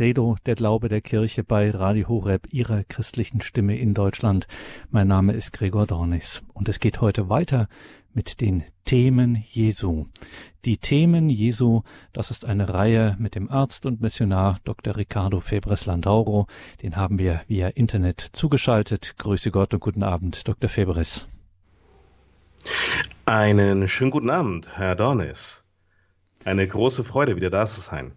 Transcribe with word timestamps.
Credo, 0.00 0.38
der 0.46 0.54
Glaube 0.54 0.88
der 0.88 1.02
Kirche 1.02 1.44
bei 1.44 1.70
Radio 1.70 2.08
Horeb, 2.08 2.54
Ihrer 2.54 2.84
christlichen 2.84 3.42
Stimme 3.42 3.76
in 3.76 3.92
Deutschland. 3.92 4.46
Mein 4.88 5.08
Name 5.08 5.34
ist 5.34 5.52
Gregor 5.52 5.86
Dornis 5.86 6.42
und 6.54 6.70
es 6.70 6.80
geht 6.80 7.02
heute 7.02 7.28
weiter 7.28 7.68
mit 8.14 8.40
den 8.40 8.64
Themen 8.86 9.44
Jesu. 9.50 10.06
Die 10.64 10.78
Themen 10.78 11.28
Jesu, 11.28 11.82
das 12.14 12.30
ist 12.30 12.46
eine 12.46 12.72
Reihe 12.72 13.14
mit 13.18 13.34
dem 13.34 13.50
Arzt 13.50 13.84
und 13.84 14.00
Missionar 14.00 14.58
Dr. 14.64 14.96
Ricardo 14.96 15.38
Febres 15.40 15.84
Landauro. 15.84 16.46
Den 16.82 16.96
haben 16.96 17.18
wir 17.18 17.42
via 17.46 17.68
Internet 17.68 18.22
zugeschaltet. 18.32 19.16
Grüße 19.18 19.50
Gott 19.50 19.74
und 19.74 19.80
guten 19.80 20.02
Abend, 20.02 20.48
Dr. 20.48 20.70
Febres. 20.70 21.28
Einen 23.26 23.86
schönen 23.86 24.12
guten 24.12 24.30
Abend, 24.30 24.78
Herr 24.78 24.96
Dornis. 24.96 25.66
Eine 26.42 26.66
große 26.66 27.04
Freude, 27.04 27.36
wieder 27.36 27.50
da 27.50 27.66
zu 27.66 27.82
sein. 27.82 28.12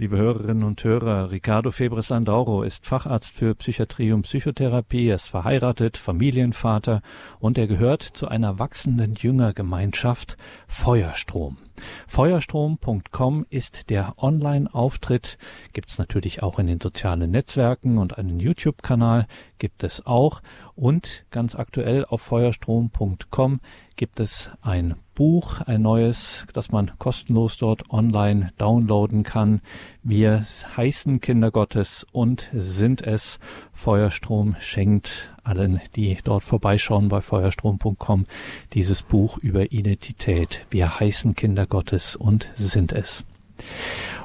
Liebe 0.00 0.16
Hörerinnen 0.16 0.62
und 0.62 0.84
Hörer, 0.84 1.32
Ricardo 1.32 1.72
Febres 1.72 2.10
Landauro 2.10 2.62
ist 2.62 2.86
Facharzt 2.86 3.34
für 3.34 3.56
Psychiatrie 3.56 4.12
und 4.12 4.22
Psychotherapie, 4.22 5.08
er 5.08 5.16
ist 5.16 5.26
verheiratet, 5.26 5.96
Familienvater 5.96 7.02
und 7.40 7.58
er 7.58 7.66
gehört 7.66 8.04
zu 8.04 8.28
einer 8.28 8.60
wachsenden 8.60 9.16
Jüngergemeinschaft 9.16 10.36
Feuerstrom. 10.68 11.56
Feuerstrom.com 12.06 13.46
ist 13.50 13.90
der 13.90 14.14
Online-Auftritt, 14.16 15.38
gibt's 15.72 15.98
natürlich 15.98 16.42
auch 16.42 16.58
in 16.58 16.66
den 16.66 16.80
sozialen 16.80 17.30
Netzwerken 17.30 17.98
und 17.98 18.18
einen 18.18 18.40
YouTube-Kanal 18.40 19.26
gibt 19.58 19.84
es 19.84 20.06
auch 20.06 20.40
und 20.74 21.24
ganz 21.30 21.54
aktuell 21.54 22.04
auf 22.04 22.22
feuerstrom.com 22.22 23.60
gibt 23.96 24.20
es 24.20 24.48
ein 24.62 24.94
Buch, 25.14 25.60
ein 25.62 25.82
neues, 25.82 26.46
das 26.52 26.70
man 26.70 26.92
kostenlos 26.98 27.56
dort 27.56 27.90
online 27.90 28.52
downloaden 28.56 29.24
kann. 29.24 29.60
Wir 30.04 30.46
heißen 30.76 31.20
Kinder 31.20 31.50
Gottes 31.50 32.06
und 32.12 32.48
sind 32.54 33.02
es. 33.02 33.40
Feuerstrom 33.72 34.54
schenkt 34.60 35.32
allen, 35.48 35.80
die 35.96 36.16
dort 36.22 36.44
vorbeischauen 36.44 37.08
bei 37.08 37.20
feuerstrom.com, 37.20 38.26
dieses 38.74 39.02
Buch 39.02 39.38
über 39.38 39.72
Identität. 39.72 40.66
Wir 40.70 41.00
heißen 41.00 41.34
Kinder 41.34 41.66
Gottes 41.66 42.14
und 42.14 42.50
sind 42.56 42.92
es. 42.92 43.24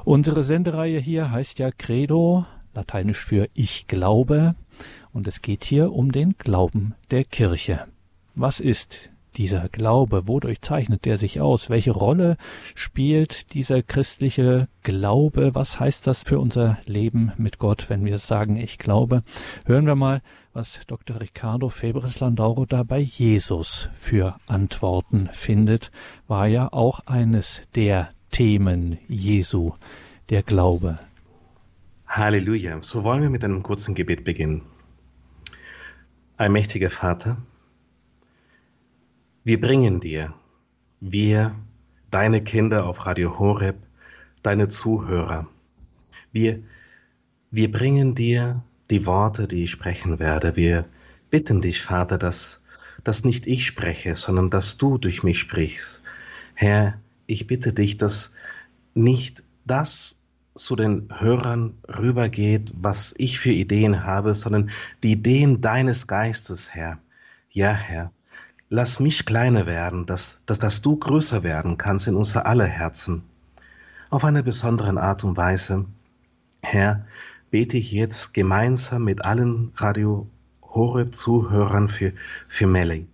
Unsere 0.04 0.44
Sendereihe 0.44 1.00
hier 1.00 1.32
heißt 1.32 1.60
ja 1.60 1.72
Credo, 1.72 2.46
lateinisch 2.74 3.24
für 3.24 3.48
Ich 3.54 3.88
glaube, 3.88 4.52
und 5.14 5.28
es 5.28 5.42
geht 5.42 5.64
hier 5.64 5.94
um 5.94 6.12
den 6.12 6.36
Glauben 6.38 6.94
der 7.10 7.24
Kirche. 7.24 7.88
Was 8.36 8.60
ist 8.60 9.13
dieser 9.38 9.70
Glaube, 9.70 10.28
wodurch 10.28 10.62
zeichnet 10.62 11.06
der 11.06 11.18
sich 11.18 11.42
aus? 11.42 11.70
Welche 11.70 11.92
Rolle 11.92 12.38
spielt 12.76 13.54
dieser 13.54 13.82
christliche 13.82 14.68
Glaube? 14.84 15.56
Was 15.56 15.80
heißt 15.80 16.08
das 16.08 16.24
für 16.24 16.40
unser 16.40 16.78
Leben 16.86 17.32
mit 17.38 17.60
Gott, 17.60 17.90
wenn 17.90 18.06
wir 18.06 18.18
sagen, 18.18 18.56
ich 18.56 18.78
glaube? 18.78 19.22
Hören 19.66 19.86
wir 19.86 19.96
mal, 19.96 20.22
was 20.54 20.80
Dr. 20.88 21.20
Ricardo 21.20 21.70
Febres 21.70 22.20
Landauro 22.20 22.66
da 22.66 22.84
bei 22.84 23.00
Jesus 23.00 23.90
für 23.96 24.36
Antworten 24.46 25.30
findet, 25.32 25.92
war 26.28 26.48
ja 26.48 26.72
auch 26.72 27.02
eines 27.08 27.62
der 27.76 28.10
Themen 28.32 29.00
Jesu, 29.08 29.74
der 30.30 30.44
Glaube. 30.44 31.00
Halleluja. 32.08 32.80
So 32.82 33.04
wollen 33.04 33.24
wir 33.24 33.30
mit 33.32 33.44
einem 33.44 33.64
kurzen 33.64 33.96
Gebet 33.96 34.24
beginnen. 34.24 34.62
Ein 36.38 36.52
mächtiger 36.52 36.90
Vater, 36.90 37.38
wir 39.44 39.60
bringen 39.60 40.00
dir, 40.00 40.34
wir, 41.00 41.56
deine 42.12 42.44
Kinder 42.44 42.86
auf 42.86 43.06
Radio 43.06 43.38
Horeb, 43.40 43.78
deine 44.42 44.68
Zuhörer, 44.68 45.48
wir, 46.32 46.64
wir 47.52 47.72
bringen 47.72 48.16
dir 48.16 48.64
die 48.90 49.06
Worte, 49.06 49.48
die 49.48 49.64
ich 49.64 49.72
sprechen 49.72 50.20
werde. 50.20 50.56
Wir 50.56 50.86
bitten 51.30 51.62
dich, 51.62 51.82
Vater, 51.82 52.18
dass, 52.18 52.64
dass 53.04 53.26
nicht 53.26 53.48
ich 53.48 53.66
spreche, 53.66 54.16
sondern 54.16 54.50
dass 54.50 54.78
du 54.78 54.98
durch 54.98 55.24
mich 55.24 55.40
sprichst. 55.40 56.04
Herr, 56.54 57.00
ich 57.26 57.48
bitte 57.48 57.74
dich, 57.74 57.98
dass 57.98 58.34
nicht 58.94 59.44
das 59.66 60.24
zu 60.56 60.76
den 60.76 61.10
Hörern 61.20 61.76
rübergeht, 61.88 62.74
was 62.76 63.14
ich 63.18 63.40
für 63.40 63.52
Ideen 63.52 64.04
habe, 64.04 64.36
sondern 64.36 64.70
die 65.02 65.14
Ideen 65.14 65.62
deines 65.62 66.08
Geistes, 66.08 66.74
Herr. 66.74 67.00
Ja, 67.50 67.72
Herr, 67.72 68.12
lass 68.70 69.00
mich 69.00 69.26
kleiner 69.26 69.66
werden, 69.66 70.06
dass, 70.06 70.42
dass, 70.46 70.60
dass 70.60 70.82
du 70.82 70.98
größer 70.98 71.44
werden 71.44 71.78
kannst 71.78 72.08
in 72.08 72.16
unser 72.16 72.46
aller 72.46 72.66
Herzen. 72.66 73.24
Auf 74.10 74.24
eine 74.26 74.44
besondere 74.44 75.00
Art 75.00 75.24
und 75.24 75.38
Weise. 75.38 75.86
Herr, 76.62 77.06
bete 77.52 77.78
ich 77.78 77.92
jetzt 77.92 78.34
gemeinsam 78.34 79.04
mit 79.04 79.26
allen 79.26 79.72
Radio 79.76 80.28
Horeb 80.62 81.14
Zuhörern 81.14 81.88
für, 81.88 82.14
für 82.48 82.68
Melly. 82.68 83.08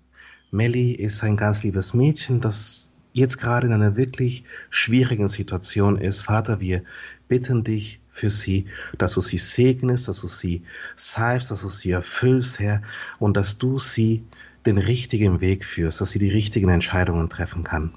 Melly 0.52 0.92
ist 0.94 1.24
ein 1.24 1.36
ganz 1.36 1.64
liebes 1.64 1.94
Mädchen, 1.94 2.42
das 2.42 2.96
jetzt 3.14 3.38
gerade 3.38 3.68
in 3.68 3.74
einer 3.74 3.96
wirklich 3.98 4.46
schwierigen 4.70 5.28
Situation 5.28 5.98
ist. 5.98 6.22
Vater, 6.22 6.60
wir 6.60 6.84
bitten 7.28 7.64
dich 7.64 8.00
für 8.12 8.30
sie, 8.30 8.68
dass 8.98 9.14
du 9.14 9.22
sie 9.22 9.38
segnest, 9.38 10.08
dass 10.08 10.22
du 10.22 10.28
sie 10.28 10.64
salbst, 10.96 11.52
dass 11.52 11.62
du 11.62 11.68
sie 11.70 11.92
erfüllst, 11.92 12.60
Herr, 12.60 12.82
und 13.18 13.38
dass 13.38 13.58
du 13.58 13.78
sie 13.78 14.24
den 14.66 14.78
richtigen 14.78 15.42
Weg 15.42 15.66
führst, 15.66 16.02
dass 16.02 16.12
sie 16.12 16.20
die 16.20 16.30
richtigen 16.30 16.70
Entscheidungen 16.70 17.30
treffen 17.30 17.64
kann. 17.64 17.94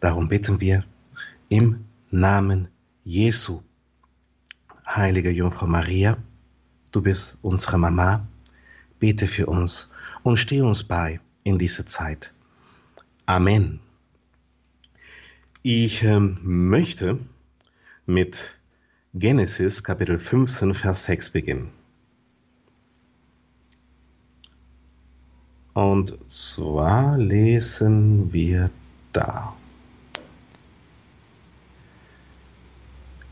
Darum 0.00 0.28
bitten 0.28 0.60
wir 0.60 0.84
im 1.48 1.84
Namen 2.10 2.68
Jesu. 3.04 3.62
Heilige 4.86 5.30
Jungfrau 5.30 5.66
Maria, 5.66 6.16
du 6.90 7.02
bist 7.02 7.38
unsere 7.42 7.78
Mama, 7.78 8.26
bete 8.98 9.26
für 9.26 9.46
uns 9.46 9.90
und 10.22 10.36
steh 10.36 10.62
uns 10.62 10.84
bei 10.84 11.20
in 11.44 11.58
dieser 11.58 11.86
Zeit. 11.86 12.32
Amen. 13.26 13.80
Ich 15.62 16.02
äh, 16.02 16.18
möchte 16.18 17.18
mit 18.06 18.58
Genesis 19.14 19.84
Kapitel 19.84 20.18
15, 20.18 20.74
Vers 20.74 21.04
6 21.04 21.30
beginnen. 21.30 21.70
Und 25.80 26.18
zwar 26.30 27.16
lesen 27.16 28.34
wir 28.34 28.68
da. 29.14 29.56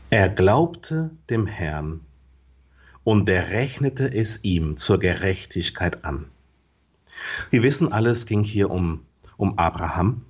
Er 0.09 0.29
glaubte 0.29 1.11
dem 1.29 1.45
Herrn 1.45 2.01
und 3.03 3.29
er 3.29 3.49
rechnete 3.49 4.11
es 4.11 4.43
ihm 4.43 4.77
zur 4.77 4.97
Gerechtigkeit 4.97 6.03
an. 6.03 6.25
Wir 7.51 7.61
wissen 7.61 7.91
alles 7.91 8.25
ging 8.25 8.41
hier 8.41 8.71
um, 8.71 9.05
um 9.37 9.59
Abraham. 9.59 10.25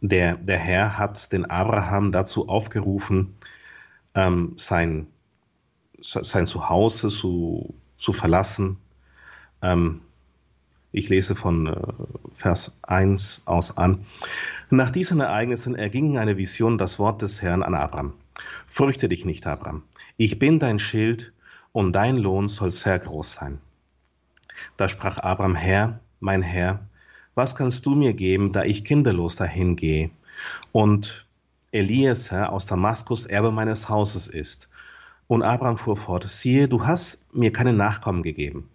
Der, 0.00 0.36
der 0.36 0.58
Herr 0.58 0.96
hat 0.96 1.30
den 1.30 1.44
Abraham 1.44 2.12
dazu 2.12 2.48
aufgerufen, 2.48 3.36
ähm, 4.14 4.54
sein, 4.56 5.08
sein 6.00 6.46
Zuhause 6.46 7.08
zu, 7.08 7.74
zu 7.98 8.14
verlassen, 8.14 8.78
ähm, 9.60 10.00
ich 10.92 11.08
lese 11.08 11.34
von 11.34 11.66
äh, 11.66 11.74
Vers 12.34 12.78
1 12.82 13.42
aus 13.46 13.76
an. 13.76 14.04
Nach 14.70 14.90
diesen 14.90 15.20
Ereignissen 15.20 15.74
erging 15.74 16.18
eine 16.18 16.36
Vision 16.36 16.78
das 16.78 16.98
Wort 16.98 17.22
des 17.22 17.42
Herrn 17.42 17.62
an 17.62 17.74
Abraham. 17.74 18.12
Fürchte 18.66 19.08
dich 19.08 19.24
nicht, 19.24 19.46
Abraham. 19.46 19.82
Ich 20.16 20.38
bin 20.38 20.58
dein 20.58 20.78
Schild 20.78 21.32
und 21.72 21.92
dein 21.92 22.16
Lohn 22.16 22.48
soll 22.48 22.70
sehr 22.70 22.98
groß 22.98 23.32
sein. 23.32 23.58
Da 24.76 24.88
sprach 24.88 25.18
Abraham, 25.18 25.54
Herr, 25.54 26.00
mein 26.20 26.42
Herr, 26.42 26.80
was 27.34 27.56
kannst 27.56 27.86
du 27.86 27.94
mir 27.94 28.12
geben, 28.12 28.52
da 28.52 28.62
ich 28.64 28.84
kinderlos 28.84 29.36
dahin 29.36 29.76
gehe 29.76 30.10
und 30.70 31.26
Eliezer 31.72 32.52
aus 32.52 32.66
Damaskus 32.66 33.24
Erbe 33.24 33.50
meines 33.50 33.88
Hauses 33.88 34.28
ist? 34.28 34.68
Und 35.26 35.42
Abraham 35.42 35.78
fuhr 35.78 35.96
fort, 35.96 36.28
siehe, 36.28 36.68
du 36.68 36.86
hast 36.86 37.34
mir 37.34 37.52
keine 37.52 37.72
Nachkommen 37.72 38.22
gegeben 38.22 38.68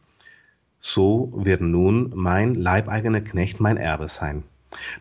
so 0.87 1.31
wird 1.35 1.59
nun 1.59 2.11
mein 2.15 2.53
leibeigener 2.53 3.19
Knecht 3.21 3.59
mein 3.59 3.75
Erbe 3.75 4.07
sein. 4.07 4.43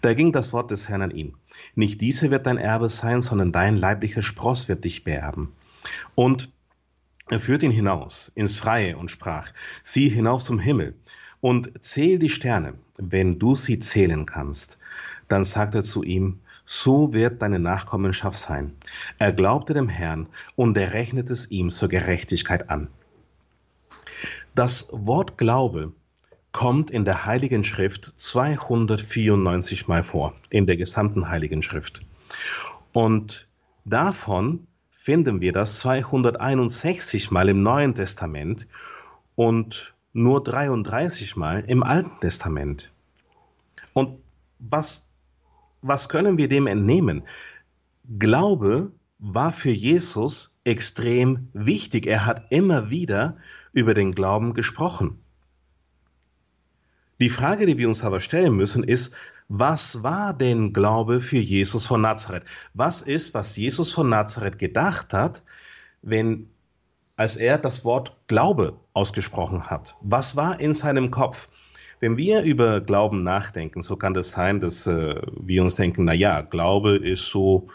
Da 0.00 0.14
ging 0.14 0.32
das 0.32 0.52
Wort 0.52 0.72
des 0.72 0.88
Herrn 0.88 1.02
an 1.02 1.10
ihn. 1.12 1.34
Nicht 1.76 2.00
diese 2.00 2.30
wird 2.32 2.46
dein 2.46 2.58
Erbe 2.58 2.88
sein, 2.88 3.20
sondern 3.20 3.52
dein 3.52 3.76
leiblicher 3.76 4.22
Spross 4.22 4.68
wird 4.68 4.84
dich 4.84 5.04
beerben. 5.04 5.52
Und 6.16 6.50
er 7.28 7.38
führte 7.38 7.66
ihn 7.66 7.72
hinaus 7.72 8.32
ins 8.34 8.58
Freie 8.58 8.96
und 8.96 9.10
sprach, 9.10 9.52
sieh 9.84 10.08
hinauf 10.08 10.42
zum 10.42 10.58
Himmel 10.58 10.94
und 11.40 11.84
zähl 11.84 12.18
die 12.18 12.28
Sterne, 12.30 12.74
wenn 12.98 13.38
du 13.38 13.54
sie 13.54 13.78
zählen 13.78 14.26
kannst. 14.26 14.78
Dann 15.28 15.44
sagte 15.44 15.78
er 15.78 15.84
zu 15.84 16.02
ihm, 16.02 16.40
so 16.64 17.12
wird 17.12 17.42
deine 17.42 17.60
Nachkommenschaft 17.60 18.38
sein. 18.38 18.72
Er 19.18 19.32
glaubte 19.32 19.72
dem 19.72 19.88
Herrn 19.88 20.26
und 20.56 20.76
er 20.76 20.92
rechnete 20.92 21.32
es 21.32 21.50
ihm 21.50 21.70
zur 21.70 21.88
Gerechtigkeit 21.88 22.70
an. 22.70 22.88
Das 24.56 24.88
Wort 24.90 25.36
Glaube 25.36 25.92
kommt 26.50 26.90
in 26.90 27.04
der 27.04 27.26
Heiligen 27.26 27.62
Schrift 27.62 28.06
294 28.06 29.86
Mal 29.86 30.02
vor, 30.02 30.32
in 30.48 30.64
der 30.64 30.78
gesamten 30.78 31.28
Heiligen 31.28 31.62
Schrift. 31.62 32.00
Und 32.94 33.48
davon 33.84 34.66
finden 34.88 35.42
wir 35.42 35.52
das 35.52 35.80
261 35.80 37.30
Mal 37.30 37.50
im 37.50 37.62
Neuen 37.62 37.94
Testament 37.94 38.66
und 39.34 39.94
nur 40.14 40.42
33 40.42 41.36
Mal 41.36 41.62
im 41.66 41.82
Alten 41.82 42.18
Testament. 42.20 42.90
Und 43.92 44.20
was, 44.58 45.12
was 45.82 46.08
können 46.08 46.38
wir 46.38 46.48
dem 46.48 46.66
entnehmen? 46.66 47.24
Glaube 48.18 48.90
war 49.18 49.52
für 49.52 49.70
Jesus 49.70 50.56
extrem 50.64 51.50
wichtig. 51.52 52.06
Er 52.06 52.24
hat 52.24 52.46
immer 52.48 52.88
wieder 52.88 53.36
über 53.76 53.92
den 53.92 54.12
Glauben 54.12 54.54
gesprochen. 54.54 55.18
Die 57.20 57.28
Frage, 57.28 57.66
die 57.66 57.76
wir 57.76 57.88
uns 57.88 58.02
aber 58.02 58.20
stellen 58.20 58.56
müssen, 58.56 58.82
ist, 58.82 59.14
was 59.48 60.02
war 60.02 60.32
denn 60.32 60.72
Glaube 60.72 61.20
für 61.20 61.38
Jesus 61.38 61.84
von 61.84 62.00
Nazareth? 62.00 62.44
Was 62.72 63.02
ist, 63.02 63.34
was 63.34 63.54
Jesus 63.56 63.92
von 63.92 64.08
Nazareth 64.08 64.58
gedacht 64.58 65.12
hat, 65.12 65.42
wenn, 66.00 66.48
als 67.16 67.36
er 67.36 67.58
das 67.58 67.84
Wort 67.84 68.16
Glaube 68.28 68.80
ausgesprochen 68.94 69.68
hat? 69.68 69.94
Was 70.00 70.36
war 70.36 70.58
in 70.58 70.72
seinem 70.72 71.10
Kopf? 71.10 71.48
Wenn 72.00 72.16
wir 72.16 72.42
über 72.42 72.80
Glauben 72.80 73.24
nachdenken, 73.24 73.82
so 73.82 73.96
kann 73.96 74.14
das 74.14 74.30
sein, 74.30 74.60
dass 74.60 74.86
äh, 74.86 75.20
wir 75.38 75.62
uns 75.62 75.76
denken, 75.76 76.04
na 76.04 76.14
ja, 76.14 76.40
Glaube 76.40 76.96
ist 76.96 77.28
so, 77.28 77.68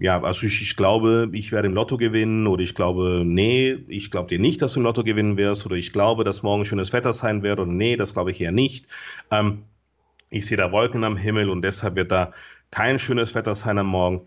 ja, 0.00 0.22
also 0.22 0.46
ich, 0.46 0.62
ich, 0.62 0.76
glaube, 0.76 1.28
ich 1.32 1.52
werde 1.52 1.68
im 1.68 1.74
Lotto 1.74 1.98
gewinnen 1.98 2.46
oder 2.46 2.62
ich 2.62 2.74
glaube, 2.74 3.22
nee, 3.22 3.72
ich 3.86 4.10
glaube 4.10 4.30
dir 4.30 4.38
nicht, 4.38 4.62
dass 4.62 4.72
du 4.72 4.80
im 4.80 4.84
Lotto 4.84 5.04
gewinnen 5.04 5.36
wirst 5.36 5.66
oder 5.66 5.76
ich 5.76 5.92
glaube, 5.92 6.24
dass 6.24 6.42
morgen 6.42 6.64
schönes 6.64 6.94
Wetter 6.94 7.12
sein 7.12 7.42
wird 7.42 7.60
oder 7.60 7.70
nee, 7.70 7.96
das 7.96 8.14
glaube 8.14 8.30
ich 8.30 8.40
eher 8.40 8.50
nicht. 8.50 8.86
Ähm, 9.30 9.64
ich 10.30 10.46
sehe 10.46 10.56
da 10.56 10.72
Wolken 10.72 11.04
am 11.04 11.18
Himmel 11.18 11.50
und 11.50 11.60
deshalb 11.60 11.96
wird 11.96 12.10
da 12.12 12.32
kein 12.70 12.98
schönes 12.98 13.34
Wetter 13.34 13.54
sein 13.54 13.76
am 13.76 13.88
Morgen. 13.88 14.22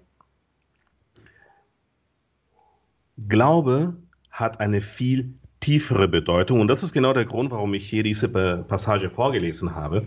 Glaube 3.27 3.95
hat 4.29 4.59
eine 4.59 4.79
viel 4.79 5.33
tiefere 5.59 6.07
Bedeutung 6.07 6.59
und 6.61 6.67
das 6.67 6.83
ist 6.83 6.93
genau 6.93 7.13
der 7.13 7.25
Grund, 7.25 7.49
warum 7.49 7.73
ich 7.73 7.89
hier 7.89 8.03
diese 8.03 8.29
Passage 8.29 9.09
vorgelesen 9.09 9.73
habe 9.73 10.05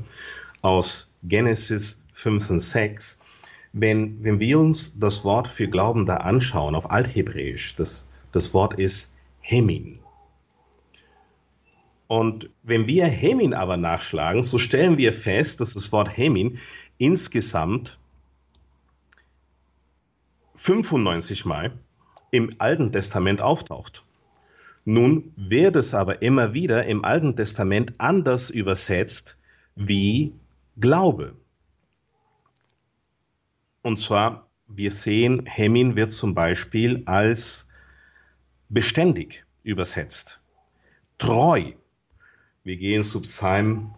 aus 0.63 1.13
Genesis 1.25 2.05
5 2.13 2.51
und 2.51 2.61
6 2.61 3.19
wenn, 3.79 4.25
wenn 4.25 4.41
wir 4.41 4.59
uns 4.59 4.99
das 4.99 5.23
Wort 5.23 5.49
für 5.49 5.69
Glauben 5.69 6.07
da 6.07 6.17
anschauen, 6.17 6.75
auf 6.75 6.91
Althebräisch, 6.91 7.77
das, 7.77 8.09
das 8.33 8.55
Wort 8.55 8.79
ist 8.79 9.19
Hemin. 9.43 9.99
Und 12.07 12.49
wenn 12.63 12.87
wir 12.87 13.05
Hemin 13.05 13.53
aber 13.53 13.77
nachschlagen, 13.77 14.43
so 14.43 14.57
stellen 14.57 14.97
wir 14.97 15.13
fest, 15.13 15.61
dass 15.61 15.75
das 15.75 15.93
Wort 15.93 16.17
Hemin 16.17 16.59
insgesamt 16.97 17.99
95 20.55 21.45
Mal 21.45 21.73
im 22.31 22.49
Alten 22.57 22.93
Testament 22.93 23.43
auftaucht. 23.43 24.07
Nun 24.87 25.35
wird 25.37 25.77
es 25.77 25.93
aber 25.93 26.23
immer 26.23 26.55
wieder 26.55 26.87
im 26.87 27.05
Alten 27.05 27.37
Testament 27.37 27.93
anders 27.99 28.49
übersetzt 28.49 29.39
wie 29.75 30.33
Glaube. 30.79 31.35
Und 33.87 33.99
zwar, 33.99 34.51
wir 34.67 34.91
sehen, 34.91 35.47
Hemin 35.47 35.95
wird 35.95 36.11
zum 36.11 36.35
Beispiel 36.35 37.05
als 37.07 37.69
beständig 38.69 39.45
übersetzt. 39.63 40.41
Treu. 41.19 41.71
Wir 42.65 42.77
gehen 42.79 43.05
zu 43.05 43.23
Psalm 43.23 43.95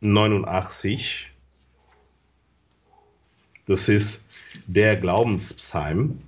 89. 0.00 1.32
Das 3.64 3.88
ist 3.88 4.28
der 4.66 4.98
Glaubenspsalm. 4.98 6.20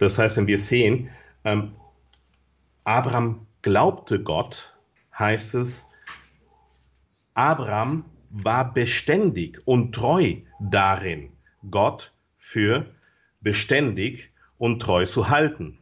Das 0.00 0.18
heißt, 0.18 0.38
wenn 0.38 0.48
wir 0.48 0.58
sehen, 0.58 1.08
ähm, 1.44 1.70
Abraham 2.82 3.46
glaubte 3.62 4.20
Gott, 4.20 4.76
heißt 5.16 5.54
es, 5.54 5.88
Abraham 7.34 8.04
war 8.30 8.72
beständig 8.72 9.60
und 9.66 9.94
treu 9.94 10.36
darin, 10.60 11.32
Gott 11.68 12.14
für 12.36 12.94
beständig 13.40 14.30
und 14.56 14.80
treu 14.80 15.04
zu 15.04 15.28
halten. 15.28 15.78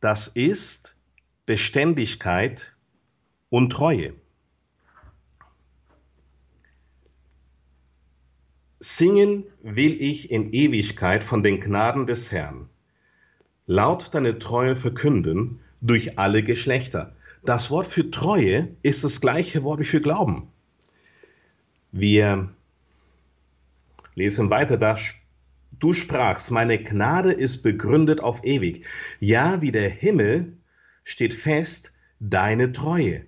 Das 0.00 0.28
ist 0.28 0.96
Beständigkeit 1.46 2.74
und 3.48 3.70
Treue. 3.70 4.14
Singen 8.80 9.44
will 9.62 10.00
ich 10.00 10.30
in 10.30 10.52
Ewigkeit 10.52 11.24
von 11.24 11.42
den 11.42 11.60
Gnaden 11.60 12.06
des 12.06 12.30
Herrn. 12.30 12.68
Laut 13.66 14.14
deine 14.14 14.38
Treue 14.38 14.76
verkünden 14.76 15.60
durch 15.80 16.18
alle 16.18 16.42
Geschlechter. 16.42 17.16
Das 17.44 17.70
Wort 17.70 17.86
für 17.86 18.10
Treue 18.10 18.74
ist 18.82 19.04
das 19.04 19.20
gleiche 19.20 19.62
Wort 19.64 19.78
wie 19.78 19.84
für 19.84 20.00
Glauben. 20.00 20.48
Wir 21.92 22.48
lesen 24.14 24.48
weiter, 24.48 24.78
da 24.78 24.96
du 25.78 25.92
sprachst, 25.92 26.50
meine 26.50 26.82
Gnade 26.82 27.32
ist 27.32 27.62
begründet 27.62 28.22
auf 28.22 28.44
ewig. 28.44 28.86
Ja, 29.20 29.60
wie 29.60 29.72
der 29.72 29.90
Himmel 29.90 30.56
steht 31.04 31.34
fest 31.34 31.92
deine 32.18 32.72
Treue. 32.72 33.26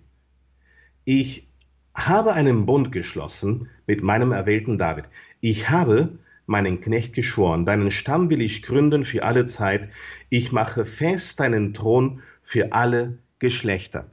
Ich 1.05 1.47
habe 1.95 2.33
einen 2.33 2.65
Bund 2.65 2.93
geschlossen 2.93 3.69
mit 3.87 4.03
meinem 4.03 4.33
erwählten 4.33 4.79
David. 4.79 5.11
Ich 5.43 5.69
habe 5.69 6.19
meinen 6.47 6.81
Knecht 6.81 7.15
geschworen, 7.15 7.67
deinen 7.67 7.91
Stamm 7.91 8.31
will 8.31 8.41
ich 8.41 8.63
gründen 8.63 9.05
für 9.05 9.25
alle 9.25 9.45
Zeit. 9.45 9.91
Ich 10.31 10.53
mache 10.53 10.87
fest 10.87 11.39
deinen 11.39 11.75
Thron 11.75 12.23
für 12.43 12.73
alle 12.73 13.19
Geschlechter. 13.39 14.11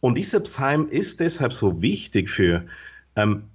Und 0.00 0.16
dieser 0.16 0.40
Psalm 0.40 0.86
ist 0.86 1.20
deshalb 1.20 1.52
so 1.52 1.82
wichtig 1.82 2.30
für 2.30 2.66
ähm, 3.16 3.50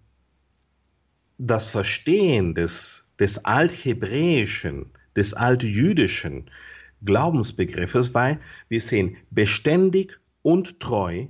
das 1.38 1.68
Verstehen 1.70 2.54
des, 2.54 3.12
des 3.20 3.46
althebräischen, 3.46 4.92
des 5.16 5.34
altjüdischen 5.34 6.50
Glaubensbegriffes, 7.04 8.14
weil 8.14 8.40
wir 8.70 8.80
sehen, 8.80 9.18
beständig 9.32 10.20
und 10.42 10.80
treu 10.80 11.28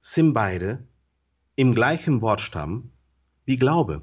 sind 0.00 0.32
beide 0.32 0.86
im 1.56 1.74
gleichen 1.74 2.22
Wortstamm 2.22 2.90
wie 3.44 3.56
Glaube. 3.56 4.02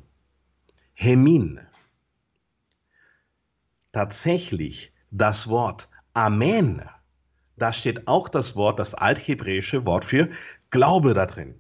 Hemin. 0.93 1.59
Tatsächlich 3.91 4.93
das 5.11 5.47
Wort 5.47 5.89
Amen 6.13 6.81
da 7.57 7.71
steht 7.71 8.07
auch 8.07 8.27
das 8.29 8.55
Wort, 8.55 8.79
das 8.79 8.93
althebräische 8.93 9.85
Wort 9.85 10.05
für 10.05 10.29
Glaube 10.69 11.13
da 11.13 11.25
drin. 11.25 11.55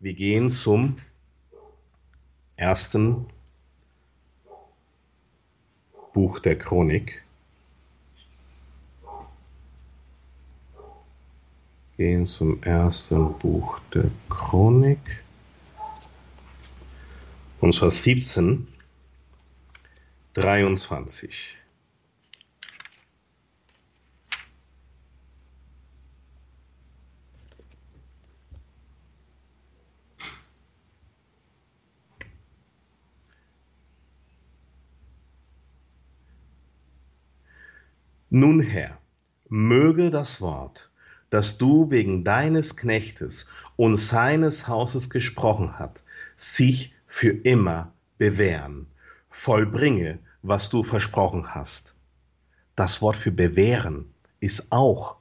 Wir 0.00 0.14
gehen 0.14 0.50
zum 0.50 0.98
ersten 2.56 3.26
Buch 6.12 6.40
der 6.40 6.58
Chronik. 6.58 7.22
Gehen 11.96 12.26
zum 12.26 12.62
ersten 12.62 13.36
Buch 13.38 13.80
der 13.92 14.10
Chronik. 14.28 15.24
Und 17.60 17.74
zwar 17.74 17.90
17, 17.90 18.68
23. 20.34 21.56
Nun 38.40 38.60
Herr, 38.60 38.96
möge 39.48 40.10
das 40.10 40.40
Wort, 40.40 40.92
das 41.28 41.58
du 41.58 41.90
wegen 41.90 42.22
deines 42.22 42.76
Knechtes 42.76 43.48
und 43.74 43.96
seines 43.96 44.68
Hauses 44.68 45.10
gesprochen 45.10 45.80
hat, 45.80 46.04
sich 46.36 46.94
für 47.08 47.30
immer 47.30 47.90
bewähren. 48.16 48.86
Vollbringe, 49.28 50.20
was 50.42 50.70
du 50.70 50.84
versprochen 50.84 51.52
hast. 51.56 51.96
Das 52.76 53.02
Wort 53.02 53.16
für 53.16 53.32
bewähren 53.32 54.04
ist 54.38 54.70
auch 54.70 55.16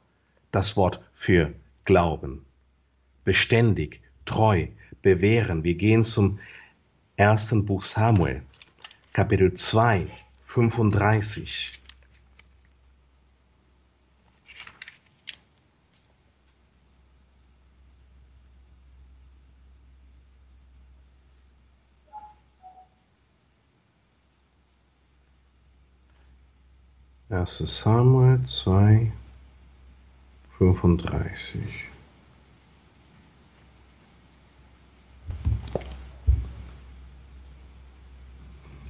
das 0.51 0.77
Wort 0.77 1.01
für 1.11 1.53
Glauben. 1.85 2.45
Beständig, 3.23 3.99
treu, 4.25 4.67
bewähren. 5.01 5.63
Wir 5.63 5.73
gehen 5.73 6.03
zum 6.03 6.37
ersten 7.15 7.65
Buch 7.65 7.81
Samuel, 7.81 8.43
Kapitel 9.11 9.53
2, 9.53 10.05
35. 10.41 11.81
1. 27.29 27.57
Samuel 27.57 28.41
2, 28.45 29.11
35. 30.57 31.59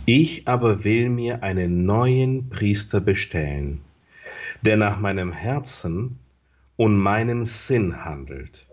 Ich 0.06 0.48
aber 0.48 0.84
will 0.84 1.10
mir 1.10 1.42
einen 1.42 1.88
neuen 1.88 2.52
Priester 2.52 3.02
bestellen, 3.02 3.82
der 4.62 4.78
nach 4.78 5.00
meinem 5.00 5.32
Herzen 5.32 6.20
und 6.76 6.96
meinem 6.96 7.44
Sinn 7.44 8.06
handelt. 8.06 8.68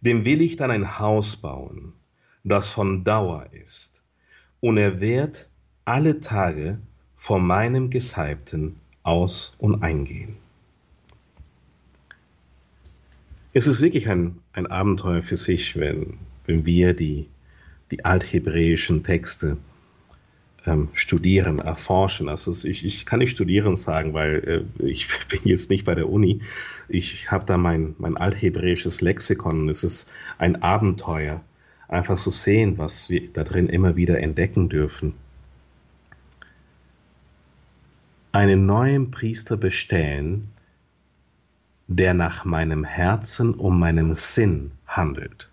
Dem 0.00 0.24
will 0.24 0.40
ich 0.40 0.56
dann 0.56 0.72
ein 0.72 0.98
Haus 0.98 1.36
bauen, 1.36 1.92
das 2.42 2.68
von 2.68 3.04
Dauer 3.04 3.46
ist, 3.52 4.02
und 4.58 4.76
er 4.76 4.98
wird 4.98 5.48
alle 5.84 6.18
Tage 6.18 6.80
vor 7.14 7.38
meinem 7.38 7.90
Gesalbten 7.90 8.80
aus 9.08 9.54
und 9.58 9.82
eingehen. 9.82 10.36
Es 13.54 13.66
ist 13.66 13.80
wirklich 13.80 14.08
ein, 14.08 14.38
ein 14.52 14.66
Abenteuer 14.66 15.22
für 15.22 15.36
sich, 15.36 15.76
wenn, 15.76 16.18
wenn 16.44 16.66
wir 16.66 16.94
die, 16.94 17.26
die 17.90 18.04
althebräischen 18.04 19.02
Texte 19.02 19.56
ähm, 20.66 20.90
studieren, 20.92 21.58
erforschen. 21.58 22.28
Also 22.28 22.52
ich, 22.68 22.84
ich 22.84 23.06
kann 23.06 23.20
nicht 23.20 23.30
studieren 23.30 23.76
sagen, 23.76 24.12
weil 24.12 24.66
äh, 24.80 24.84
ich 24.84 25.08
bin 25.28 25.40
jetzt 25.44 25.70
nicht 25.70 25.84
bei 25.84 25.94
der 25.94 26.08
Uni. 26.08 26.42
Ich 26.88 27.30
habe 27.30 27.46
da 27.46 27.56
mein, 27.56 27.94
mein 27.98 28.16
althebräisches 28.16 29.00
Lexikon 29.00 29.68
es 29.68 29.82
ist 29.82 30.12
ein 30.36 30.62
Abenteuer, 30.62 31.40
einfach 31.88 32.18
zu 32.18 32.30
sehen, 32.30 32.76
was 32.76 33.08
wir 33.08 33.32
da 33.32 33.44
drin 33.44 33.68
immer 33.68 33.96
wieder 33.96 34.20
entdecken 34.20 34.68
dürfen. 34.68 35.14
Einen 38.38 38.66
neuen 38.66 39.10
Priester 39.10 39.56
bestellen, 39.56 40.52
der 41.88 42.14
nach 42.14 42.44
meinem 42.44 42.84
Herzen 42.84 43.54
und 43.54 43.78
meinem 43.78 44.14
Sinn 44.14 44.72
handelt. 44.86 45.50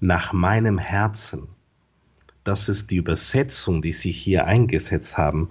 Nach 0.00 0.32
meinem 0.32 0.78
Herzen 0.78 1.48
das 2.46 2.68
ist 2.68 2.92
die 2.92 2.96
Übersetzung, 2.98 3.82
die 3.82 3.90
Sie 3.90 4.12
hier 4.12 4.46
eingesetzt 4.46 5.18
haben 5.18 5.50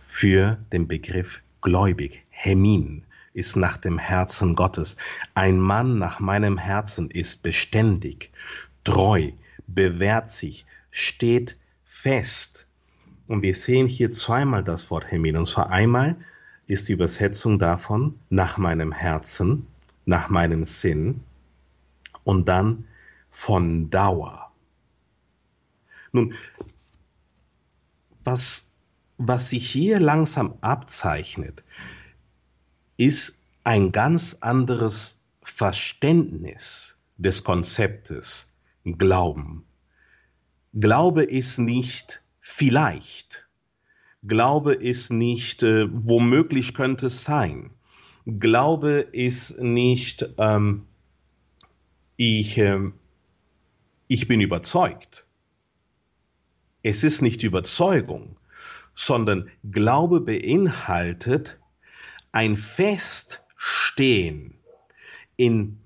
für 0.00 0.58
den 0.72 0.88
Begriff 0.88 1.40
gläubig. 1.60 2.24
Hemin 2.30 3.04
ist 3.32 3.54
nach 3.54 3.76
dem 3.76 3.96
Herzen 3.96 4.56
Gottes. 4.56 4.96
Ein 5.34 5.60
Mann 5.60 5.98
nach 5.98 6.18
meinem 6.18 6.58
Herzen 6.58 7.10
ist 7.12 7.44
beständig, 7.44 8.32
treu, 8.82 9.30
bewährt 9.68 10.30
sich, 10.30 10.66
steht 10.90 11.56
fest. 11.84 12.66
Und 13.32 13.40
wir 13.40 13.54
sehen 13.54 13.86
hier 13.86 14.12
zweimal 14.12 14.62
das 14.62 14.90
Wort 14.90 15.10
Hemin. 15.10 15.38
Und 15.38 15.46
zwar 15.46 15.70
einmal 15.70 16.16
ist 16.66 16.90
die 16.90 16.92
Übersetzung 16.92 17.58
davon 17.58 18.20
nach 18.28 18.58
meinem 18.58 18.92
Herzen, 18.92 19.68
nach 20.04 20.28
meinem 20.28 20.66
Sinn 20.66 21.22
und 22.24 22.46
dann 22.46 22.84
von 23.30 23.88
Dauer. 23.88 24.52
Nun, 26.12 26.34
was, 28.22 28.74
was 29.16 29.48
sich 29.48 29.66
hier 29.66 29.98
langsam 29.98 30.58
abzeichnet, 30.60 31.64
ist 32.98 33.46
ein 33.64 33.92
ganz 33.92 34.36
anderes 34.42 35.22
Verständnis 35.40 36.98
des 37.16 37.44
Konzeptes 37.44 38.54
Glauben. 38.84 39.64
Glaube 40.74 41.22
ist 41.22 41.56
nicht 41.56 42.21
vielleicht. 42.42 43.48
Glaube 44.24 44.74
ist 44.74 45.10
nicht 45.10 45.62
äh, 45.62 45.86
womöglich 45.90 46.74
könnte 46.74 47.06
es 47.06 47.24
sein. 47.24 47.70
Glaube 48.26 49.08
ist 49.12 49.60
nicht 49.60 50.28
ähm, 50.38 50.86
ich, 52.16 52.58
äh, 52.58 52.90
ich 54.08 54.28
bin 54.28 54.40
überzeugt. 54.40 55.26
Es 56.82 57.04
ist 57.04 57.22
nicht 57.22 57.42
Überzeugung, 57.44 58.34
sondern 58.94 59.48
Glaube 59.70 60.20
beinhaltet 60.20 61.58
ein 62.32 62.56
Feststehen 62.56 64.58
in 65.36 65.78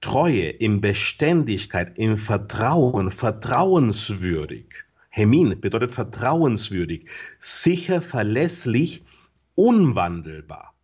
Treue, 0.00 0.48
in 0.48 0.80
Beständigkeit, 0.80 1.96
in 1.96 2.16
Vertrauen, 2.16 3.10
vertrauenswürdig. 3.10 4.84
Hemin 5.20 5.60
bedeutet 5.60 5.92
vertrauenswürdig, 5.92 7.06
sicher, 7.38 8.00
verlässlich, 8.00 9.04
unwandelbar 9.54 10.74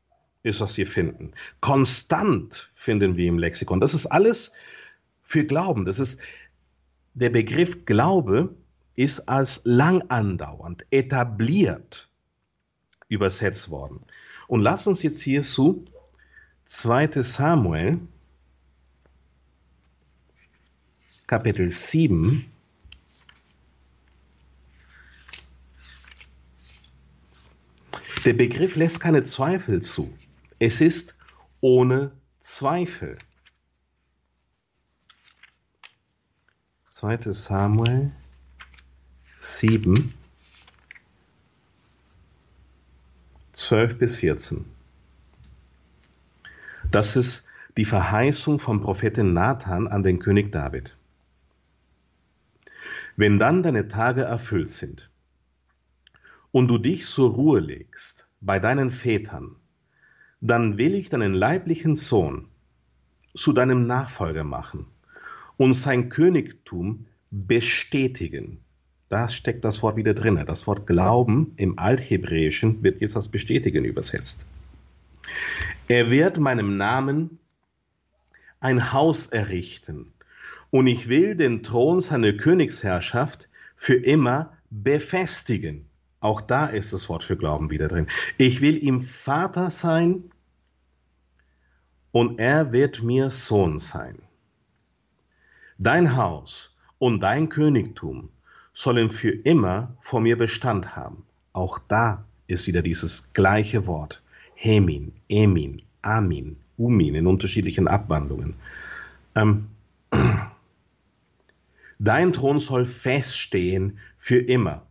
ist, 0.43 0.61
was 0.61 0.76
wir 0.76 0.87
finden. 0.87 1.33
Konstant 1.61 2.71
finden 2.75 3.16
wir 3.16 3.28
im 3.28 3.38
Lexikon. 3.38 3.81
Das 3.81 3.95
ist 3.95 4.07
alles 4.07 4.52
für 5.23 5.45
Glauben. 5.45 5.87
Das 5.87 5.99
ist 5.99 6.21
der 7.14 7.31
Begriff 7.31 7.87
Glaube 7.87 8.55
ist 8.95 9.28
als 9.28 9.62
lang 9.64 10.02
andauernd, 10.09 10.87
etabliert 10.90 12.09
übersetzt 13.09 13.71
worden. 13.71 14.00
Und 14.49 14.61
lass 14.61 14.87
uns 14.87 15.02
jetzt 15.02 15.21
hier 15.21 15.43
zu 15.43 15.85
2. 16.66 17.23
Samuel, 17.23 18.00
Kapitel 21.26 21.71
7, 21.71 22.47
Der 28.26 28.35
Begriff 28.35 28.75
lässt 28.75 28.99
keine 28.99 29.23
Zweifel 29.23 29.83
zu. 29.83 30.12
Es 30.59 30.80
ist 30.80 31.16
ohne 31.61 32.11
Zweifel. 32.40 33.18
2. 36.88 37.30
Samuel 37.30 38.11
7, 39.37 40.12
12 43.52 43.97
bis 43.97 44.16
14. 44.16 44.64
Das 46.90 47.14
ist 47.14 47.47
die 47.76 47.85
Verheißung 47.85 48.59
vom 48.59 48.83
Propheten 48.83 49.35
Nathan 49.35 49.87
an 49.87 50.02
den 50.02 50.18
König 50.18 50.50
David. 50.50 50.97
Wenn 53.14 53.38
dann 53.38 53.62
deine 53.62 53.87
Tage 53.87 54.23
erfüllt 54.23 54.71
sind 54.71 55.11
und 56.57 56.69
du 56.69 56.79
dich 56.79 57.05
zur 57.05 57.35
Ruhe 57.35 57.61
legst 57.61 58.27
bei 58.41 58.59
deinen 58.59 58.91
Vätern, 58.91 59.57
dann 60.41 60.79
will 60.79 60.95
ich 60.95 61.11
deinen 61.11 61.35
leiblichen 61.35 61.97
Sohn 61.97 62.49
zu 63.35 63.53
deinem 63.53 63.87
Nachfolger 63.87 64.43
machen 64.43 64.87
und 65.59 65.75
sein 65.75 66.09
Königtum 66.09 67.05
bestätigen 67.31 68.61
da 69.09 69.29
steckt 69.29 69.65
das 69.65 69.83
Wort 69.83 69.97
wieder 69.97 70.15
drin. 70.15 70.43
Das 70.47 70.67
Wort 70.67 70.87
Glauben 70.87 71.53
im 71.57 71.79
Althebräischen 71.79 72.83
wird 72.83 73.01
jetzt 73.01 73.15
als 73.17 73.29
bestätigen 73.29 73.85
übersetzt. 73.85 74.49
Er 75.89 76.11
wird 76.11 76.39
meinem 76.39 76.77
Namen 76.77 77.39
ein 78.59 78.93
Haus 78.93 79.29
errichten 79.29 80.13
und 80.71 80.89
ich 80.89 81.09
will 81.09 81.37
den 81.37 81.63
Thron 81.63 82.01
seiner 82.01 82.33
Königsherrschaft 82.33 83.49
für 83.77 83.95
immer 83.95 84.55
befestigen. 84.71 85.87
Auch 86.26 86.40
da 86.40 86.66
ist 86.66 86.92
das 86.92 87.09
Wort 87.09 87.23
für 87.23 87.37
Glauben 87.37 87.71
wieder 87.71 87.87
drin. 87.87 88.09
Ich 88.37 88.61
will 88.61 88.83
ihm 88.83 89.02
Vater 89.02 89.71
sein 89.71 90.25
und 92.11 92.40
er 92.40 92.73
wird 92.73 93.00
mir 93.04 93.30
Sohn 93.30 93.78
sein. 93.78 94.18
Dein 95.78 96.16
Haus 96.16 96.75
und 96.99 97.21
dein 97.21 97.49
Königtum 97.49 98.30
sollen 98.75 99.12
für 99.12 99.30
immer 99.30 99.97
vor 100.00 100.21
mir 100.21 100.37
Bestand 100.37 100.97
haben. 100.97 101.23
Auch 101.52 101.78
da 101.78 102.25
ist 102.49 102.66
wieder 102.66 102.83
dieses 102.83 103.33
gleiche 103.33 103.87
Wort. 103.87 104.21
Hemin, 104.56 105.12
Emin, 105.28 105.83
Amin, 106.02 106.56
Umin 106.76 107.14
in 107.14 107.28
unterschiedlichen 107.28 107.87
Abwandlungen. 107.87 108.54
Ähm, 109.37 109.68
Dein 112.00 112.33
Thron 112.33 112.59
soll 112.59 112.85
feststehen 112.85 114.00
für 114.18 114.38
immer. 114.38 114.83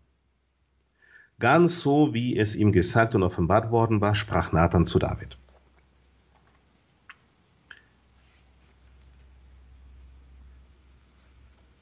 Ganz 1.40 1.82
so, 1.82 2.14
wie 2.14 2.38
es 2.38 2.56
ihm 2.56 2.72
gesagt 2.72 3.14
und 3.16 3.24
offenbart 3.24 3.70
worden 3.72 4.00
war, 4.00 4.16
sprach 4.16 4.52
Nathan 4.52 4.86
zu 4.86 5.00
David. 5.00 5.38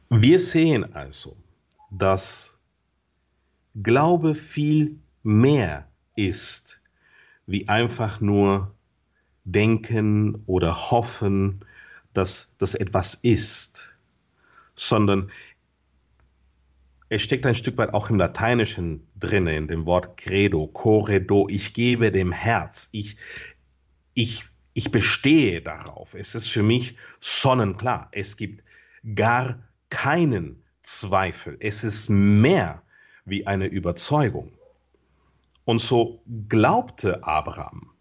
Wir 0.10 0.40
sehen 0.40 0.94
also, 0.96 1.36
dass 1.90 2.58
Glaube 3.76 4.36
viel 4.36 5.00
mehr 5.24 5.88
ist, 6.16 6.80
wie 7.48 7.68
einfach 7.68 8.22
nur 8.22 8.76
denken 9.44 10.44
oder 10.46 10.92
hoffen, 10.92 11.66
dass 12.14 12.56
das 12.60 12.76
etwas 12.76 13.16
ist, 13.16 13.90
sondern 14.76 15.32
es 17.14 17.22
steckt 17.22 17.46
ein 17.46 17.54
Stück 17.54 17.78
weit 17.78 17.94
auch 17.94 18.10
im 18.10 18.18
Lateinischen 18.18 19.08
drin, 19.16 19.46
in 19.46 19.68
dem 19.68 19.86
Wort 19.86 20.18
credo, 20.18 20.66
corredo, 20.66 21.46
ich 21.48 21.76
gebe 21.76 22.12
dem 22.12 22.32
Herz, 22.32 22.90
ich, 22.92 23.18
ich, 24.16 24.46
ich 24.74 24.90
bestehe 24.90 25.62
darauf. 25.62 26.16
Es 26.16 26.34
ist 26.34 26.50
für 26.50 26.64
mich 26.64 26.98
sonnenklar. 27.20 28.10
Es 28.14 28.36
gibt 28.36 28.64
gar 29.14 29.60
keinen 29.92 30.64
Zweifel. 30.82 31.56
Es 31.60 31.84
ist 31.84 32.10
mehr 32.10 32.82
wie 33.26 33.46
eine 33.46 33.68
Überzeugung. 33.68 34.52
Und 35.66 35.82
so 35.82 36.24
glaubte 36.50 37.24
Abraham. 37.24 37.92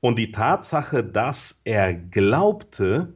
Und 0.00 0.18
die 0.18 0.30
Tatsache, 0.30 1.02
dass 1.02 1.62
er 1.64 1.94
glaubte, 1.94 3.14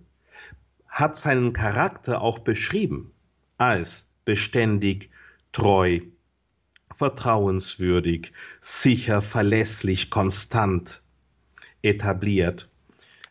hat 0.88 1.18
seinen 1.18 1.52
Charakter 1.52 2.22
auch 2.22 2.38
beschrieben 2.38 3.12
als 3.58 4.09
beständig, 4.24 5.10
treu, 5.52 6.00
vertrauenswürdig, 6.92 8.32
sicher, 8.60 9.22
verlässlich, 9.22 10.10
konstant 10.10 11.02
etabliert. 11.82 12.68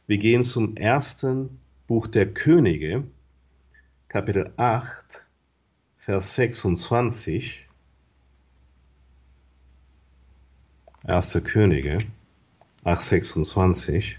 Wir 0.07 0.17
gehen 0.17 0.43
zum 0.43 0.75
ersten 0.75 1.59
Buch 1.87 2.07
der 2.07 2.33
Könige, 2.33 3.03
Kapitel 4.07 4.51
8, 4.57 5.23
Vers 5.97 6.35
26. 6.35 7.67
Erste 11.03 11.41
Könige 11.41 12.05
8, 12.83 13.01
26. 13.01 14.18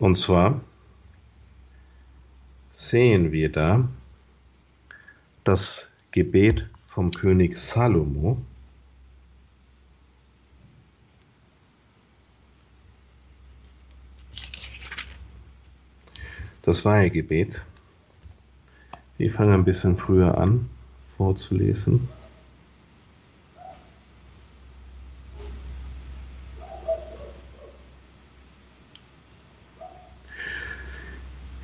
Und 0.00 0.16
zwar 0.16 0.62
sehen 2.70 3.32
wir 3.32 3.52
da 3.52 3.86
das 5.44 5.92
Gebet 6.10 6.66
vom 6.88 7.10
König 7.12 7.56
Salomo. 7.58 8.40
Das 16.62 16.84
Weihegebet. 16.86 17.64
Wir 19.18 19.30
fangen 19.30 19.52
ein 19.52 19.64
bisschen 19.64 19.98
früher 19.98 20.38
an 20.38 20.70
vorzulesen. 21.04 22.08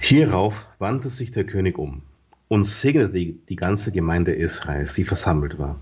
Hierauf 0.09 0.69
wandte 0.79 1.11
sich 1.11 1.33
der 1.33 1.43
König 1.43 1.79
um 1.79 2.03
und 2.47 2.63
segnete 2.63 3.35
die, 3.49 3.57
ganze 3.57 3.91
Gemeinde 3.91 4.33
Israels, 4.33 4.95
die 4.95 5.03
versammelt 5.03 5.59
war. 5.59 5.81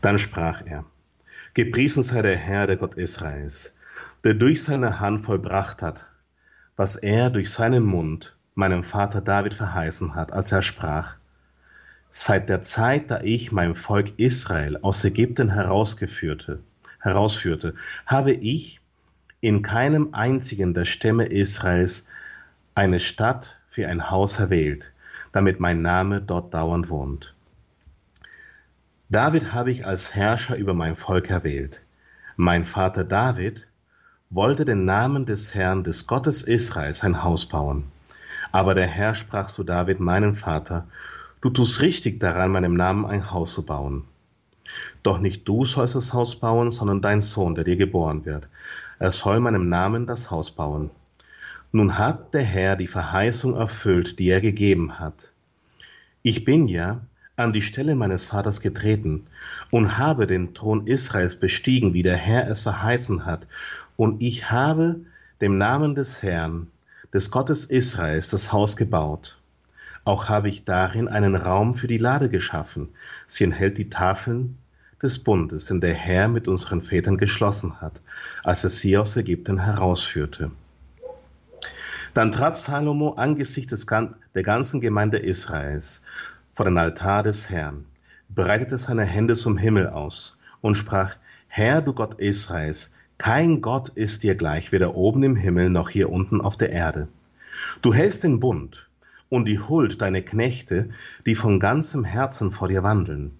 Dann 0.00 0.20
sprach 0.20 0.64
er, 0.64 0.84
Gepriesen 1.54 2.04
sei 2.04 2.22
der 2.22 2.36
Herr, 2.36 2.68
der 2.68 2.76
Gott 2.76 2.94
Israels, 2.94 3.76
der 4.22 4.34
durch 4.34 4.62
seine 4.62 5.00
Hand 5.00 5.22
vollbracht 5.22 5.82
hat, 5.82 6.06
was 6.76 6.94
er 6.94 7.30
durch 7.30 7.50
seinen 7.50 7.82
Mund 7.82 8.36
meinem 8.54 8.84
Vater 8.84 9.20
David 9.20 9.54
verheißen 9.54 10.14
hat, 10.14 10.32
als 10.32 10.52
er 10.52 10.62
sprach, 10.62 11.16
Seit 12.12 12.48
der 12.48 12.62
Zeit, 12.62 13.10
da 13.10 13.22
ich 13.22 13.50
mein 13.50 13.74
Volk 13.74 14.20
Israel 14.20 14.76
aus 14.82 15.02
Ägypten 15.02 15.50
herausgeführte, 15.50 16.60
herausführte, 17.00 17.74
habe 18.06 18.30
ich 18.30 18.80
in 19.40 19.62
keinem 19.62 20.10
einzigen 20.12 20.74
der 20.74 20.84
Stämme 20.84 21.26
Israels 21.26 22.06
eine 22.74 23.00
Stadt 23.00 23.56
für 23.68 23.88
ein 23.88 24.10
Haus 24.10 24.38
erwählt, 24.38 24.92
damit 25.32 25.60
mein 25.60 25.82
Name 25.82 26.20
dort 26.20 26.54
dauernd 26.54 26.88
wohnt. 26.88 27.34
David 29.08 29.52
habe 29.52 29.70
ich 29.70 29.86
als 29.86 30.14
Herrscher 30.14 30.56
über 30.56 30.72
mein 30.72 30.94
Volk 30.96 31.30
erwählt. 31.30 31.82
Mein 32.36 32.64
Vater 32.64 33.04
David 33.04 33.66
wollte 34.30 34.64
den 34.64 34.84
Namen 34.84 35.26
des 35.26 35.54
Herrn, 35.54 35.82
des 35.82 36.06
Gottes 36.06 36.42
Israels, 36.42 37.02
ein 37.02 37.24
Haus 37.24 37.46
bauen. 37.46 37.84
Aber 38.52 38.74
der 38.74 38.86
Herr 38.86 39.14
sprach 39.14 39.48
zu 39.48 39.64
David, 39.64 39.98
meinem 39.98 40.34
Vater, 40.34 40.86
du 41.40 41.50
tust 41.50 41.80
richtig 41.80 42.20
daran, 42.20 42.52
meinem 42.52 42.74
Namen 42.74 43.04
ein 43.04 43.32
Haus 43.32 43.52
zu 43.52 43.66
bauen. 43.66 44.04
Doch 45.02 45.18
nicht 45.18 45.48
du 45.48 45.64
sollst 45.64 45.96
das 45.96 46.12
Haus 46.12 46.36
bauen, 46.36 46.70
sondern 46.70 47.00
dein 47.00 47.22
Sohn, 47.22 47.56
der 47.56 47.64
dir 47.64 47.76
geboren 47.76 48.24
wird. 48.24 48.48
Er 49.00 49.10
soll 49.10 49.40
meinem 49.40 49.68
Namen 49.68 50.06
das 50.06 50.30
Haus 50.30 50.52
bauen. 50.52 50.90
Nun 51.72 51.98
hat 51.98 52.34
der 52.34 52.42
Herr 52.42 52.74
die 52.74 52.88
Verheißung 52.88 53.54
erfüllt, 53.54 54.18
die 54.18 54.28
er 54.28 54.40
gegeben 54.40 54.98
hat. 54.98 55.32
Ich 56.22 56.44
bin 56.44 56.66
ja 56.66 57.00
an 57.36 57.52
die 57.52 57.62
Stelle 57.62 57.94
meines 57.94 58.26
Vaters 58.26 58.60
getreten 58.60 59.26
und 59.70 59.96
habe 59.96 60.26
den 60.26 60.52
Thron 60.52 60.86
Israels 60.88 61.36
bestiegen, 61.36 61.94
wie 61.94 62.02
der 62.02 62.16
Herr 62.16 62.48
es 62.48 62.62
verheißen 62.62 63.24
hat, 63.24 63.46
und 63.96 64.22
ich 64.22 64.50
habe 64.50 64.96
dem 65.40 65.58
Namen 65.58 65.94
des 65.94 66.22
Herrn, 66.22 66.66
des 67.14 67.30
Gottes 67.30 67.66
Israels, 67.66 68.30
das 68.30 68.52
Haus 68.52 68.76
gebaut. 68.76 69.38
Auch 70.04 70.28
habe 70.28 70.48
ich 70.48 70.64
darin 70.64 71.06
einen 71.06 71.36
Raum 71.36 71.74
für 71.74 71.86
die 71.86 71.98
Lade 71.98 72.30
geschaffen. 72.30 72.88
Sie 73.28 73.44
enthält 73.44 73.78
die 73.78 73.90
Tafeln 73.90 74.58
des 75.00 75.18
Bundes, 75.18 75.66
den 75.66 75.80
der 75.80 75.94
Herr 75.94 76.28
mit 76.28 76.48
unseren 76.48 76.82
Vätern 76.82 77.16
geschlossen 77.16 77.80
hat, 77.80 78.00
als 78.42 78.64
er 78.64 78.70
sie 78.70 78.98
aus 78.98 79.16
Ägypten 79.16 79.60
herausführte. 79.60 80.50
Dann 82.12 82.32
trat 82.32 82.56
Salomo 82.56 83.10
angesichts 83.12 83.86
der 83.86 84.42
ganzen 84.42 84.80
Gemeinde 84.80 85.18
Israels 85.18 86.02
vor 86.54 86.64
den 86.64 86.76
Altar 86.76 87.22
des 87.22 87.50
Herrn, 87.50 87.84
breitete 88.28 88.78
seine 88.78 89.04
Hände 89.04 89.34
zum 89.34 89.56
Himmel 89.56 89.88
aus 89.88 90.36
und 90.60 90.74
sprach, 90.74 91.14
Herr, 91.46 91.82
du 91.82 91.92
Gott 91.92 92.14
Israels, 92.14 92.94
kein 93.16 93.60
Gott 93.60 93.90
ist 93.90 94.24
dir 94.24 94.34
gleich, 94.34 94.72
weder 94.72 94.96
oben 94.96 95.22
im 95.22 95.36
Himmel 95.36 95.70
noch 95.70 95.88
hier 95.88 96.10
unten 96.10 96.40
auf 96.40 96.56
der 96.56 96.70
Erde. 96.70 97.06
Du 97.82 97.94
hältst 97.94 98.24
den 98.24 98.40
Bund 98.40 98.88
und 99.28 99.44
die 99.44 99.60
Huld 99.60 100.00
deine 100.00 100.22
Knechte, 100.22 100.90
die 101.26 101.36
von 101.36 101.60
ganzem 101.60 102.04
Herzen 102.04 102.50
vor 102.50 102.68
dir 102.68 102.82
wandeln. 102.82 103.32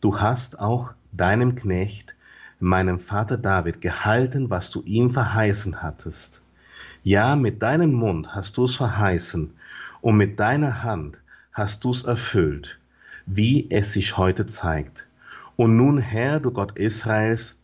Du 0.00 0.20
hast 0.20 0.58
auch 0.58 0.90
deinem 1.12 1.54
Knecht, 1.54 2.16
meinem 2.58 2.98
Vater 2.98 3.36
David, 3.36 3.80
gehalten, 3.80 4.50
was 4.50 4.70
du 4.70 4.82
ihm 4.82 5.12
verheißen 5.12 5.82
hattest. 5.82 6.42
Ja, 7.02 7.34
mit 7.34 7.62
deinem 7.62 7.94
Mund 7.94 8.34
hast 8.34 8.58
du's 8.58 8.76
verheißen 8.76 9.54
und 10.02 10.16
mit 10.18 10.38
deiner 10.38 10.82
Hand 10.82 11.20
hast 11.52 11.84
du's 11.84 12.04
erfüllt, 12.04 12.78
wie 13.24 13.70
es 13.70 13.94
sich 13.94 14.18
heute 14.18 14.44
zeigt. 14.44 15.06
Und 15.56 15.76
nun, 15.76 15.98
Herr, 15.98 16.40
du 16.40 16.50
Gott 16.50 16.78
Israels, 16.78 17.62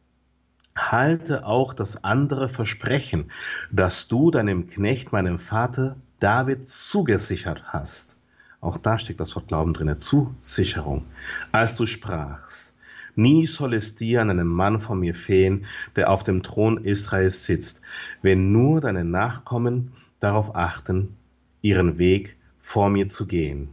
halte 0.75 1.44
auch 1.46 1.75
das 1.75 2.03
andere 2.03 2.49
Versprechen, 2.49 3.31
das 3.70 4.09
du 4.09 4.31
deinem 4.31 4.68
Knecht, 4.68 5.12
meinem 5.12 5.38
Vater 5.38 5.96
David 6.18 6.66
zugesichert 6.66 7.64
hast. 7.68 8.16
Auch 8.62 8.79
da 8.79 8.99
steckt 8.99 9.20
das 9.20 9.37
Wort 9.37 9.49
Glauben 9.49 9.75
drin, 9.75 9.99
Zusicherung. 9.99 11.05
Als 11.53 11.77
du 11.77 11.85
sprachst, 11.85 12.75
Nie 13.17 13.47
soll 13.47 13.73
es 13.75 13.97
dir 13.97 14.21
an 14.21 14.31
einem 14.31 14.49
Mann 14.49 14.81
von 14.81 15.01
mir 15.01 15.15
fehlen, 15.15 15.65
der 15.97 16.11
auf 16.11 16.23
dem 16.23 16.43
Thron 16.43 16.85
Israels 16.85 17.47
sitzt, 17.47 17.83
wenn 18.21 18.53
nur 18.53 18.83
deine 18.83 19.05
Nachkommen 19.05 19.93
darauf 20.21 20.55
achten, 20.55 21.17
ihren 21.63 21.99
Weg 21.99 22.37
vor 22.61 22.91
mir 22.91 23.09
zu 23.09 23.27
gehen, 23.27 23.69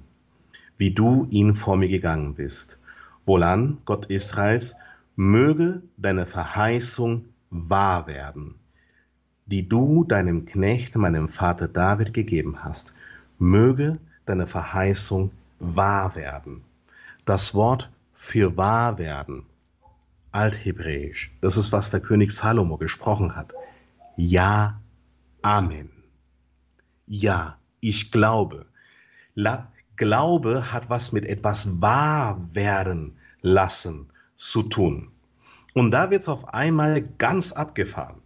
wie 0.77 0.91
du 0.91 1.27
ihn 1.29 1.55
vor 1.55 1.75
mir 1.75 1.89
gegangen 1.89 2.35
bist. 2.35 2.79
Wohlan, 3.25 3.79
Gott 3.85 4.05
Israels, 4.05 4.75
möge 5.15 5.81
deine 5.97 6.25
Verheißung 6.25 7.25
wahr 7.49 8.07
werden, 8.07 8.55
die 9.45 9.67
du 9.67 10.05
deinem 10.05 10.45
Knecht, 10.45 10.95
meinem 10.95 11.27
Vater 11.27 11.67
David 11.67 12.13
gegeben 12.13 12.63
hast. 12.63 12.95
Möge 13.39 13.97
deine 14.25 14.47
Verheißung 14.47 15.31
wahr 15.59 16.15
werden. 16.15 16.63
Das 17.25 17.53
Wort 17.53 17.89
für 18.13 18.57
wahr 18.57 18.97
werden. 18.97 19.45
Althebräisch. 20.31 21.35
Das 21.41 21.57
ist, 21.57 21.71
was 21.71 21.91
der 21.91 21.99
König 21.99 22.31
Salomo 22.31 22.77
gesprochen 22.77 23.35
hat. 23.35 23.53
Ja, 24.15 24.81
Amen. 25.43 25.91
Ja, 27.05 27.59
ich 27.81 28.11
glaube. 28.11 28.65
La 29.35 29.71
glaube 29.97 30.71
hat 30.71 30.89
was 30.89 31.11
mit 31.11 31.25
etwas 31.25 31.81
wahr 31.81 32.41
werden 32.55 33.17
lassen 33.41 34.07
zu 34.37 34.63
tun. 34.63 35.11
Und 35.73 35.91
da 35.91 36.11
wird 36.11 36.21
es 36.21 36.29
auf 36.29 36.53
einmal 36.53 37.01
ganz 37.01 37.51
abgefahren. 37.51 38.21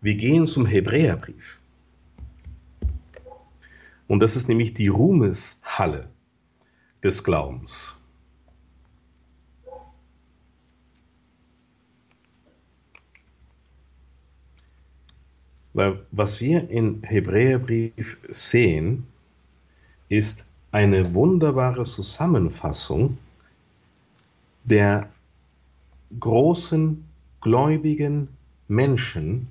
Wir 0.00 0.14
gehen 0.14 0.46
zum 0.46 0.64
Hebräerbrief. 0.64 1.58
Und 4.06 4.20
das 4.20 4.36
ist 4.36 4.48
nämlich 4.48 4.72
die 4.72 4.88
Ruhmeshalle 4.88 6.08
des 7.02 7.24
Glaubens. 7.24 7.97
Weil 15.78 16.04
was 16.10 16.40
wir 16.40 16.68
in 16.70 17.04
Hebräerbrief 17.04 18.18
sehen, 18.28 19.06
ist 20.08 20.44
eine 20.72 21.14
wunderbare 21.14 21.84
Zusammenfassung 21.84 23.16
der 24.64 25.08
großen 26.18 27.04
gläubigen 27.40 28.26
Menschen 28.66 29.46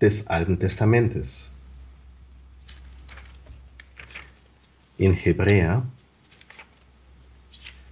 des 0.00 0.26
Alten 0.28 0.58
Testamentes. 0.58 1.52
In 4.96 5.12
Hebräer 5.12 5.84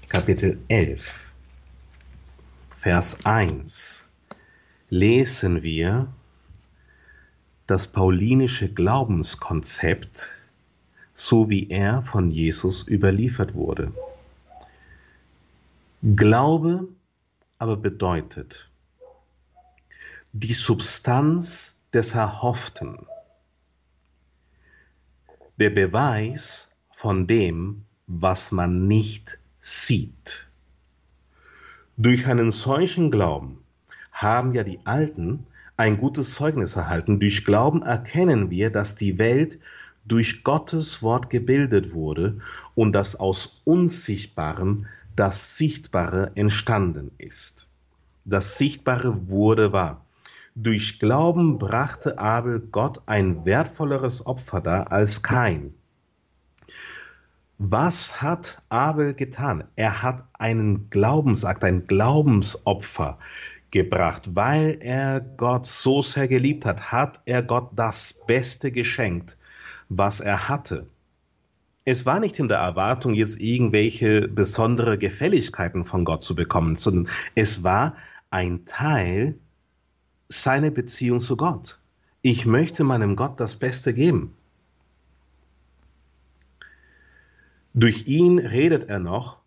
Kapitel 0.08 0.58
11, 0.68 1.30
Vers 2.74 3.26
1 3.26 4.03
lesen 4.90 5.62
wir 5.62 6.12
das 7.66 7.88
paulinische 7.88 8.72
Glaubenskonzept, 8.72 10.34
so 11.14 11.48
wie 11.48 11.70
er 11.70 12.02
von 12.02 12.30
Jesus 12.30 12.86
überliefert 12.86 13.54
wurde. 13.54 13.92
Glaube 16.02 16.88
aber 17.58 17.76
bedeutet 17.76 18.68
die 20.32 20.52
Substanz 20.52 21.80
des 21.92 22.14
Erhofften, 22.14 23.06
der 25.56 25.70
Beweis 25.70 26.76
von 26.90 27.26
dem, 27.26 27.84
was 28.06 28.52
man 28.52 28.86
nicht 28.86 29.38
sieht. 29.60 30.46
Durch 31.96 32.26
einen 32.26 32.50
solchen 32.50 33.10
Glauben 33.12 33.63
haben 34.24 34.54
ja 34.54 34.64
die 34.64 34.80
Alten 34.84 35.46
ein 35.76 35.98
gutes 35.98 36.34
Zeugnis 36.34 36.74
erhalten. 36.74 37.20
Durch 37.20 37.44
Glauben 37.44 37.82
erkennen 37.82 38.50
wir, 38.50 38.70
dass 38.70 38.96
die 38.96 39.18
Welt 39.18 39.60
durch 40.04 40.42
Gottes 40.42 41.02
Wort 41.02 41.30
gebildet 41.30 41.92
wurde 41.92 42.40
und 42.74 42.92
dass 42.92 43.16
aus 43.16 43.60
Unsichtbarem 43.64 44.86
das 45.14 45.56
Sichtbare 45.56 46.32
entstanden 46.34 47.12
ist. 47.18 47.68
Das 48.24 48.58
Sichtbare 48.58 49.28
wurde 49.28 49.72
wahr. 49.72 50.04
Durch 50.56 50.98
Glauben 50.98 51.58
brachte 51.58 52.18
Abel 52.18 52.60
Gott 52.60 53.02
ein 53.06 53.44
wertvolleres 53.44 54.26
Opfer 54.26 54.60
dar 54.60 54.92
als 54.92 55.22
Kain. 55.22 55.74
Was 57.58 58.22
hat 58.22 58.62
Abel 58.68 59.14
getan? 59.14 59.64
Er 59.76 60.02
hat 60.02 60.24
einen 60.32 60.90
Glaubensakt, 60.90 61.64
ein 61.64 61.84
Glaubensopfer 61.84 63.18
gebracht. 63.74 64.30
Weil 64.34 64.78
er 64.80 65.20
Gott 65.20 65.66
so 65.66 66.00
sehr 66.00 66.28
geliebt 66.28 66.64
hat, 66.64 66.92
hat 66.92 67.20
er 67.26 67.42
Gott 67.42 67.70
das 67.76 68.24
Beste 68.26 68.72
geschenkt, 68.72 69.36
was 69.90 70.20
er 70.20 70.48
hatte. 70.48 70.86
Es 71.84 72.06
war 72.06 72.20
nicht 72.20 72.38
in 72.38 72.48
der 72.48 72.58
Erwartung, 72.58 73.12
jetzt 73.12 73.38
irgendwelche 73.38 74.26
besondere 74.28 74.96
Gefälligkeiten 74.96 75.84
von 75.84 76.06
Gott 76.06 76.22
zu 76.22 76.34
bekommen, 76.34 76.76
sondern 76.76 77.12
es 77.34 77.62
war 77.62 77.96
ein 78.30 78.64
Teil 78.64 79.34
seiner 80.28 80.70
Beziehung 80.70 81.20
zu 81.20 81.36
Gott. 81.36 81.78
Ich 82.22 82.46
möchte 82.46 82.84
meinem 82.84 83.16
Gott 83.16 83.38
das 83.38 83.56
Beste 83.56 83.92
geben. 83.92 84.34
Durch 87.74 88.06
ihn 88.06 88.38
redet 88.38 88.88
er 88.88 89.00
noch, 89.00 89.38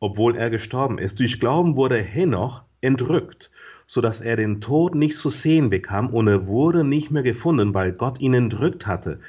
obwohl 0.00 0.36
er 0.36 0.50
gestorben 0.50 0.98
ist. 0.98 1.20
Durch 1.20 1.38
Glauben 1.38 1.76
wurde 1.76 2.00
Henoch 2.00 2.64
entrückt, 2.80 3.50
so 3.86 4.00
dass 4.00 4.20
er 4.20 4.36
den 4.36 4.60
Tod 4.60 4.94
nicht 4.94 5.16
zu 5.16 5.28
sehen 5.28 5.70
bekam 5.70 6.08
und 6.08 6.28
er 6.28 6.46
wurde 6.46 6.84
nicht 6.84 7.10
mehr 7.10 7.22
gefunden, 7.22 7.74
weil 7.74 7.92
Gott 7.92 8.20
ihn 8.20 8.34
entrückt 8.34 8.86
hatte. 8.86 9.20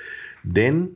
Denn 0.43 0.95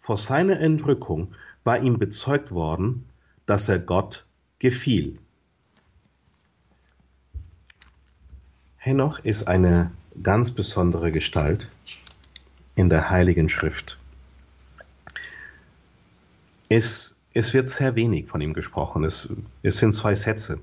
vor 0.00 0.16
seiner 0.16 0.60
Entrückung 0.60 1.34
war 1.64 1.82
ihm 1.82 1.98
bezeugt 1.98 2.52
worden, 2.52 3.04
dass 3.44 3.68
er 3.68 3.78
Gott 3.78 4.24
gefiel. 4.58 5.18
Henoch 8.76 9.18
ist 9.18 9.48
eine 9.48 9.90
ganz 10.22 10.52
besondere 10.52 11.10
Gestalt 11.10 11.68
in 12.76 12.88
der 12.88 13.10
Heiligen 13.10 13.48
Schrift. 13.48 13.98
Es, 16.68 17.18
es 17.34 17.52
wird 17.52 17.68
sehr 17.68 17.96
wenig 17.96 18.28
von 18.28 18.40
ihm 18.40 18.52
gesprochen. 18.52 19.04
Es, 19.04 19.28
es 19.62 19.78
sind 19.78 19.92
zwei 19.92 20.14
Sätze. 20.14 20.60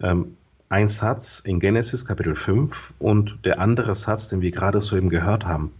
Ähm, 0.00 0.36
ein 0.68 0.88
Satz 0.88 1.40
in 1.40 1.60
Genesis 1.60 2.04
Kapitel 2.04 2.34
5 2.34 2.94
und 2.98 3.44
der 3.44 3.60
andere 3.60 3.94
Satz, 3.94 4.28
den 4.28 4.40
wir 4.40 4.50
gerade 4.50 4.80
so 4.80 4.96
eben 4.96 5.08
gehört 5.08 5.46
haben. 5.46 5.72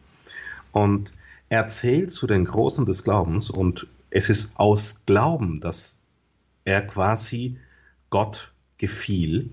Und 0.73 1.13
er 1.49 1.67
zählt 1.67 2.13
zu 2.13 2.27
den 2.27 2.45
Großen 2.45 2.87
des 2.87 3.03
Glaubens 3.03 3.51
und 3.51 3.87
es 4.11 4.31
ist 4.31 4.59
aus 4.59 5.05
Glauben, 5.07 5.61
dass 5.61 6.01
er 6.65 6.87
quasi 6.87 7.59
Gott 8.11 8.53
gefiel, 8.79 9.51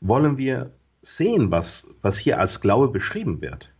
wollen 0.00 0.38
wir 0.38 0.70
sehen, 1.02 1.50
was, 1.50 1.94
was 2.00 2.18
hier 2.18 2.38
als 2.38 2.60
Glaube 2.60 2.88
beschrieben 2.88 3.40
wird. 3.40 3.70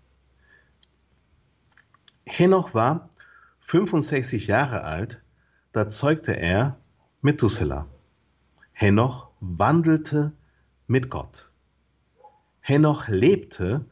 Henoch 2.27 2.75
war 2.75 3.09
65 3.61 4.47
Jahre 4.47 4.83
alt, 4.83 5.23
da 5.73 5.89
zeugte 5.89 6.37
er 6.37 6.77
Methuselah. 7.23 7.87
Henoch 8.73 9.29
wandelte 9.41 10.33
mit 10.87 11.11
Gott. 11.11 11.51
Henoch 12.61 13.09
lebte 13.09 13.85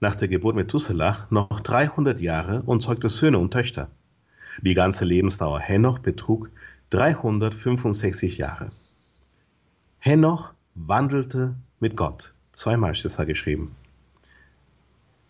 nach 0.00 0.14
der 0.14 0.28
Geburt 0.28 0.56
Methuselah 0.56 1.26
noch 1.30 1.60
300 1.60 2.20
Jahre 2.20 2.62
und 2.62 2.82
zeugte 2.82 3.08
Söhne 3.08 3.38
und 3.38 3.52
Töchter. 3.52 3.90
Die 4.62 4.74
ganze 4.74 5.04
Lebensdauer 5.04 5.60
Henoch 5.60 5.98
betrug 5.98 6.50
365 6.90 8.38
Jahre. 8.38 8.70
Henoch 9.98 10.54
wandelte 10.74 11.54
mit 11.80 11.96
Gott. 11.96 12.34
Zweimal 12.52 12.92
ist 12.92 13.04
es 13.04 13.16
da 13.16 13.24
geschrieben. 13.24 13.74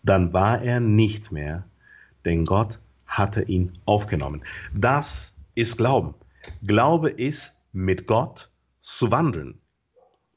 Dann 0.03 0.33
war 0.33 0.61
er 0.61 0.79
nicht 0.79 1.31
mehr, 1.31 1.63
denn 2.25 2.45
Gott 2.45 2.79
hatte 3.07 3.43
ihn 3.43 3.71
aufgenommen. 3.85 4.43
Das 4.73 5.39
ist 5.55 5.77
Glauben. 5.77 6.13
Glaube 6.61 7.09
ist, 7.09 7.65
mit 7.71 8.05
Gott 8.05 8.51
zu 8.81 9.11
wandeln. 9.11 9.59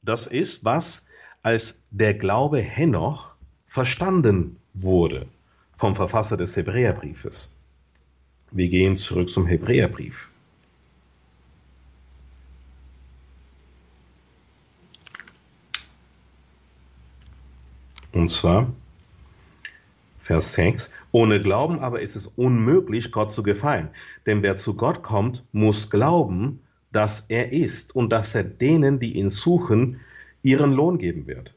Das 0.09 0.25
ist, 0.25 0.65
was 0.65 1.07
als 1.43 1.83
der 1.91 2.15
Glaube 2.15 2.57
Henoch 2.57 3.35
verstanden 3.67 4.57
wurde 4.73 5.27
vom 5.75 5.95
Verfasser 5.95 6.35
des 6.35 6.55
Hebräerbriefes. 6.55 7.55
Wir 8.49 8.69
gehen 8.69 8.97
zurück 8.97 9.29
zum 9.29 9.45
Hebräerbrief. 9.45 10.27
Und 18.11 18.29
zwar 18.29 18.73
Vers 20.17 20.55
6. 20.55 20.91
Ohne 21.11 21.39
Glauben 21.39 21.77
aber 21.77 22.01
ist 22.01 22.15
es 22.15 22.25
unmöglich, 22.25 23.11
Gott 23.11 23.29
zu 23.29 23.43
gefallen. 23.43 23.89
Denn 24.25 24.41
wer 24.41 24.55
zu 24.55 24.75
Gott 24.75 25.03
kommt, 25.03 25.43
muss 25.51 25.91
glauben, 25.91 26.63
dass 26.91 27.21
er 27.29 27.51
ist 27.51 27.95
und 27.95 28.09
dass 28.09 28.35
er 28.35 28.43
denen, 28.43 28.99
die 28.99 29.17
ihn 29.17 29.29
suchen, 29.29 29.99
ihren 30.41 30.71
Lohn 30.71 30.97
geben 30.97 31.27
wird. 31.27 31.53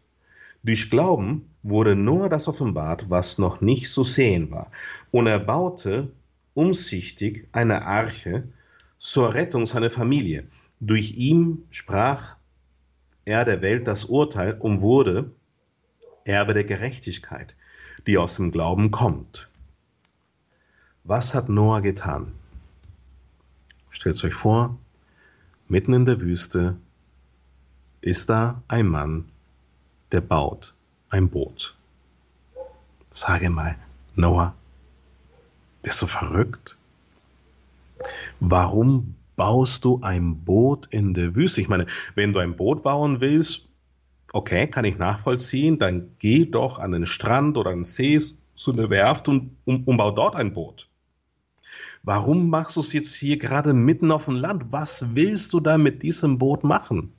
Durch 0.62 0.90
Glauben 0.90 1.44
wurde 1.62 1.96
Noah 1.96 2.28
das 2.28 2.48
offenbart, 2.48 3.10
was 3.10 3.38
noch 3.38 3.60
nicht 3.60 3.90
zu 3.90 4.04
sehen 4.04 4.50
war. 4.50 4.70
Und 5.10 5.26
er 5.26 5.40
baute 5.40 6.12
umsichtig 6.54 7.48
eine 7.52 7.86
Arche 7.86 8.44
zur 8.98 9.34
Rettung 9.34 9.66
seiner 9.66 9.90
Familie. 9.90 10.46
Durch 10.80 11.12
ihn 11.16 11.64
sprach 11.70 12.36
er 13.24 13.44
der 13.44 13.62
Welt 13.62 13.86
das 13.86 14.04
Urteil 14.04 14.54
und 14.54 14.82
wurde 14.82 15.32
Erbe 16.24 16.54
der 16.54 16.64
Gerechtigkeit, 16.64 17.56
die 18.06 18.18
aus 18.18 18.36
dem 18.36 18.52
Glauben 18.52 18.90
kommt. 18.90 19.48
Was 21.04 21.34
hat 21.34 21.48
Noah 21.48 21.80
getan? 21.80 22.32
Stellt 23.90 24.22
euch 24.24 24.34
vor, 24.34 24.78
mitten 25.68 25.92
in 25.92 26.04
der 26.04 26.20
Wüste 26.20 26.76
ist 28.00 28.28
da 28.30 28.62
ein 28.68 28.86
Mann, 28.86 29.26
der 30.10 30.20
baut 30.20 30.74
ein 31.10 31.28
Boot. 31.28 31.74
Sage 33.10 33.50
mal, 33.50 33.76
Noah, 34.14 34.54
bist 35.82 36.00
du 36.02 36.06
verrückt? 36.06 36.76
Warum 38.40 39.14
baust 39.36 39.84
du 39.84 40.00
ein 40.02 40.44
Boot 40.44 40.86
in 40.86 41.14
der 41.14 41.34
Wüste? 41.34 41.60
Ich 41.60 41.68
meine, 41.68 41.86
wenn 42.14 42.32
du 42.32 42.38
ein 42.38 42.56
Boot 42.56 42.82
bauen 42.82 43.20
willst, 43.20 43.68
okay, 44.32 44.66
kann 44.66 44.84
ich 44.84 44.98
nachvollziehen, 44.98 45.78
dann 45.78 46.10
geh 46.18 46.46
doch 46.46 46.78
an 46.78 46.92
den 46.92 47.06
Strand 47.06 47.56
oder 47.56 47.70
an 47.70 47.80
den 47.80 47.84
See 47.84 48.20
zu 48.54 48.72
einer 48.72 48.90
Werft 48.90 49.28
und, 49.28 49.56
und, 49.64 49.86
und 49.86 49.96
bau 49.96 50.10
dort 50.10 50.36
ein 50.36 50.52
Boot. 50.52 50.88
Warum 52.02 52.50
machst 52.50 52.76
du 52.76 52.80
es 52.80 52.92
jetzt 52.92 53.14
hier 53.14 53.36
gerade 53.38 53.74
mitten 53.74 54.10
auf 54.10 54.24
dem 54.24 54.34
Land? 54.34 54.66
Was 54.70 55.14
willst 55.14 55.52
du 55.52 55.60
da 55.60 55.78
mit 55.78 56.02
diesem 56.02 56.38
Boot 56.38 56.64
machen? 56.64 57.12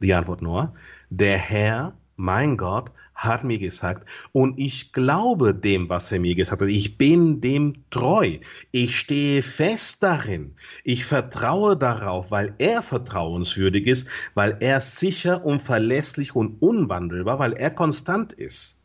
Die 0.00 0.14
Antwort 0.14 0.42
nur, 0.42 0.72
der 1.10 1.38
Herr 1.38 1.96
mein 2.16 2.56
Gott 2.56 2.90
hat 3.14 3.44
mir 3.44 3.58
gesagt 3.58 4.08
und 4.32 4.58
ich 4.58 4.92
glaube 4.92 5.54
dem, 5.54 5.88
was 5.88 6.10
er 6.10 6.18
mir 6.18 6.34
gesagt 6.34 6.62
hat. 6.62 6.68
Ich 6.68 6.98
bin 6.98 7.40
dem 7.40 7.84
treu. 7.90 8.38
Ich 8.70 8.98
stehe 8.98 9.42
fest 9.42 10.02
darin. 10.02 10.56
Ich 10.82 11.04
vertraue 11.04 11.76
darauf, 11.76 12.30
weil 12.30 12.54
er 12.58 12.82
vertrauenswürdig 12.82 13.86
ist, 13.86 14.08
weil 14.34 14.56
er 14.60 14.80
sicher 14.80 15.44
und 15.44 15.62
verlässlich 15.62 16.34
und 16.34 16.60
unwandelbar, 16.60 17.38
weil 17.38 17.52
er 17.52 17.70
konstant 17.70 18.32
ist. 18.32 18.84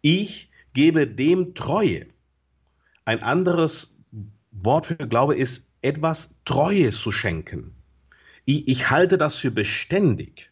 Ich 0.00 0.50
gebe 0.74 1.06
dem 1.06 1.54
Treue. 1.54 2.06
Ein 3.04 3.22
anderes 3.22 3.94
Wort 4.50 4.86
für 4.86 4.96
Glaube 4.96 5.34
ist 5.34 5.74
etwas 5.82 6.40
Treue 6.44 6.92
zu 6.92 7.10
schenken. 7.10 7.74
Ich, 8.44 8.68
ich 8.68 8.90
halte 8.90 9.18
das 9.18 9.36
für 9.36 9.50
beständig. 9.50 10.50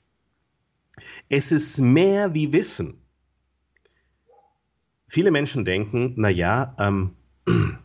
Es 1.28 1.52
ist 1.52 1.78
mehr 1.78 2.34
wie 2.34 2.52
Wissen. 2.52 3.00
Viele 5.06 5.30
Menschen 5.30 5.64
denken, 5.64 6.14
na 6.16 6.28
ja, 6.28 6.74
ähm, 6.78 7.16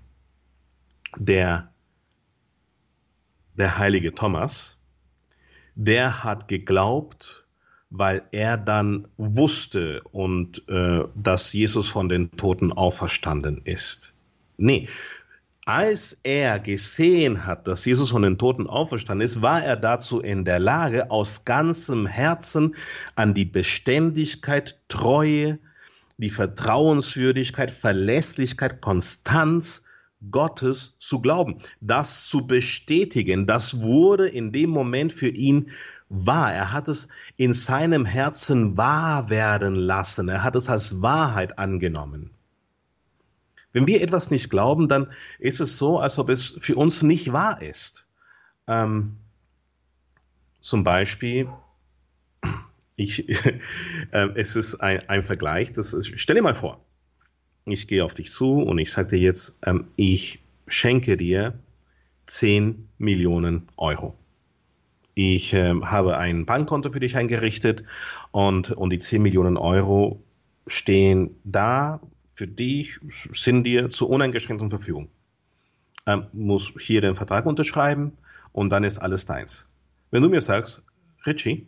der, 1.17 1.73
der 3.56 3.78
heilige 3.78 4.13
Thomas, 4.13 4.82
der 5.75 6.23
hat 6.23 6.47
geglaubt, 6.47 7.45
weil 7.89 8.28
er 8.32 8.58
dann 8.58 9.08
wusste 9.17 10.01
und 10.12 10.67
äh, 10.69 11.04
dass 11.15 11.54
Jesus 11.54 11.89
von 11.89 12.10
den 12.10 12.32
Toten 12.32 12.73
auferstanden 12.73 13.62
ist. 13.63 14.14
Nee, 14.57 14.87
als 15.65 16.19
er 16.23 16.59
gesehen 16.59 17.47
hat, 17.47 17.67
dass 17.67 17.85
Jesus 17.85 18.11
von 18.11 18.21
den 18.21 18.37
Toten 18.37 18.67
auferstanden 18.67 19.25
ist, 19.25 19.41
war 19.41 19.63
er 19.63 19.75
dazu 19.75 20.19
in 20.19 20.45
der 20.45 20.59
Lage, 20.59 21.09
aus 21.09 21.43
ganzem 21.43 22.05
Herzen 22.05 22.75
an 23.15 23.33
die 23.33 23.45
Beständigkeit, 23.45 24.79
Treue, 24.89 25.57
die 26.17 26.29
Vertrauenswürdigkeit, 26.29 27.71
Verlässlichkeit, 27.71 28.79
Konstanz 28.79 29.83
Gottes 30.29 30.95
zu 30.99 31.19
glauben, 31.19 31.57
das 31.81 32.27
zu 32.27 32.45
bestätigen. 32.45 33.47
Das 33.47 33.81
wurde 33.81 34.27
in 34.27 34.51
dem 34.51 34.69
Moment 34.69 35.11
für 35.11 35.29
ihn 35.29 35.71
wahr. 36.09 36.53
Er 36.53 36.73
hat 36.73 36.87
es 36.87 37.07
in 37.37 37.53
seinem 37.53 38.05
Herzen 38.05 38.77
wahr 38.77 39.31
werden 39.31 39.73
lassen. 39.73 40.29
Er 40.29 40.43
hat 40.43 40.55
es 40.55 40.69
als 40.69 41.01
Wahrheit 41.01 41.57
angenommen. 41.57 42.35
Wenn 43.75 43.88
wir 43.88 44.01
etwas 44.01 44.31
nicht 44.31 44.49
glauben, 44.49 44.88
dann 44.88 45.11
ist 45.38 45.59
es 45.59 45.77
so, 45.77 45.99
als 45.99 46.17
ob 46.17 46.29
es 46.29 46.55
für 46.61 46.77
uns 46.77 47.03
nicht 47.03 47.33
wahr 47.33 47.61
ist. 47.61 48.07
Ähm, 48.67 49.17
zum 50.61 50.85
Beispiel, 50.85 51.49
ich, 52.95 53.27
äh, 54.11 54.29
es 54.35 54.55
ist 54.55 54.75
ein, 54.75 55.09
ein 55.09 55.23
Vergleich, 55.23 55.73
das 55.73 55.93
ist, 55.93 56.09
stell 56.15 56.38
dir 56.38 56.41
mal 56.41 56.55
vor, 56.55 56.85
ich 57.65 57.85
gehe 57.89 58.05
auf 58.05 58.13
dich 58.13 58.31
zu 58.31 58.61
und 58.61 58.77
ich 58.77 58.93
sage 58.93 59.09
dir 59.09 59.19
jetzt, 59.19 59.59
ähm, 59.65 59.89
ich 59.97 60.39
schenke 60.67 61.17
dir 61.17 61.59
10 62.27 62.88
Millionen 62.97 63.67
Euro. 63.75 64.15
Ich 65.15 65.51
äh, 65.51 65.73
habe 65.81 66.15
ein 66.15 66.45
Bankkonto 66.45 66.93
für 66.93 67.01
dich 67.01 67.17
eingerichtet 67.17 67.83
und, 68.31 68.71
und 68.71 68.91
die 68.91 68.99
10 68.99 69.21
Millionen 69.21 69.57
Euro 69.57 70.23
stehen 70.65 71.35
da 71.43 71.99
für 72.36 72.48
dich 72.48 73.00
sind 73.32 73.63
dir 73.63 73.89
zur 73.89 74.10
uneingeschränkten 74.10 74.69
Verfügung. 74.69 75.08
Ähm, 76.06 76.28
muss 76.34 76.74
hier 76.80 77.02
den 77.02 77.15
Vertrag 77.15 77.45
unterschreiben 77.45 78.12
und 78.52 78.69
dann 78.69 78.84
ist 78.84 79.00
alles 79.00 79.26
deins. 79.26 79.69
Wenn 80.12 80.21
du 80.21 80.30
mir 80.30 80.41
sagst, 80.41 80.84
Richie, 81.26 81.65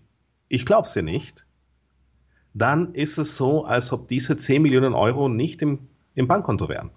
ich 0.50 0.66
glaub's 0.66 0.94
dir 0.94 1.04
nicht, 1.04 1.46
dann 2.54 2.94
ist 2.94 3.18
es 3.18 3.38
so, 3.38 3.66
als 3.66 3.92
ob 3.92 4.08
diese 4.08 4.36
10 4.36 4.62
Millionen 4.62 4.94
Euro 4.94 5.30
nicht 5.30 5.62
im, 5.62 5.88
im 6.16 6.28
Bankkonto 6.28 6.70
wären. 6.70 6.92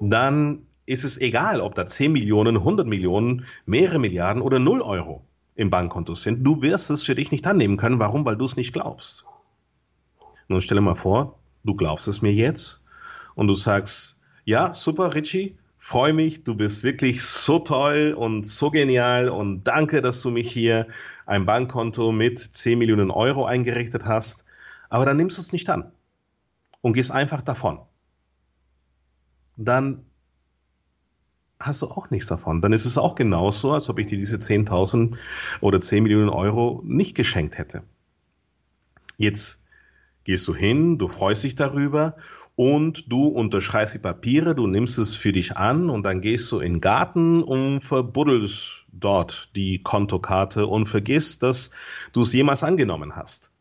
Dann 0.00 0.66
ist 0.84 1.04
es 1.04 1.18
egal, 1.20 1.60
ob 1.60 1.74
da 1.76 1.86
10 1.86 2.10
Millionen, 2.12 2.56
100 2.56 2.86
Millionen, 2.86 3.44
mehrere 3.66 3.98
Milliarden 3.98 4.42
oder 4.42 4.58
0 4.58 4.82
Euro 4.82 5.24
im 5.54 5.70
Bankkonto 5.70 6.14
sind. 6.14 6.44
Du 6.44 6.62
wirst 6.62 6.90
es 6.90 7.04
für 7.04 7.14
dich 7.14 7.30
nicht 7.30 7.46
annehmen 7.46 7.76
können. 7.76 8.00
Warum? 8.00 8.24
Weil 8.24 8.36
du 8.36 8.46
es 8.46 8.56
nicht 8.56 8.72
glaubst. 8.72 9.24
Nun 10.48 10.60
stelle 10.60 10.80
mal 10.80 10.96
vor, 10.96 11.39
du 11.64 11.74
glaubst 11.74 12.08
es 12.08 12.22
mir 12.22 12.32
jetzt 12.32 12.82
und 13.34 13.48
du 13.48 13.54
sagst, 13.54 14.20
ja, 14.44 14.74
super, 14.74 15.14
Richie, 15.14 15.56
freue 15.78 16.12
mich, 16.12 16.44
du 16.44 16.54
bist 16.54 16.84
wirklich 16.84 17.22
so 17.22 17.58
toll 17.58 18.14
und 18.16 18.46
so 18.46 18.70
genial 18.70 19.28
und 19.28 19.64
danke, 19.64 20.02
dass 20.02 20.22
du 20.22 20.30
mich 20.30 20.50
hier 20.50 20.86
ein 21.26 21.46
Bankkonto 21.46 22.12
mit 22.12 22.38
10 22.38 22.78
Millionen 22.78 23.10
Euro 23.10 23.44
eingerichtet 23.46 24.04
hast, 24.04 24.44
aber 24.88 25.06
dann 25.06 25.16
nimmst 25.16 25.38
du 25.38 25.42
es 25.42 25.52
nicht 25.52 25.70
an 25.70 25.92
und 26.80 26.92
gehst 26.92 27.10
einfach 27.10 27.42
davon. 27.42 27.80
Dann 29.56 30.04
hast 31.60 31.82
du 31.82 31.86
auch 31.86 32.10
nichts 32.10 32.26
davon. 32.26 32.62
Dann 32.62 32.72
ist 32.72 32.86
es 32.86 32.96
auch 32.96 33.14
genauso, 33.14 33.72
als 33.72 33.88
ob 33.88 33.98
ich 33.98 34.06
dir 34.06 34.18
diese 34.18 34.38
10.000 34.38 35.16
oder 35.60 35.78
10 35.78 36.02
Millionen 36.02 36.30
Euro 36.30 36.82
nicht 36.84 37.14
geschenkt 37.14 37.58
hätte. 37.58 37.82
Jetzt 39.18 39.59
gehst 40.30 40.46
du 40.46 40.54
hin, 40.54 40.96
du 40.96 41.08
freust 41.08 41.42
dich 41.42 41.56
darüber 41.56 42.14
und 42.54 43.10
du 43.10 43.26
unterschreibst 43.26 43.94
die 43.94 43.98
Papiere, 43.98 44.54
du 44.54 44.68
nimmst 44.68 44.96
es 44.96 45.16
für 45.16 45.32
dich 45.32 45.56
an 45.56 45.90
und 45.90 46.04
dann 46.04 46.20
gehst 46.20 46.52
du 46.52 46.60
in 46.60 46.74
den 46.74 46.80
Garten 46.80 47.42
und 47.42 47.80
verbuddelst 47.80 48.86
dort 48.92 49.50
die 49.56 49.82
Kontokarte 49.82 50.68
und 50.68 50.86
vergisst, 50.86 51.42
dass 51.42 51.72
du 52.12 52.22
es 52.22 52.32
jemals 52.32 52.62
angenommen 52.62 53.16
hast. 53.16 53.52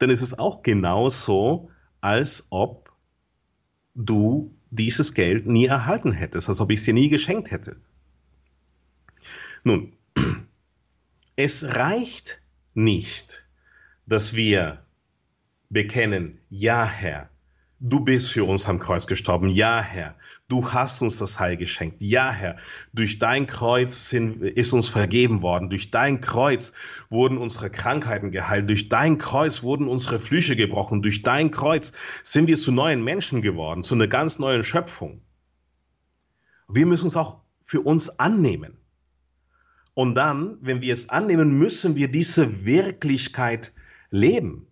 Ist 0.00 0.20
es 0.20 0.36
auch 0.36 0.62
genauso, 0.62 1.70
als 2.00 2.48
ob 2.50 2.92
du 3.94 4.52
dieses 4.70 5.14
Geld 5.14 5.46
nie 5.46 5.66
erhalten 5.66 6.10
hättest, 6.10 6.48
als 6.48 6.60
ob 6.60 6.72
ich 6.72 6.80
es 6.80 6.84
dir 6.84 6.92
nie 6.92 7.08
geschenkt 7.08 7.52
hätte. 7.52 7.76
Nun, 9.62 9.92
es 11.36 11.64
reicht 11.76 12.42
nicht, 12.74 13.46
dass 14.06 14.34
wir 14.34 14.83
bekennen, 15.70 16.38
ja 16.50 16.86
Herr, 16.86 17.30
du 17.80 18.00
bist 18.00 18.32
für 18.32 18.44
uns 18.44 18.66
am 18.66 18.78
Kreuz 18.78 19.06
gestorben, 19.06 19.48
ja 19.48 19.80
Herr, 19.80 20.16
du 20.48 20.72
hast 20.72 21.02
uns 21.02 21.18
das 21.18 21.38
Heil 21.40 21.56
geschenkt, 21.56 21.96
ja 22.00 22.32
Herr, 22.32 22.56
durch 22.92 23.18
dein 23.18 23.46
Kreuz 23.46 24.08
sind, 24.08 24.42
ist 24.42 24.72
uns 24.72 24.88
vergeben 24.88 25.42
worden, 25.42 25.68
durch 25.70 25.90
dein 25.90 26.20
Kreuz 26.20 26.72
wurden 27.10 27.36
unsere 27.38 27.70
Krankheiten 27.70 28.30
geheilt, 28.30 28.68
durch 28.70 28.88
dein 28.88 29.18
Kreuz 29.18 29.62
wurden 29.62 29.88
unsere 29.88 30.18
Flüche 30.18 30.56
gebrochen, 30.56 31.02
durch 31.02 31.22
dein 31.22 31.50
Kreuz 31.50 31.92
sind 32.22 32.46
wir 32.46 32.56
zu 32.56 32.72
neuen 32.72 33.04
Menschen 33.04 33.42
geworden, 33.42 33.82
zu 33.82 33.94
einer 33.94 34.08
ganz 34.08 34.38
neuen 34.38 34.64
Schöpfung. 34.64 35.20
Wir 36.68 36.86
müssen 36.86 37.08
es 37.08 37.16
auch 37.16 37.40
für 37.62 37.80
uns 37.80 38.18
annehmen. 38.18 38.78
Und 39.94 40.16
dann, 40.16 40.58
wenn 40.60 40.80
wir 40.80 40.92
es 40.92 41.08
annehmen, 41.08 41.56
müssen 41.56 41.96
wir 41.96 42.08
diese 42.08 42.64
Wirklichkeit 42.64 43.72
leben. 44.10 44.66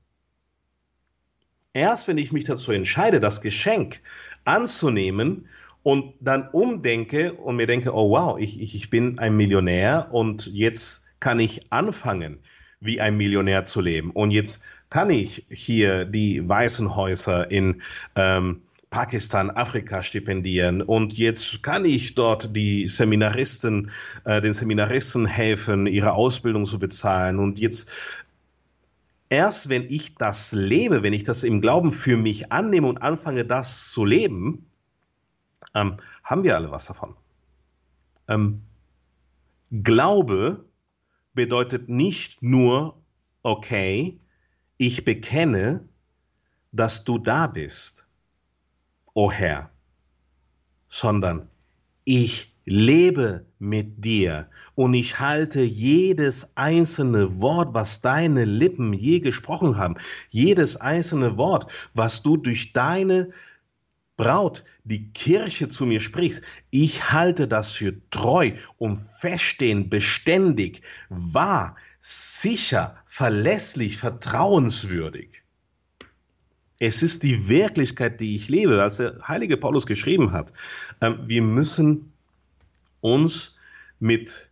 Erst 1.74 2.08
wenn 2.08 2.18
ich 2.18 2.32
mich 2.32 2.44
dazu 2.44 2.72
entscheide, 2.72 3.20
das 3.20 3.40
Geschenk 3.40 4.00
anzunehmen 4.44 5.48
und 5.82 6.14
dann 6.20 6.48
umdenke 6.52 7.32
und 7.32 7.56
mir 7.56 7.66
denke, 7.66 7.94
oh 7.94 8.11
wow, 8.11 8.38
ich, 8.38 8.61
ich, 8.61 8.74
ich 8.74 8.90
bin 8.90 9.18
ein 9.18 9.37
Millionär 9.37 10.08
und 10.12 10.46
jetzt 10.46 11.04
kann 11.18 11.40
ich 11.40 11.72
anfangen, 11.72 12.38
wie 12.80 13.00
ein 13.00 13.16
Millionär 13.16 13.64
zu 13.64 13.80
leben. 13.80 14.11
Und 14.11 14.32
jetzt 14.32 14.62
kann 14.90 15.08
ich 15.08 15.46
hier 15.48 16.04
die 16.04 16.46
weißen 16.46 16.94
Häuser 16.94 17.50
in 17.50 17.82
ähm, 18.16 18.62
Pakistan, 18.90 19.50
Afrika 19.50 20.02
stipendieren 20.02 20.82
und 20.82 21.14
jetzt 21.14 21.62
kann 21.62 21.87
ich 21.87 22.14
dort 22.14 22.54
die 22.54 22.87
Seminaristen, 22.87 23.90
äh, 24.24 24.42
den 24.42 24.52
Seminaristen 24.52 25.24
helfen, 25.24 25.87
ihre 25.87 26.12
Ausbildung 26.12 26.66
zu 26.66 26.78
bezahlen 26.78 27.38
und 27.38 27.58
jetzt 27.58 27.90
erst 29.33 29.71
wenn 29.71 29.88
ich 29.88 30.14
das 30.16 30.53
lebe, 30.53 31.03
wenn 31.03 31.14
ich 31.14 31.25
das 31.25 31.42
im 31.42 31.62
Glauben 31.62 31.90
für 31.90 32.18
mich 32.18 32.53
annehme 32.53 32.87
und 32.87 33.01
anfange, 33.01 33.47
das 33.47 33.90
zu 33.90 34.05
leben, 34.05 34.71
ähm, 35.75 35.97
haben 36.23 36.45
wir 36.45 36.55
alle 36.55 36.71
was 36.71 36.85
davon. 36.85 37.16
Ähm, 38.29 38.61
Glaube 39.71 40.66
bedeutet 41.33 41.88
nicht 41.88 42.42
nur, 42.42 43.01
okay, 43.42 44.21
ich 44.77 45.07
bekenne, 45.07 45.88
dass 46.71 47.05
du 47.05 47.16
da 47.16 47.47
bist, 47.47 48.07
o 49.14 49.25
oh 49.25 49.33
Herr, 49.33 49.71
sondern 50.90 51.49
ich 52.05 52.52
lebe 52.64 53.46
mit 53.59 54.05
dir 54.05 54.48
und 54.75 54.94
ich 54.94 55.20
halte 55.20 55.62
jedes 55.62 56.51
einzelne 56.55 57.40
Wort, 57.40 57.75
was 57.75 58.01
deine 58.01 58.44
Lippen 58.44 58.92
je 58.92 59.20
gesprochen 59.20 59.77
haben, 59.77 59.96
jedes 60.31 60.77
einzelne 60.77 61.37
Wort, 61.37 61.70
was 61.94 62.22
du 62.22 62.37
durch 62.37 62.72
deine 62.72 63.31
Braut, 64.16 64.64
die 64.85 65.11
Kirche 65.12 65.68
zu 65.68 65.87
mir 65.87 66.01
sprichst, 66.01 66.42
ich 66.70 67.12
halte 67.12 67.48
das 67.48 67.72
für 67.72 67.94
treu 68.11 68.53
und 68.77 68.98
feststehen, 68.98 69.88
beständig, 69.88 70.83
wahr, 71.09 71.77
sicher, 72.01 72.96
verlässlich, 73.07 73.96
vertrauenswürdig. 73.96 75.42
Es 76.79 77.03
ist 77.03 77.22
die 77.22 77.48
Wirklichkeit, 77.48 78.20
die 78.20 78.35
ich 78.35 78.48
lebe, 78.48 78.77
was 78.77 78.96
der 78.96 79.16
heilige 79.27 79.57
Paulus 79.57 79.87
geschrieben 79.87 80.33
hat. 80.33 80.53
Ähm, 81.01 81.20
wir 81.27 81.42
müssen 81.42 82.12
uns 83.03 83.57
mit 84.01 84.49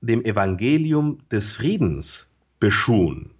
dem 0.00 0.24
Evangelium 0.24 1.20
des 1.30 1.54
Friedens 1.54 2.36
beschuhen. 2.58 3.30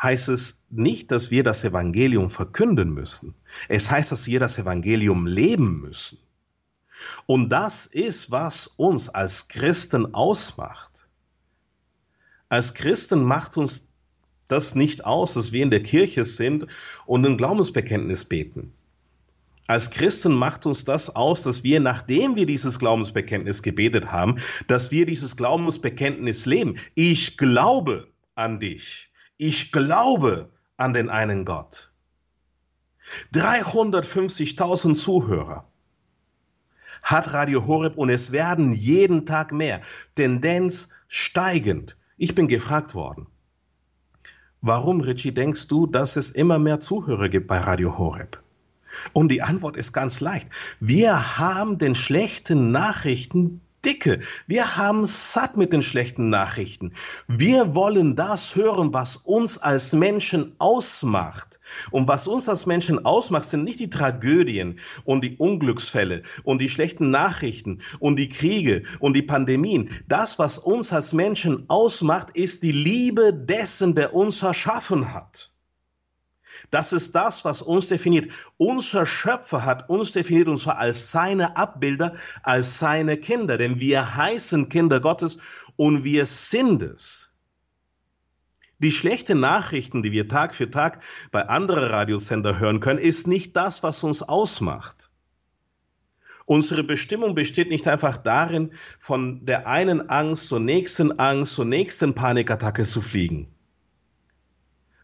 Heißt 0.00 0.28
es 0.28 0.64
nicht, 0.70 1.10
dass 1.10 1.30
wir 1.30 1.42
das 1.42 1.64
Evangelium 1.64 2.30
verkünden 2.30 2.94
müssen. 2.94 3.34
Es 3.68 3.90
heißt, 3.90 4.12
dass 4.12 4.26
wir 4.26 4.40
das 4.40 4.58
Evangelium 4.58 5.26
leben 5.26 5.80
müssen. 5.80 6.18
Und 7.26 7.50
das 7.50 7.86
ist, 7.86 8.30
was 8.30 8.68
uns 8.68 9.08
als 9.08 9.48
Christen 9.48 10.14
ausmacht. 10.14 11.06
Als 12.48 12.74
Christen 12.74 13.22
macht 13.22 13.56
uns 13.56 13.88
das 14.48 14.74
nicht 14.74 15.04
aus, 15.04 15.34
dass 15.34 15.52
wir 15.52 15.62
in 15.62 15.70
der 15.70 15.82
Kirche 15.82 16.24
sind 16.24 16.66
und 17.06 17.24
ein 17.24 17.36
Glaubensbekenntnis 17.36 18.24
beten. 18.24 18.72
Als 19.72 19.88
Christen 19.88 20.34
macht 20.34 20.66
uns 20.66 20.84
das 20.84 21.16
aus, 21.16 21.44
dass 21.44 21.64
wir, 21.64 21.80
nachdem 21.80 22.36
wir 22.36 22.44
dieses 22.44 22.78
Glaubensbekenntnis 22.78 23.62
gebetet 23.62 24.12
haben, 24.12 24.36
dass 24.66 24.90
wir 24.90 25.06
dieses 25.06 25.34
Glaubensbekenntnis 25.34 26.44
leben. 26.44 26.74
Ich 26.94 27.38
glaube 27.38 28.12
an 28.34 28.60
dich. 28.60 29.10
Ich 29.38 29.72
glaube 29.72 30.50
an 30.76 30.92
den 30.92 31.08
einen 31.08 31.46
Gott. 31.46 31.90
350.000 33.32 34.94
Zuhörer 34.94 35.66
hat 37.02 37.32
Radio 37.32 37.66
Horeb 37.66 37.96
und 37.96 38.10
es 38.10 38.30
werden 38.30 38.74
jeden 38.74 39.24
Tag 39.24 39.52
mehr. 39.52 39.80
Tendenz 40.14 40.90
steigend. 41.08 41.96
Ich 42.18 42.34
bin 42.34 42.46
gefragt 42.46 42.94
worden. 42.94 43.26
Warum, 44.60 45.00
Richie, 45.00 45.32
denkst 45.32 45.66
du, 45.68 45.86
dass 45.86 46.16
es 46.16 46.30
immer 46.30 46.58
mehr 46.58 46.80
Zuhörer 46.80 47.30
gibt 47.30 47.46
bei 47.46 47.56
Radio 47.56 47.96
Horeb? 47.96 48.42
Und 49.12 49.30
die 49.30 49.42
Antwort 49.42 49.76
ist 49.76 49.92
ganz 49.92 50.20
leicht. 50.20 50.48
Wir 50.80 51.38
haben 51.38 51.78
den 51.78 51.94
schlechten 51.94 52.70
Nachrichten 52.72 53.60
dicke. 53.84 54.20
Wir 54.46 54.76
haben 54.76 55.04
satt 55.06 55.56
mit 55.56 55.72
den 55.72 55.82
schlechten 55.82 56.30
Nachrichten. 56.30 56.92
Wir 57.26 57.74
wollen 57.74 58.16
das 58.16 58.54
hören, 58.54 58.92
was 58.92 59.16
uns 59.16 59.58
als 59.58 59.92
Menschen 59.92 60.54
ausmacht. 60.58 61.58
Und 61.90 62.06
was 62.08 62.28
uns 62.28 62.48
als 62.48 62.66
Menschen 62.66 63.04
ausmacht, 63.04 63.44
sind 63.44 63.64
nicht 63.64 63.80
die 63.80 63.90
Tragödien 63.90 64.78
und 65.04 65.24
die 65.24 65.36
Unglücksfälle 65.36 66.22
und 66.44 66.60
die 66.60 66.68
schlechten 66.68 67.10
Nachrichten 67.10 67.80
und 67.98 68.16
die 68.16 68.28
Kriege 68.28 68.84
und 69.00 69.14
die 69.14 69.22
Pandemien. 69.22 69.90
Das, 70.08 70.38
was 70.38 70.58
uns 70.58 70.92
als 70.92 71.12
Menschen 71.12 71.64
ausmacht, 71.68 72.36
ist 72.36 72.62
die 72.62 72.72
Liebe 72.72 73.32
dessen, 73.32 73.94
der 73.94 74.14
uns 74.14 74.42
erschaffen 74.42 75.12
hat. 75.12 75.51
Das 76.72 76.94
ist 76.94 77.14
das, 77.14 77.44
was 77.44 77.60
uns 77.60 77.88
definiert. 77.88 78.32
Unser 78.56 79.04
Schöpfer 79.04 79.66
hat 79.66 79.90
uns 79.90 80.12
definiert 80.12 80.48
und 80.48 80.56
zwar 80.56 80.78
als 80.78 81.10
seine 81.10 81.54
Abbilder, 81.58 82.14
als 82.42 82.78
seine 82.78 83.18
Kinder, 83.18 83.58
denn 83.58 83.78
wir 83.78 84.16
heißen 84.16 84.70
Kinder 84.70 84.98
Gottes 84.98 85.36
und 85.76 86.02
wir 86.02 86.24
sind 86.24 86.80
es. 86.80 87.30
Die 88.78 88.90
schlechten 88.90 89.38
Nachrichten, 89.38 90.02
die 90.02 90.12
wir 90.12 90.28
Tag 90.28 90.54
für 90.54 90.70
Tag 90.70 91.02
bei 91.30 91.46
anderen 91.46 91.84
Radiosender 91.84 92.58
hören 92.58 92.80
können, 92.80 92.98
ist 92.98 93.26
nicht 93.26 93.54
das, 93.54 93.82
was 93.82 94.02
uns 94.02 94.22
ausmacht. 94.22 95.10
Unsere 96.46 96.84
Bestimmung 96.84 97.34
besteht 97.34 97.68
nicht 97.68 97.86
einfach 97.86 98.16
darin, 98.16 98.72
von 98.98 99.44
der 99.44 99.66
einen 99.66 100.08
Angst 100.08 100.48
zur 100.48 100.58
nächsten 100.58 101.18
Angst 101.18 101.52
zur 101.52 101.66
nächsten 101.66 102.14
Panikattacke 102.14 102.84
zu 102.84 103.02
fliegen 103.02 103.54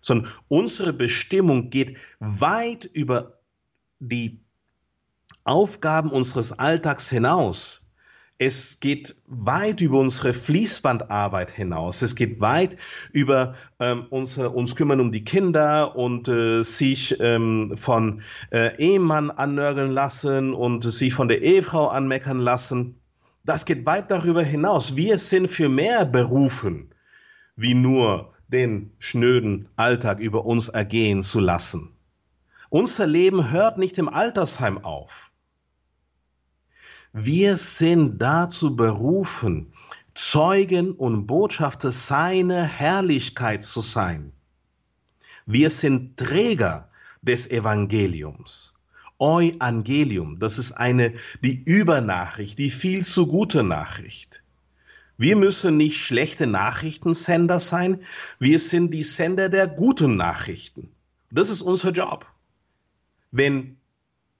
sondern 0.01 0.33
unsere 0.49 0.93
Bestimmung 0.93 1.71
geht 1.71 1.97
weit 2.21 2.85
über 2.85 3.41
die 3.99 4.41
Aufgaben 5.45 6.11
unseres 6.11 6.53
Alltags 6.53 7.09
hinaus. 7.11 7.83
Es 8.41 8.79
geht 8.79 9.17
weit 9.27 9.81
über 9.81 9.99
unsere 9.99 10.33
Fließbandarbeit 10.33 11.51
hinaus. 11.51 12.03
Es 12.03 12.15
geht 12.15 12.41
weit 12.41 12.77
über 13.13 13.55
ähm, 13.81 14.07
unser, 14.11 14.55
uns 14.55 14.77
kümmern 14.77 15.01
um 15.01 15.11
die 15.11 15.25
Kinder 15.25 15.97
und 15.97 16.29
äh, 16.29 16.63
sich 16.63 17.19
ähm, 17.19 17.75
von 17.77 18.23
äh, 18.53 18.77
Ehemann 18.79 19.33
annörgeln 19.33 19.91
lassen 19.91 20.55
und 20.55 20.85
sich 20.85 21.15
von 21.15 21.27
der 21.27 21.43
Ehefrau 21.43 21.89
anmeckern 21.89 22.39
lassen. 22.39 23.01
Das 23.45 23.65
geht 23.65 23.85
weit 23.87 24.11
darüber 24.13 24.45
hinaus. 24.45 24.95
Wir 24.95 25.19
sind 25.19 25.51
für 25.51 25.69
mehr 25.69 26.05
berufen, 26.05 26.95
wie 27.57 27.75
nur 27.75 28.35
den 28.49 28.93
schnöden 28.99 29.69
Alltag 29.77 30.21
über 30.21 30.45
uns 30.45 30.69
ergehen 30.69 31.23
zu 31.23 31.41
lassen. 31.41 31.93
Unser 32.71 33.07
Leben 33.07 33.51
hört 33.51 33.79
nicht 33.79 33.99
im 33.99 34.09
Altersheim 34.09 34.79
auf. 34.79 35.31
Wir 37.13 37.57
sind 37.57 38.21
dazu 38.21 38.77
berufen, 38.77 39.73
Zeugen 40.15 40.93
und 40.93 41.27
Botschafter 41.27 41.93
seiner 41.93 42.65
Herrlichkeit 42.65 43.65
zu 43.65 43.81
sein. 43.81 44.33
Wir 45.47 45.71
sind 45.71 46.17
Träger 46.17 46.91
des 47.23 47.51
Evangeliums. 47.51 48.75
Evangelium, 49.21 50.39
das 50.39 50.59
ist 50.59 50.73
eine, 50.73 51.15
die 51.43 51.63
Übernachricht, 51.65 52.59
die 52.59 52.71
viel 52.71 53.05
zu 53.05 53.27
gute 53.27 53.63
Nachricht. 53.63 54.45
Wir 55.19 55.35
müssen 55.35 55.77
nicht 55.77 55.99
schlechte 55.99 56.47
Nachrichtensender 56.47 57.59
sein, 57.59 58.05
wir 58.39 58.61
sind 58.61 58.95
die 58.95 59.03
Sender 59.03 59.49
der 59.49 59.67
guten 59.67 60.17
Nachrichten. 60.17 60.93
Das 61.31 61.51
ist 61.51 61.61
unser 61.61 61.91
Job. 61.91 62.25
Wenn 63.33 63.79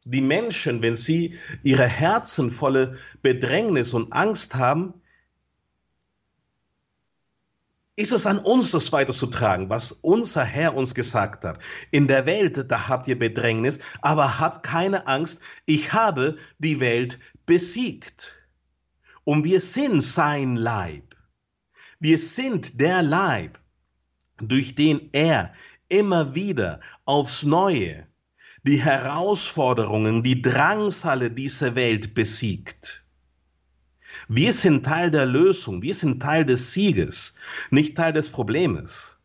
die 0.05 0.21
Menschen, 0.21 0.81
wenn 0.81 0.95
sie 0.95 1.37
ihre 1.65 1.87
Herzen 1.87 2.53
volle 2.53 2.97
Bedrängnis 3.23 3.93
und 3.93 4.13
Angst 4.13 4.55
haben, 4.55 4.95
ist 7.97 8.13
es 8.13 8.27
an 8.27 8.39
uns, 8.39 8.71
das 8.71 8.93
weiterzutragen, 8.93 9.69
was 9.71 9.91
unser 9.91 10.45
Herr 10.45 10.77
uns 10.77 10.95
gesagt 10.95 11.45
hat. 11.45 11.59
In 11.91 12.07
der 12.07 12.27
Welt, 12.27 12.71
da 12.71 12.87
habt 12.87 13.09
ihr 13.09 13.19
Bedrängnis, 13.19 13.81
aber 14.01 14.39
habt 14.39 14.63
keine 14.63 15.09
Angst, 15.09 15.43
ich 15.67 15.93
habe 15.93 16.37
die 16.61 16.79
Welt 16.79 17.19
besiegt. 17.45 18.38
Und 19.29 19.45
wir 19.45 19.61
sind 19.61 20.01
sein 20.01 20.57
Leib. 20.57 21.15
Wir 22.01 22.17
sind 22.17 22.81
der 22.81 23.03
Leib, 23.03 23.59
durch 24.39 24.75
den 24.75 25.11
er 25.13 25.53
immer 25.91 26.35
wieder 26.35 26.81
aufs 27.05 27.43
Neue 27.43 28.07
die 28.63 28.83
Herausforderungen, 28.83 30.23
die 30.23 30.41
Drangsale 30.41 31.31
dieser 31.31 31.75
Welt 31.75 32.15
besiegt. 32.15 33.05
Wir 34.29 34.55
sind 34.55 34.87
Teil 34.87 35.11
der 35.11 35.27
Lösung, 35.27 35.83
wir 35.83 35.95
sind 35.95 36.23
Teil 36.23 36.47
des 36.47 36.73
Sieges, 36.73 37.35
nicht 37.69 37.99
Teil 37.99 38.15
des 38.15 38.31
Problems. 38.31 39.21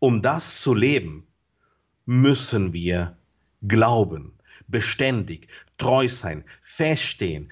Um 0.00 0.22
das 0.22 0.60
zu 0.60 0.74
leben, 0.74 1.28
müssen 2.04 2.72
wir 2.72 3.16
glauben 3.62 4.32
beständig, 4.68 5.48
treu 5.78 6.08
sein, 6.08 6.44
feststehen, 6.62 7.50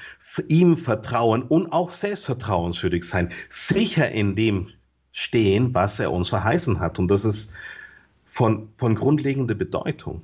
ihm 0.48 0.76
vertrauen 0.76 1.42
und 1.42 1.72
auch 1.72 1.92
selbstvertrauenswürdig 1.92 3.04
sein, 3.04 3.32
sicher 3.48 4.10
in 4.10 4.34
dem 4.34 4.70
stehen, 5.12 5.74
was 5.74 6.00
er 6.00 6.12
uns 6.12 6.28
verheißen 6.30 6.80
hat. 6.80 6.98
Und 6.98 7.08
das 7.08 7.24
ist 7.24 7.52
von, 8.24 8.68
von 8.76 8.94
grundlegender 8.94 9.54
Bedeutung. 9.54 10.22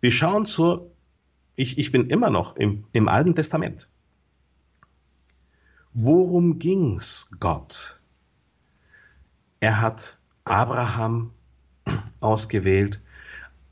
Wir 0.00 0.10
schauen 0.10 0.46
zur, 0.46 0.90
ich, 1.56 1.78
ich 1.78 1.92
bin 1.92 2.08
immer 2.08 2.30
noch 2.30 2.56
im, 2.56 2.84
im 2.92 3.08
Alten 3.08 3.34
Testament. 3.34 3.88
Worum 5.92 6.58
ging's 6.58 7.30
Gott? 7.40 8.00
Er 9.60 9.80
hat 9.80 10.18
Abraham 10.44 11.32
ausgewählt. 12.20 13.00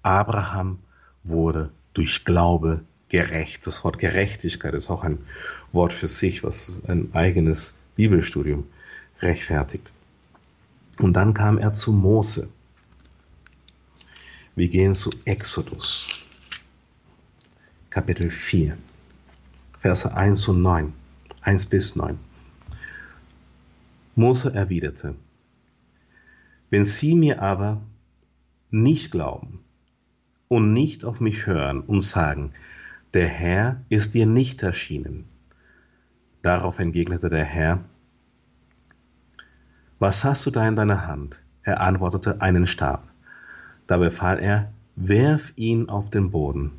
Abraham 0.02 0.78
wurde 1.24 1.72
durch 1.94 2.24
Glaube 2.24 2.84
gerecht. 3.08 3.66
Das 3.66 3.84
Wort 3.84 3.98
Gerechtigkeit 3.98 4.74
ist 4.74 4.90
auch 4.90 5.04
ein 5.04 5.18
Wort 5.72 5.92
für 5.92 6.08
sich, 6.08 6.42
was 6.42 6.82
ein 6.86 7.14
eigenes 7.14 7.74
Bibelstudium 7.94 8.64
rechtfertigt. 9.20 9.92
Und 10.98 11.14
dann 11.14 11.34
kam 11.34 11.58
er 11.58 11.74
zu 11.74 11.92
Mose. 11.92 12.48
Wir 14.54 14.68
gehen 14.68 14.92
zu 14.94 15.10
Exodus, 15.24 16.26
Kapitel 17.88 18.30
4, 18.30 18.76
Verse 19.78 20.14
1 20.14 20.48
und 20.48 20.60
9, 20.60 20.92
1 21.40 21.66
bis 21.66 21.96
9. 21.96 22.18
Mose 24.14 24.52
erwiderte, 24.54 25.14
wenn 26.68 26.84
sie 26.84 27.14
mir 27.14 27.40
aber 27.40 27.80
nicht 28.70 29.10
glauben, 29.10 29.60
und 30.52 30.74
nicht 30.74 31.06
auf 31.06 31.18
mich 31.18 31.46
hören 31.46 31.80
und 31.80 32.00
sagen, 32.00 32.52
der 33.14 33.26
Herr 33.26 33.80
ist 33.88 34.12
dir 34.12 34.26
nicht 34.26 34.62
erschienen, 34.62 35.24
Darauf 36.42 36.78
entgegnete 36.78 37.30
der 37.30 37.44
Herr, 37.44 37.78
Was 39.98 40.24
hast 40.24 40.44
du 40.44 40.50
da 40.50 40.68
in 40.68 40.76
deiner 40.76 41.06
Hand? 41.06 41.42
Er 41.62 41.80
antwortete, 41.80 42.42
einen 42.42 42.66
Stab. 42.66 43.08
Da 43.86 43.96
befahl 43.96 44.40
er, 44.40 44.72
Werf 44.94 45.54
ihn 45.56 45.88
auf 45.88 46.10
den 46.10 46.30
Boden. 46.30 46.72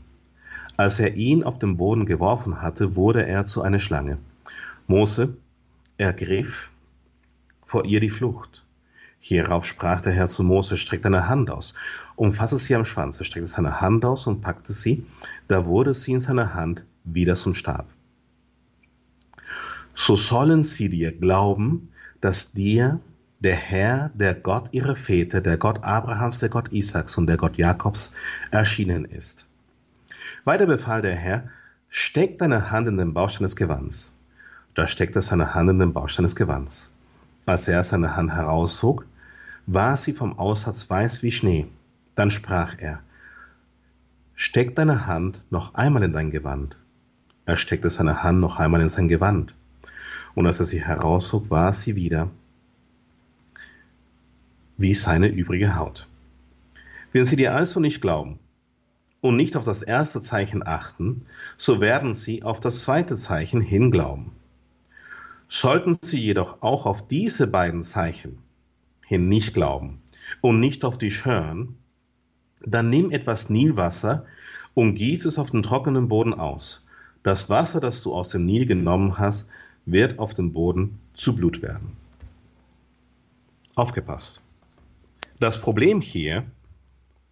Als 0.77 0.99
er 0.99 1.15
ihn 1.15 1.43
auf 1.43 1.57
den 1.57 1.77
Boden 1.77 2.05
geworfen 2.05 2.61
hatte, 2.61 2.95
wurde 2.95 3.25
er 3.25 3.45
zu 3.45 3.63
einer 3.63 3.79
Schlange. 3.79 4.19
Mose 4.85 5.35
ergriff 5.97 6.69
vor 7.65 7.85
ihr 7.85 7.99
die 7.99 8.11
Flucht. 8.11 8.62
Hierauf 9.25 9.63
sprach 9.63 10.01
der 10.01 10.11
Herr 10.11 10.27
zu 10.27 10.43
Mose, 10.43 10.75
streck 10.75 11.01
deine 11.01 11.29
Hand 11.29 11.49
aus, 11.49 11.73
umfasse 12.17 12.57
sie 12.57 12.75
am 12.75 12.83
Schwanz. 12.83 13.19
Er 13.19 13.23
streckte 13.23 13.47
seine 13.47 13.79
Hand 13.79 14.03
aus 14.03 14.27
und 14.27 14.41
packte 14.41 14.73
sie, 14.73 15.05
da 15.47 15.65
wurde 15.65 15.93
sie 15.93 16.11
in 16.11 16.19
seiner 16.19 16.53
Hand 16.53 16.83
wieder 17.05 17.35
zum 17.35 17.53
Stab. 17.53 17.87
So 19.95 20.17
sollen 20.17 20.61
sie 20.61 20.89
dir 20.89 21.17
glauben, 21.17 21.87
dass 22.19 22.51
dir 22.51 22.99
der 23.39 23.55
Herr, 23.55 24.11
der 24.13 24.35
Gott 24.35 24.73
ihrer 24.73 24.97
Väter, 24.97 25.39
der 25.39 25.55
Gott 25.55 25.85
Abrahams, 25.85 26.39
der 26.39 26.49
Gott 26.49 26.73
Isaaks 26.73 27.17
und 27.17 27.27
der 27.27 27.37
Gott 27.37 27.55
Jakobs 27.55 28.11
erschienen 28.51 29.05
ist. 29.05 29.47
Weiter 30.43 30.65
befahl 30.65 31.01
der 31.01 31.15
Herr, 31.15 31.45
steck 31.87 32.39
deine 32.39 32.71
Hand 32.71 32.89
in 32.89 32.97
den 32.97 33.13
Baustein 33.13 33.43
des 33.43 33.55
Gewands. 33.55 34.19
Da 34.73 34.85
steckte 34.85 35.21
seine 35.21 35.55
Hand 35.55 35.69
in 35.69 35.79
den 35.79 35.93
Baustein 35.93 36.23
des 36.23 36.35
Gewands. 36.35 36.91
Als 37.45 37.69
er 37.69 37.83
seine 37.83 38.17
Hand 38.17 38.33
herauszog, 38.33 39.05
war 39.65 39.97
sie 39.97 40.13
vom 40.13 40.37
Aussatz 40.37 40.89
weiß 40.89 41.23
wie 41.23 41.31
Schnee. 41.31 41.67
Dann 42.15 42.31
sprach 42.31 42.77
er, 42.77 43.01
Steck 44.35 44.75
deine 44.75 45.05
Hand 45.05 45.43
noch 45.51 45.75
einmal 45.75 46.03
in 46.03 46.11
dein 46.11 46.31
Gewand. 46.31 46.77
Er 47.45 47.57
steckte 47.57 47.89
seine 47.89 48.23
Hand 48.23 48.39
noch 48.39 48.59
einmal 48.59 48.81
in 48.81 48.89
sein 48.89 49.07
Gewand. 49.07 49.55
Und 50.35 50.47
als 50.47 50.59
er 50.59 50.65
sie 50.65 50.83
herauszog, 50.83 51.49
war 51.49 51.71
sie 51.71 51.95
wieder 51.95 52.29
wie 54.77 54.93
seine 54.95 55.27
übrige 55.27 55.75
Haut. 55.75 56.07
Wenn 57.11 57.25
sie 57.25 57.35
dir 57.35 57.55
also 57.55 57.79
nicht 57.79 58.01
glauben 58.01 58.39
und 59.21 59.35
nicht 59.35 59.55
auf 59.55 59.63
das 59.63 59.83
erste 59.83 60.19
Zeichen 60.19 60.65
achten, 60.65 61.25
so 61.57 61.79
werden 61.79 62.15
sie 62.15 62.43
auf 62.43 62.59
das 62.59 62.81
zweite 62.81 63.15
Zeichen 63.15 63.61
hinglauben. 63.61 64.31
Sollten 65.47 65.95
sie 66.01 66.19
jedoch 66.19 66.63
auch 66.63 66.87
auf 66.87 67.07
diese 67.07 67.45
beiden 67.45 67.83
Zeichen 67.83 68.39
hin 69.05 69.27
nicht 69.29 69.53
glauben 69.53 70.01
und 70.41 70.59
nicht 70.59 70.85
auf 70.85 70.97
die 70.97 71.11
hören, 71.11 71.77
dann 72.61 72.89
nimm 72.89 73.11
etwas 73.11 73.49
Nilwasser 73.49 74.25
und 74.73 74.95
gieß 74.95 75.25
es 75.25 75.37
auf 75.37 75.51
den 75.51 75.63
trockenen 75.63 76.07
Boden 76.07 76.33
aus. 76.33 76.85
Das 77.23 77.49
Wasser, 77.49 77.79
das 77.79 78.01
du 78.01 78.13
aus 78.13 78.29
dem 78.29 78.45
Nil 78.45 78.65
genommen 78.65 79.17
hast, 79.17 79.47
wird 79.85 80.19
auf 80.19 80.33
dem 80.33 80.51
Boden 80.51 80.99
zu 81.13 81.35
Blut 81.35 81.61
werden. 81.61 81.95
Aufgepasst. 83.75 84.41
Das 85.39 85.59
Problem 85.59 85.99
hier 85.99 86.45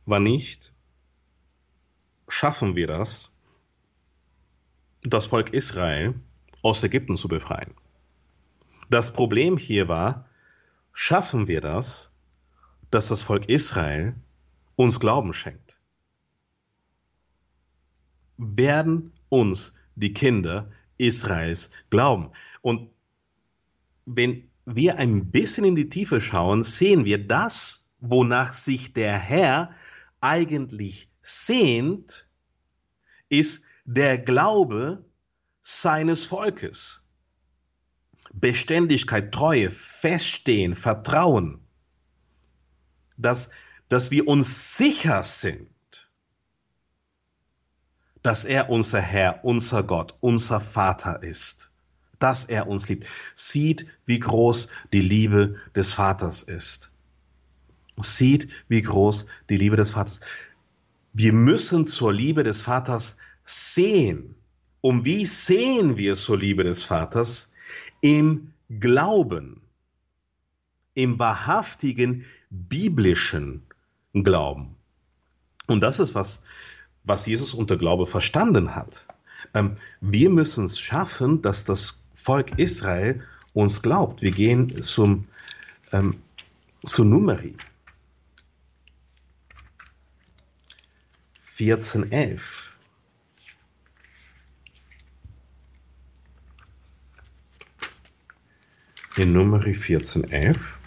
war 0.05 0.19
nicht, 0.19 0.73
schaffen 2.27 2.75
wir 2.75 2.87
das, 2.87 3.35
das 5.03 5.27
Volk 5.27 5.53
Israel 5.53 6.15
aus 6.61 6.83
Ägypten 6.83 7.15
zu 7.15 7.27
befreien. 7.27 7.73
Das 8.89 9.13
Problem 9.13 9.57
hier 9.57 9.87
war, 9.87 10.25
schaffen 10.93 11.47
wir 11.47 11.61
das, 11.61 12.13
dass 12.89 13.07
das 13.07 13.23
Volk 13.23 13.49
Israel 13.49 14.15
uns 14.75 14.99
Glauben 14.99 15.33
schenkt? 15.33 15.79
Werden 18.37 19.11
uns 19.29 19.75
die 19.95 20.13
Kinder 20.13 20.71
Israels 20.97 21.71
glauben? 21.89 22.31
Und 22.61 22.89
wenn 24.05 24.49
wir 24.65 24.97
ein 24.97 25.31
bisschen 25.31 25.65
in 25.65 25.75
die 25.75 25.89
Tiefe 25.89 26.21
schauen, 26.21 26.63
sehen 26.63 27.05
wir 27.05 27.27
das, 27.27 27.91
wonach 27.99 28.53
sich 28.53 28.93
der 28.93 29.17
Herr 29.17 29.75
eigentlich 30.19 31.09
sehnt, 31.21 32.27
ist 33.29 33.65
der 33.85 34.17
Glaube 34.17 35.05
seines 35.61 36.25
Volkes. 36.25 37.00
Beständigkeit, 38.33 39.33
Treue, 39.33 39.71
Feststehen, 39.71 40.75
Vertrauen, 40.75 41.59
dass, 43.17 43.51
dass 43.89 44.11
wir 44.11 44.27
uns 44.27 44.77
sicher 44.77 45.23
sind, 45.23 45.69
dass 48.23 48.45
er 48.45 48.69
unser 48.69 49.01
Herr, 49.01 49.43
unser 49.43 49.83
Gott, 49.83 50.15
unser 50.19 50.59
Vater 50.59 51.23
ist, 51.23 51.71
dass 52.19 52.45
er 52.45 52.67
uns 52.67 52.87
liebt, 52.87 53.07
sieht, 53.35 53.87
wie 54.05 54.19
groß 54.19 54.67
die 54.93 55.01
Liebe 55.01 55.55
des 55.75 55.93
Vaters 55.93 56.43
ist, 56.43 56.93
sieht, 57.99 58.47
wie 58.67 58.81
groß 58.81 59.25
die 59.49 59.57
Liebe 59.57 59.75
des 59.75 59.91
Vaters. 59.91 60.21
Wir 61.13 61.33
müssen 61.33 61.85
zur 61.85 62.13
Liebe 62.13 62.43
des 62.43 62.61
Vaters 62.61 63.17
sehen. 63.43 64.35
Und 64.81 65.05
wie 65.05 65.25
sehen 65.25 65.97
wir 65.97 66.15
zur 66.15 66.37
Liebe 66.37 66.63
des 66.63 66.83
Vaters? 66.83 67.50
Im 68.01 68.53
Glauben, 68.79 69.61
im 70.93 71.19
wahrhaftigen 71.19 72.25
biblischen 72.49 73.63
Glauben. 74.13 74.75
Und 75.67 75.81
das 75.81 75.99
ist 75.99 76.15
was, 76.15 76.43
was 77.03 77.25
Jesus 77.25 77.53
unter 77.53 77.77
Glaube 77.77 78.07
verstanden 78.07 78.75
hat. 78.75 79.05
Ähm, 79.53 79.77
wir 80.01 80.29
müssen 80.29 80.65
es 80.65 80.79
schaffen, 80.79 81.41
dass 81.41 81.65
das 81.65 82.05
Volk 82.13 82.59
Israel 82.59 83.23
uns 83.53 83.81
glaubt. 83.81 84.21
Wir 84.21 84.31
gehen 84.31 84.81
zum, 84.81 85.25
ähm, 85.91 86.21
zu 86.83 87.03
Numeri. 87.03 87.55
1411. 91.59 92.70
in 99.21 99.33
Numeri 99.33 99.75
1411. 99.75 100.79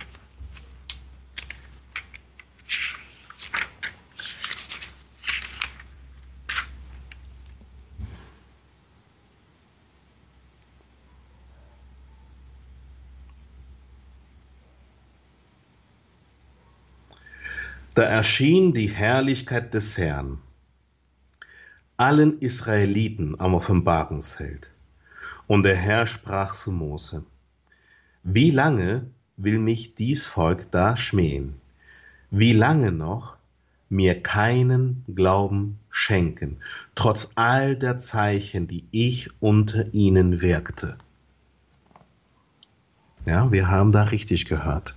Da 17.95 18.03
erschien 18.03 18.75
die 18.75 18.89
Herrlichkeit 18.89 19.73
des 19.75 19.97
Herrn 19.97 20.39
allen 21.97 22.41
Israeliten 22.41 23.39
am 23.39 23.55
Offenbarungsheld. 23.55 24.73
Und 25.47 25.63
der 25.63 25.77
Herr 25.77 26.09
sprach 26.09 26.55
zu 26.55 26.73
Mose, 26.73 27.25
wie 28.25 28.51
lange 28.51 29.07
will 29.37 29.59
mich 29.59 29.95
dies 29.95 30.25
Volk 30.27 30.71
da 30.71 30.97
schmähen? 30.97 31.61
Wie 32.31 32.55
lange 32.55 32.91
noch 32.91 33.37
mir 33.91 34.23
keinen 34.23 35.05
Glauben 35.15 35.79
schenken, 35.91 36.57
trotz 36.95 37.33
all 37.35 37.77
der 37.77 37.99
Zeichen, 37.99 38.67
die 38.67 38.85
ich 38.91 39.31
unter 39.41 39.93
ihnen 39.93 40.41
wirkte? 40.41 40.97
Ja, 43.27 43.53
wir 43.53 43.71
haben 43.71 43.93
da 43.93 44.05
richtig 44.05 44.47
gehört. 44.47 44.97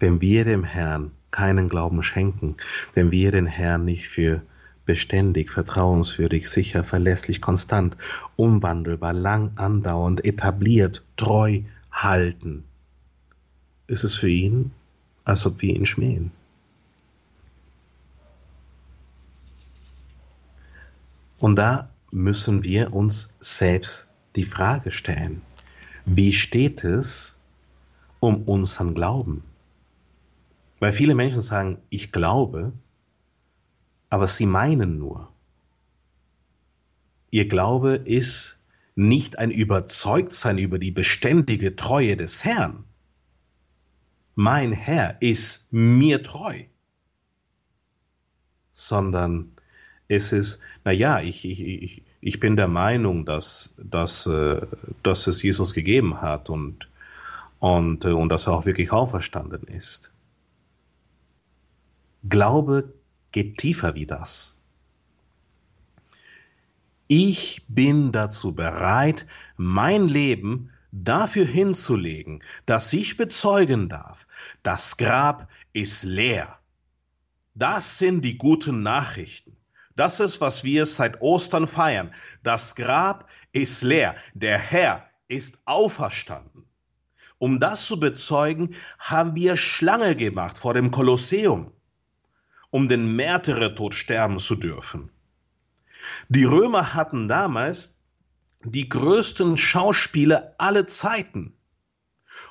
Wenn 0.00 0.20
wir 0.20 0.42
dem 0.42 0.64
Herrn 0.64 1.12
keinen 1.30 1.68
Glauben 1.68 2.02
schenken, 2.02 2.56
wenn 2.94 3.12
wir 3.12 3.30
den 3.30 3.46
Herrn 3.46 3.84
nicht 3.84 4.08
für 4.08 4.42
beständig, 4.84 5.50
vertrauenswürdig, 5.50 6.50
sicher, 6.50 6.82
verlässlich, 6.82 7.40
konstant, 7.40 7.96
unwandelbar, 8.36 9.12
lang 9.12 9.52
andauernd, 9.56 10.24
etabliert, 10.24 11.04
treu, 11.16 11.62
halten, 11.94 12.64
ist 13.86 14.04
es 14.04 14.14
für 14.14 14.28
ihn, 14.28 14.72
als 15.24 15.46
ob 15.46 15.62
wir 15.62 15.74
ihn 15.74 15.86
schmähen. 15.86 16.32
Und 21.38 21.56
da 21.56 21.90
müssen 22.10 22.64
wir 22.64 22.92
uns 22.94 23.30
selbst 23.40 24.08
die 24.36 24.44
Frage 24.44 24.90
stellen, 24.90 25.42
wie 26.04 26.32
steht 26.32 26.84
es 26.84 27.38
um 28.20 28.42
unseren 28.42 28.94
Glauben? 28.94 29.42
Weil 30.80 30.92
viele 30.92 31.14
Menschen 31.14 31.42
sagen, 31.42 31.78
ich 31.88 32.12
glaube, 32.12 32.72
aber 34.10 34.26
sie 34.26 34.46
meinen 34.46 34.98
nur. 34.98 35.28
Ihr 37.30 37.48
Glaube 37.48 37.96
ist 37.96 38.58
nicht 38.94 39.38
ein 39.38 39.50
Überzeugtsein 39.50 40.58
über 40.58 40.78
die 40.78 40.90
beständige 40.90 41.76
Treue 41.76 42.16
des 42.16 42.44
Herrn. 42.44 42.84
Mein 44.34 44.72
Herr 44.72 45.20
ist 45.20 45.72
mir 45.72 46.22
treu, 46.22 46.64
sondern 48.72 49.52
es 50.08 50.32
ist, 50.32 50.60
na 50.84 50.92
ja, 50.92 51.20
ich, 51.20 51.44
ich, 51.44 51.60
ich, 51.60 52.02
ich 52.20 52.40
bin 52.40 52.56
der 52.56 52.68
Meinung, 52.68 53.24
dass, 53.24 53.74
dass, 53.78 54.26
äh, 54.26 54.66
dass 55.02 55.26
es 55.26 55.42
Jesus 55.42 55.72
gegeben 55.72 56.20
hat 56.20 56.50
und, 56.50 56.88
und, 57.58 58.04
äh, 58.04 58.12
und 58.12 58.28
dass 58.28 58.46
er 58.46 58.54
auch 58.54 58.66
wirklich 58.66 58.92
auferstanden 58.92 59.64
ist. 59.64 60.12
Glaube 62.28 62.92
geht 63.32 63.58
tiefer 63.58 63.94
wie 63.94 64.06
das. 64.06 64.58
Ich 67.06 67.66
bin 67.68 68.12
dazu 68.12 68.54
bereit, 68.54 69.26
mein 69.56 70.08
Leben 70.08 70.70
dafür 70.90 71.44
hinzulegen, 71.44 72.42
dass 72.64 72.92
ich 72.92 73.16
bezeugen 73.16 73.88
darf, 73.88 74.26
das 74.62 74.96
Grab 74.96 75.48
ist 75.72 76.04
leer. 76.04 76.58
Das 77.54 77.98
sind 77.98 78.22
die 78.22 78.38
guten 78.38 78.82
Nachrichten. 78.82 79.56
Das 79.96 80.18
ist, 80.18 80.40
was 80.40 80.64
wir 80.64 80.86
seit 80.86 81.20
Ostern 81.20 81.68
feiern. 81.68 82.12
Das 82.42 82.74
Grab 82.74 83.28
ist 83.52 83.82
leer. 83.82 84.16
Der 84.32 84.58
Herr 84.58 85.06
ist 85.28 85.58
auferstanden. 85.66 86.64
Um 87.38 87.60
das 87.60 87.86
zu 87.86 88.00
bezeugen, 88.00 88.74
haben 88.98 89.34
wir 89.34 89.56
Schlange 89.56 90.16
gemacht 90.16 90.58
vor 90.58 90.74
dem 90.74 90.90
Kolosseum, 90.90 91.72
um 92.70 92.88
den 92.88 93.14
Märtyrertod 93.14 93.94
sterben 93.94 94.38
zu 94.38 94.56
dürfen. 94.56 95.10
Die 96.28 96.44
Römer 96.44 96.94
hatten 96.94 97.28
damals 97.28 98.00
die 98.64 98.88
größten 98.88 99.56
Schauspieler 99.56 100.54
aller 100.58 100.86
Zeiten. 100.86 101.56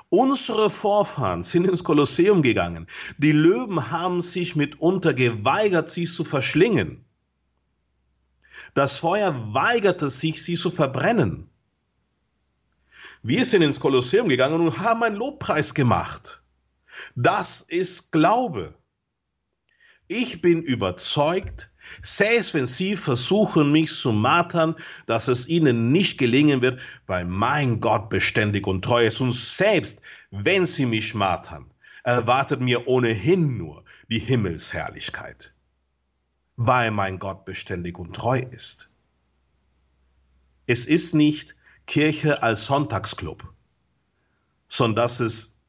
Unsere 0.10 0.70
Vorfahren 0.70 1.42
sind 1.42 1.66
ins 1.66 1.84
Kolosseum 1.84 2.44
gegangen. 2.44 2.88
Die 3.18 3.32
Löwen 3.32 3.90
haben 3.90 4.22
sich 4.22 4.56
mitunter 4.56 5.14
geweigert, 5.14 5.90
sie 5.90 6.06
zu 6.06 6.24
verschlingen. 6.24 7.04
Das 8.76 9.00
Feuer 9.00 9.54
weigerte 9.54 10.12
sich, 10.12 10.44
sie 10.44 10.56
zu 10.56 10.70
verbrennen. 10.70 11.50
Wir 13.24 13.46
sind 13.46 13.64
ins 13.64 13.80
Kolosseum 13.80 14.30
gegangen 14.30 14.62
und 14.62 14.80
haben 14.80 15.02
einen 15.02 15.16
Lobpreis 15.16 15.74
gemacht. 15.74 16.44
Das 17.16 17.62
ist 17.62 18.12
Glaube. 18.12 18.76
Ich 20.08 20.42
bin 20.42 20.62
überzeugt, 20.62 21.72
selbst 22.02 22.54
wenn 22.54 22.68
sie 22.68 22.96
versuchen, 22.96 23.72
mich 23.72 23.94
zu 23.94 24.12
martern, 24.12 24.76
dass 25.06 25.28
es 25.28 25.48
ihnen 25.48 25.92
nicht 25.92 26.18
gelingen 26.18 26.62
wird, 26.62 26.80
weil 27.08 27.26
mein 27.26 27.80
Gott 27.80 28.10
beständig 28.10 28.68
und 28.68 28.84
treu 28.84 29.08
ist. 29.08 29.22
Und 29.22 29.34
selbst 29.34 30.02
wenn 30.32 30.66
sie 30.66 30.86
mich 30.86 31.14
martern, 31.14 31.66
erwartet 32.04 32.62
mir 32.62 32.88
ohnehin 32.88 33.58
nur 33.58 33.84
die 34.10 34.20
Himmelsherrlichkeit 34.20 35.54
weil 36.56 36.92
mein 36.92 37.20
Gott 37.20 37.46
beständig 37.46 37.98
und 37.98 38.16
treu 38.16 38.40
ist. 38.40 38.90
Es 40.66 40.86
ist 40.86 41.14
nicht 41.14 41.56
Kirche 41.88 42.42
als 42.42 42.66
Sonntagsclub, 42.66 43.54
sondern 44.68 45.04
das 45.04 45.20
ist 45.20 45.60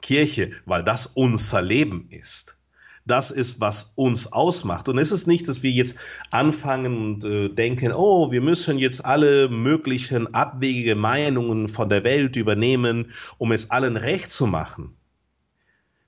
Kirche, 0.00 0.52
weil 0.64 0.82
das 0.82 1.06
unser 1.06 1.62
Leben 1.62 2.08
ist. 2.10 2.58
Das 3.06 3.30
ist, 3.30 3.60
was 3.60 3.92
uns 3.96 4.32
ausmacht. 4.32 4.88
Und 4.88 4.96
es 4.96 5.12
ist 5.12 5.26
nicht, 5.26 5.46
dass 5.46 5.62
wir 5.62 5.70
jetzt 5.70 5.96
anfangen 6.30 6.96
und 6.96 7.24
äh, 7.24 7.48
denken, 7.50 7.92
oh, 7.92 8.30
wir 8.30 8.40
müssen 8.40 8.78
jetzt 8.78 9.04
alle 9.04 9.48
möglichen 9.50 10.32
abwegige 10.32 10.94
Meinungen 10.94 11.68
von 11.68 11.90
der 11.90 12.02
Welt 12.02 12.36
übernehmen, 12.36 13.12
um 13.36 13.52
es 13.52 13.70
allen 13.70 13.98
recht 13.98 14.30
zu 14.30 14.46
machen. 14.46 14.96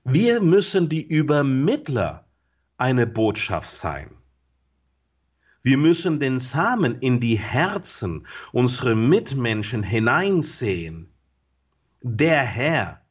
Wir 0.03 0.41
müssen 0.41 0.89
die 0.89 1.05
Übermittler 1.05 2.25
eine 2.77 3.05
Botschaft 3.05 3.69
sein. 3.69 4.09
Wir 5.61 5.77
müssen 5.77 6.19
den 6.19 6.39
Samen 6.39 6.95
in 6.95 7.19
die 7.19 7.37
Herzen 7.37 8.25
unserer 8.53 8.95
Mitmenschen 8.95 9.83
hineinsehen. 9.83 11.09
Der 12.01 12.41
Herr 12.41 13.01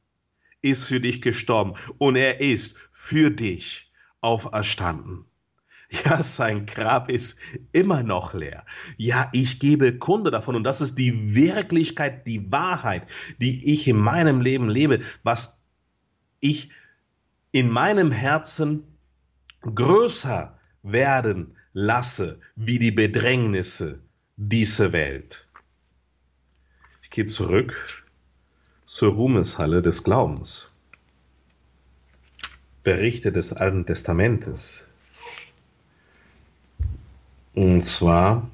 ist 0.63 0.89
für 0.89 1.01
dich 1.01 1.23
gestorben 1.23 1.75
und 1.99 2.17
er 2.17 2.41
ist 2.41 2.77
für 2.93 3.31
dich 3.31 3.93
auferstanden. 4.21 5.27
Ja, 6.05 6.23
sein 6.23 6.67
Grab 6.67 7.09
ist 7.09 7.39
immer 7.71 8.03
noch 8.03 8.35
leer. 8.35 8.67
Ja, 8.97 9.31
ich 9.33 9.61
gebe 9.61 9.99
Kunde 9.99 10.33
davon 10.33 10.57
und 10.57 10.65
das 10.65 10.81
ist 10.81 10.97
die 10.97 11.35
Wirklichkeit, 11.35 12.27
die 12.27 12.51
Wahrheit, 12.51 13.07
die 13.41 13.73
ich 13.73 13.87
in 13.87 13.97
meinem 13.97 14.41
Leben 14.41 14.69
lebe, 14.69 15.01
was 15.23 15.65
ich 16.41 16.71
in 17.53 17.71
meinem 17.71 18.11
Herzen 18.11 18.83
größer 19.63 20.59
werden 20.83 21.57
lasse 21.73 22.41
wie 22.57 22.79
die 22.79 22.91
Bedrängnisse 22.91 24.03
dieser 24.37 24.93
Welt. 24.93 25.49
Ich 27.03 27.11
gehe 27.11 27.27
zurück 27.27 28.06
zur 28.97 29.13
Ruhmeshalle 29.13 29.83
des 29.83 30.05
Glaubens. 30.05 30.71
Berichte 32.83 33.31
des 33.31 33.53
Alten 33.53 33.85
Testamentes. 33.85 34.89
Und 37.55 37.83
zwar 37.83 38.49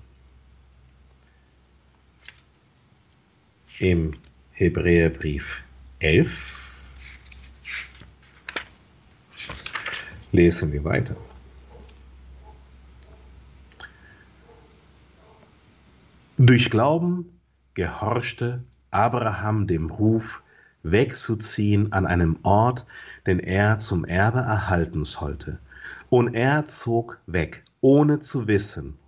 im 3.78 4.14
Hebräerbrief 4.50 5.62
11 6.00 6.86
Lesen 10.32 10.72
wir 10.72 10.82
weiter. 10.82 11.14
Durch 16.36 16.68
Glauben 16.68 17.38
gehorchte 17.74 18.64
Abraham 18.92 19.66
dem 19.66 19.90
Ruf, 19.90 20.42
wegzuziehen 20.82 21.92
an 21.92 22.06
einem 22.06 22.38
Ort, 22.42 22.86
den 23.26 23.38
er 23.38 23.78
zum 23.78 24.04
Erbe 24.04 24.40
erhalten 24.40 25.04
sollte. 25.04 25.58
Und 26.10 26.34
er 26.34 26.64
zog 26.64 27.18
weg, 27.26 27.62
ohne 27.80 28.20
zu 28.20 28.46
wissen, 28.46 28.98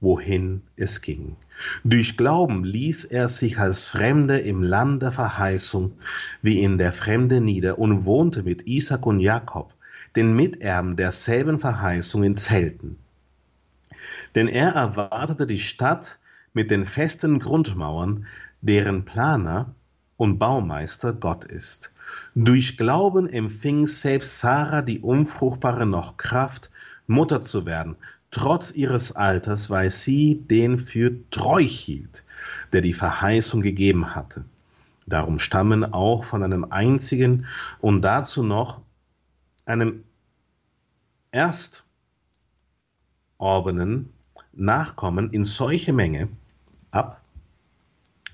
wohin 0.00 0.62
es 0.76 1.00
ging. 1.00 1.36
Durch 1.84 2.16
Glauben 2.16 2.64
ließ 2.64 3.04
er 3.04 3.28
sich 3.28 3.58
als 3.58 3.88
Fremde 3.88 4.38
im 4.38 4.62
Land 4.62 5.02
der 5.02 5.12
Verheißung 5.12 5.92
wie 6.42 6.60
in 6.60 6.78
der 6.78 6.92
Fremde 6.92 7.40
nieder 7.40 7.78
und 7.78 8.04
wohnte 8.04 8.42
mit 8.42 8.66
Isaac 8.66 9.06
und 9.06 9.20
Jakob, 9.20 9.72
den 10.16 10.34
Miterben 10.34 10.96
derselben 10.96 11.58
Verheißung 11.58 12.24
in 12.24 12.36
Zelten. 12.36 12.98
Denn 14.34 14.48
er 14.48 14.70
erwartete 14.70 15.46
die 15.46 15.58
Stadt 15.58 16.18
mit 16.52 16.70
den 16.70 16.84
festen 16.84 17.38
Grundmauern, 17.38 18.26
deren 18.62 19.04
Planer 19.04 19.74
und 20.16 20.38
Baumeister 20.38 21.12
Gott 21.12 21.44
ist. 21.44 21.92
Durch 22.34 22.78
Glauben 22.78 23.28
empfing 23.28 23.86
selbst 23.86 24.38
Sarah 24.38 24.82
die 24.82 25.00
Unfruchtbare 25.00 25.84
noch 25.84 26.16
Kraft, 26.16 26.70
Mutter 27.06 27.42
zu 27.42 27.66
werden, 27.66 27.96
trotz 28.30 28.72
ihres 28.72 29.12
Alters, 29.14 29.68
weil 29.68 29.90
sie 29.90 30.36
den 30.48 30.78
für 30.78 31.12
treu 31.30 31.62
hielt, 31.62 32.24
der 32.72 32.80
die 32.80 32.94
Verheißung 32.94 33.60
gegeben 33.60 34.14
hatte. 34.14 34.44
Darum 35.06 35.38
stammen 35.38 35.84
auch 35.92 36.24
von 36.24 36.42
einem 36.42 36.64
einzigen 36.64 37.46
und 37.80 38.02
dazu 38.02 38.42
noch 38.42 38.80
einem 39.66 40.04
Erstorbenen 43.38 44.12
Nachkommen 44.54 45.30
in 45.30 45.46
solche 45.46 45.94
Menge 45.94 46.28
ab, 46.90 47.21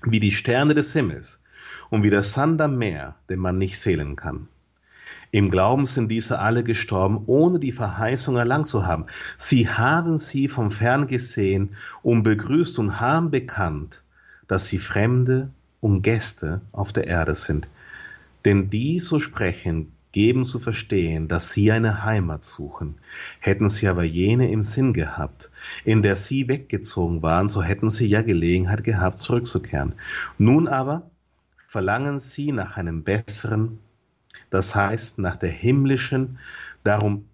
wie 0.03 0.19
die 0.19 0.31
Sterne 0.31 0.73
des 0.73 0.93
Himmels 0.93 1.41
und 1.89 2.03
wie 2.03 2.09
der 2.09 2.23
Sand 2.23 2.61
am 2.61 2.77
Meer, 2.77 3.15
den 3.29 3.39
man 3.39 3.57
nicht 3.57 3.79
zählen 3.79 4.15
kann. 4.15 4.47
Im 5.31 5.51
Glauben 5.51 5.85
sind 5.85 6.09
diese 6.09 6.39
alle 6.39 6.63
gestorben, 6.63 7.23
ohne 7.27 7.59
die 7.59 7.71
Verheißung 7.71 8.37
erlangt 8.37 8.67
zu 8.67 8.87
haben. 8.87 9.05
Sie 9.37 9.69
haben 9.69 10.17
sie 10.17 10.47
vom 10.47 10.71
Fern 10.71 11.05
gesehen 11.05 11.75
und 12.01 12.23
begrüßt 12.23 12.79
und 12.79 12.99
haben 12.99 13.29
bekannt, 13.29 14.03
dass 14.47 14.67
sie 14.67 14.79
Fremde 14.79 15.49
und 15.81 16.01
Gäste 16.01 16.61
auf 16.71 16.93
der 16.93 17.05
Erde 17.05 17.35
sind. 17.35 17.67
Denn 18.43 18.71
die 18.71 18.99
so 18.99 19.19
sprechen, 19.19 19.91
geben 20.11 20.45
zu 20.45 20.59
verstehen, 20.59 21.27
dass 21.27 21.51
sie 21.51 21.71
eine 21.71 22.03
Heimat 22.03 22.43
suchen. 22.43 22.95
Hätten 23.39 23.69
sie 23.69 23.87
aber 23.87 24.03
jene 24.03 24.51
im 24.51 24.63
Sinn 24.63 24.93
gehabt, 24.93 25.51
in 25.83 26.01
der 26.01 26.15
sie 26.15 26.47
weggezogen 26.47 27.21
waren, 27.21 27.47
so 27.47 27.61
hätten 27.61 27.89
sie 27.89 28.07
ja 28.07 28.21
Gelegenheit 28.21 28.83
gehabt, 28.83 29.17
zurückzukehren. 29.17 29.93
Nun 30.37 30.67
aber 30.67 31.09
verlangen 31.67 32.17
sie 32.17 32.51
nach 32.51 32.77
einem 32.77 33.03
besseren, 33.03 33.79
das 34.49 34.73
heißt 34.73 35.19
nach 35.19 35.35
der 35.35 35.51
himmlischen, 35.51 36.39
darum 36.83 37.25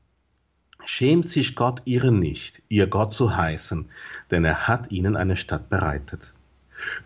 schämt 0.84 1.28
sich 1.28 1.56
Gott 1.56 1.82
ihren 1.86 2.20
nicht, 2.20 2.62
ihr 2.68 2.88
Gott 2.88 3.12
zu 3.12 3.36
heißen, 3.36 3.90
denn 4.32 4.44
er 4.46 4.68
hat 4.68 4.92
ihnen 4.92 5.16
eine 5.16 5.36
Stadt 5.38 5.70
bereitet. 5.70 6.34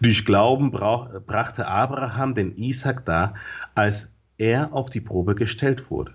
Durch 0.01 0.25
Glauben 0.25 0.71
brachte 0.71 1.67
Abraham 1.67 2.33
den 2.33 2.55
Isaac 2.57 3.05
dar, 3.05 3.35
als 3.75 4.18
er 4.39 4.73
auf 4.73 4.89
die 4.89 5.01
Probe 5.01 5.35
gestellt 5.35 5.91
wurde. 5.91 6.13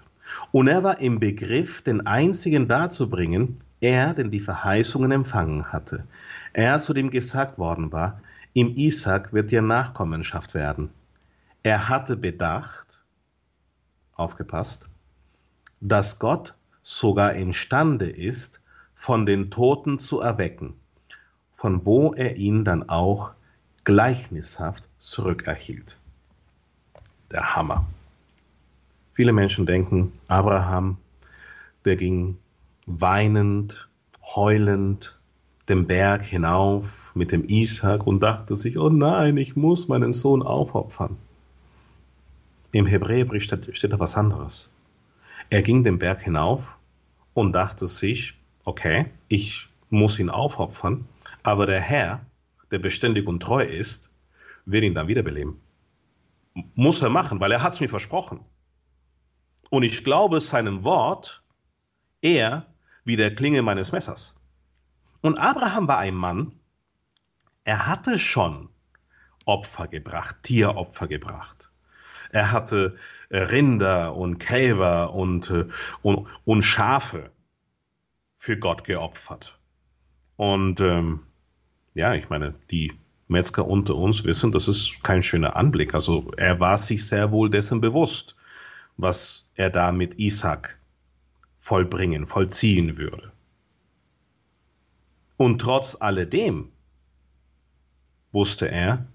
Und 0.50 0.66
er 0.68 0.82
war 0.82 0.98
im 1.00 1.20
Begriff, 1.20 1.82
den 1.82 2.06
einzigen 2.06 2.66
darzubringen, 2.66 3.60
er, 3.80 4.14
denn 4.14 4.30
die 4.30 4.40
Verheißungen 4.40 5.12
empfangen 5.12 5.72
hatte. 5.72 6.04
Er, 6.52 6.78
zu 6.78 6.94
dem 6.94 7.10
gesagt 7.10 7.58
worden 7.58 7.92
war, 7.92 8.20
im 8.54 8.74
Isaac 8.76 9.32
wird 9.32 9.50
dir 9.50 9.62
Nachkommenschaft 9.62 10.54
werden. 10.54 10.90
Er 11.62 11.88
hatte 11.88 12.16
bedacht, 12.16 13.00
aufgepasst, 14.14 14.88
dass 15.80 16.18
Gott 16.18 16.54
sogar 16.82 17.34
imstande 17.34 18.08
ist, 18.08 18.60
von 18.94 19.26
den 19.26 19.50
Toten 19.50 19.98
zu 19.98 20.20
erwecken, 20.20 20.74
von 21.56 21.84
wo 21.84 22.12
er 22.14 22.36
ihn 22.36 22.64
dann 22.64 22.88
auch 22.88 23.32
gleichnishaft 23.84 24.88
zurückerhielt. 24.98 25.98
Der 27.30 27.56
Hammer. 27.56 27.86
Viele 29.14 29.32
Menschen 29.32 29.64
denken, 29.64 30.12
Abraham, 30.26 30.96
der 31.84 31.94
ging 31.94 32.36
weinend, 32.86 33.88
heulend 34.34 35.18
den 35.68 35.86
Berg 35.86 36.24
hinauf 36.24 37.12
mit 37.14 37.30
dem 37.30 37.44
Isaac 37.44 38.06
und 38.06 38.20
dachte 38.20 38.56
sich, 38.56 38.76
oh 38.76 38.90
nein, 38.90 39.36
ich 39.36 39.54
muss 39.54 39.86
meinen 39.86 40.12
Sohn 40.12 40.42
aufopfern. 40.42 41.16
Im 42.72 42.86
Hebräerbrief 42.86 43.44
steht, 43.44 43.76
steht 43.76 43.92
da 43.92 44.00
was 44.00 44.16
anderes. 44.16 44.74
Er 45.48 45.62
ging 45.62 45.84
den 45.84 46.00
Berg 46.00 46.20
hinauf 46.20 46.76
und 47.34 47.52
dachte 47.52 47.86
sich, 47.86 48.34
okay, 48.64 49.06
ich 49.28 49.68
muss 49.90 50.18
ihn 50.18 50.28
aufopfern, 50.28 51.06
aber 51.44 51.66
der 51.66 51.80
Herr, 51.80 52.26
der 52.72 52.80
beständig 52.80 53.28
und 53.28 53.40
treu 53.40 53.62
ist, 53.62 54.10
will 54.66 54.82
ihn 54.82 54.94
dann 54.94 55.06
wiederbeleben. 55.06 55.60
Muss 56.74 57.00
er 57.00 57.10
machen, 57.10 57.38
weil 57.38 57.52
er 57.52 57.62
hat 57.62 57.74
es 57.74 57.80
mir 57.80 57.88
versprochen. 57.88 58.40
Und 59.74 59.82
ich 59.82 60.04
glaube 60.04 60.40
seinem 60.40 60.84
Wort 60.84 61.42
eher 62.20 62.64
wie 63.04 63.16
der 63.16 63.34
Klinge 63.34 63.60
meines 63.60 63.90
Messers. 63.90 64.36
Und 65.20 65.36
Abraham 65.36 65.88
war 65.88 65.98
ein 65.98 66.14
Mann, 66.14 66.52
er 67.64 67.88
hatte 67.88 68.20
schon 68.20 68.68
Opfer 69.46 69.88
gebracht, 69.88 70.36
Tieropfer 70.44 71.08
gebracht. 71.08 71.72
Er 72.30 72.52
hatte 72.52 72.94
äh, 73.30 73.38
Rinder 73.38 74.14
und 74.14 74.38
Kälber 74.38 75.12
und, 75.12 75.50
äh, 75.50 75.66
und, 76.02 76.28
und 76.44 76.62
Schafe 76.62 77.32
für 78.38 78.56
Gott 78.56 78.84
geopfert. 78.84 79.58
Und 80.36 80.80
ähm, 80.82 81.18
ja, 81.94 82.14
ich 82.14 82.28
meine, 82.28 82.54
die 82.70 82.92
Metzger 83.26 83.66
unter 83.66 83.96
uns 83.96 84.22
wissen, 84.22 84.52
das 84.52 84.68
ist 84.68 85.02
kein 85.02 85.24
schöner 85.24 85.56
Anblick. 85.56 85.94
Also 85.94 86.30
er 86.36 86.60
war 86.60 86.78
sich 86.78 87.04
sehr 87.08 87.32
wohl 87.32 87.50
dessen 87.50 87.80
bewusst, 87.80 88.36
was 88.96 89.46
er 89.54 89.70
da 89.70 89.92
mit 89.92 90.18
Isaac 90.18 90.78
vollbringen, 91.60 92.26
vollziehen 92.26 92.96
würde. 92.96 93.32
Und 95.36 95.60
trotz 95.60 95.96
alledem 96.00 96.70
wusste 98.32 98.70
er, 98.70 99.06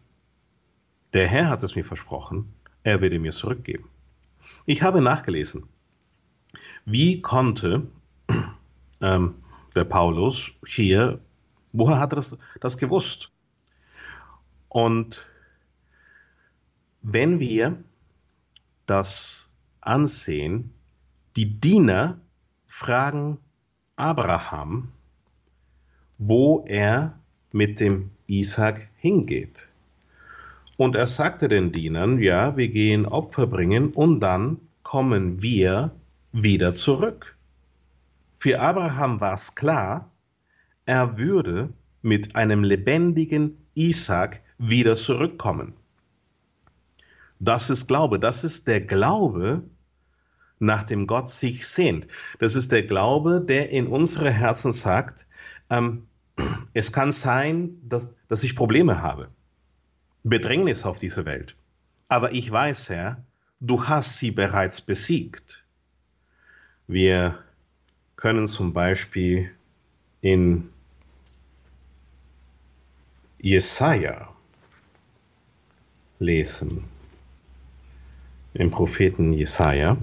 der 1.13 1.27
Herr 1.27 1.49
hat 1.49 1.63
es 1.63 1.75
mir 1.75 1.85
versprochen, 1.85 2.53
er 2.83 3.01
werde 3.01 3.19
mir 3.19 3.31
zurückgeben. 3.31 3.89
Ich 4.65 4.81
habe 4.81 5.01
nachgelesen, 5.01 5.67
wie 6.85 7.21
konnte 7.21 7.87
ähm, 9.01 9.35
der 9.75 9.83
Paulus 9.83 10.51
hier, 10.65 11.19
woher 11.71 11.99
hat 11.99 12.13
er 12.13 12.17
das, 12.17 12.37
das 12.59 12.77
gewusst? 12.77 13.31
Und 14.67 15.25
wenn 17.01 17.39
wir 17.39 17.83
das 18.85 19.48
ansehen, 19.89 20.71
die 21.35 21.59
Diener 21.59 22.19
fragen 22.67 23.39
Abraham, 23.95 24.89
wo 26.17 26.63
er 26.67 27.19
mit 27.51 27.79
dem 27.79 28.11
Isaac 28.27 28.89
hingeht. 28.95 29.67
Und 30.77 30.95
er 30.95 31.07
sagte 31.07 31.49
den 31.49 31.71
Dienern, 31.71 32.19
ja, 32.19 32.55
wir 32.55 32.69
gehen 32.69 33.05
Opfer 33.05 33.47
bringen 33.47 33.91
und 33.91 34.21
dann 34.21 34.59
kommen 34.83 35.41
wir 35.41 35.91
wieder 36.31 36.75
zurück. 36.75 37.35
Für 38.37 38.61
Abraham 38.61 39.19
war 39.19 39.33
es 39.33 39.55
klar, 39.55 40.09
er 40.85 41.17
würde 41.17 41.73
mit 42.01 42.35
einem 42.35 42.63
lebendigen 42.63 43.57
Isaac 43.73 44.41
wieder 44.57 44.95
zurückkommen. 44.95 45.73
Das 47.39 47.69
ist 47.69 47.87
Glaube, 47.87 48.19
das 48.19 48.43
ist 48.43 48.67
der 48.67 48.81
Glaube, 48.81 49.63
nach 50.59 50.83
dem 50.83 51.07
Gott 51.07 51.29
sich 51.29 51.67
sehnt. 51.67 52.07
Das 52.39 52.55
ist 52.55 52.71
der 52.71 52.83
Glaube, 52.83 53.41
der 53.41 53.69
in 53.69 53.87
unsere 53.87 54.31
Herzen 54.31 54.71
sagt, 54.71 55.25
ähm, 55.69 56.07
es 56.73 56.93
kann 56.93 57.11
sein, 57.11 57.77
dass, 57.83 58.11
dass 58.27 58.43
ich 58.43 58.55
Probleme 58.55 59.01
habe, 59.01 59.29
Bedrängnis 60.23 60.85
auf 60.85 60.99
dieser 60.99 61.25
Welt. 61.25 61.55
Aber 62.07 62.33
ich 62.33 62.49
weiß, 62.51 62.89
Herr, 62.89 63.23
du 63.59 63.87
hast 63.87 64.17
sie 64.17 64.31
bereits 64.31 64.81
besiegt. 64.81 65.63
Wir 66.87 67.39
können 68.15 68.47
zum 68.47 68.73
Beispiel 68.73 69.51
in 70.21 70.69
Jesaja 73.37 74.33
lesen, 76.19 76.83
im 78.53 78.71
Propheten 78.71 79.31
Jesaja. 79.33 79.97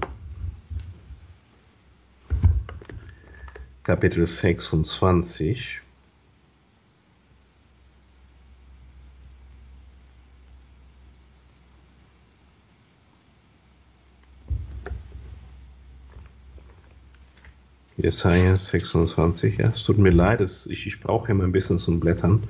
Kapitel 3.87 4.27
26. 4.27 5.79
Jesaja 17.95 18.57
26, 18.57 19.57
ja, 19.57 19.69
es 19.69 19.83
tut 19.83 19.97
mir 19.97 20.09
leid, 20.09 20.41
es, 20.41 20.65
ich, 20.65 20.85
ich 20.85 20.99
brauche 20.99 21.31
immer 21.31 21.45
ein 21.45 21.53
bisschen 21.53 21.77
zum 21.77 22.01
Blättern, 22.01 22.43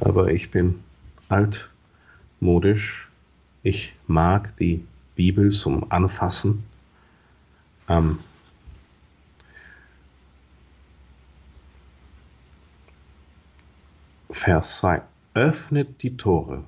aber 0.00 0.32
ich 0.32 0.50
bin 0.50 0.82
altmodisch. 1.28 3.10
Ich 3.62 3.94
mag 4.06 4.56
die 4.56 4.82
Bibel 5.14 5.50
zum 5.50 5.92
Anfassen. 5.92 6.64
Ähm, 7.86 8.20
Vers 14.34 14.78
2. 14.78 15.00
Öffnet 15.34 16.02
die 16.02 16.16
Tore, 16.16 16.64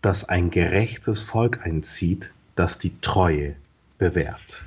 dass 0.00 0.28
ein 0.28 0.50
gerechtes 0.50 1.20
Volk 1.20 1.64
einzieht, 1.64 2.32
das 2.56 2.78
die 2.78 2.98
Treue 3.00 3.54
bewährt. 3.98 4.64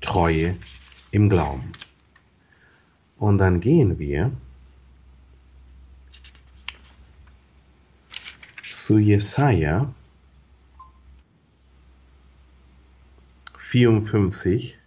Treue 0.00 0.56
im 1.10 1.28
Glauben. 1.28 1.72
Und 3.18 3.38
dann 3.38 3.60
gehen 3.60 3.98
wir 3.98 4.30
zu 8.70 8.98
Jesaja 8.98 9.92
54, 13.58 14.78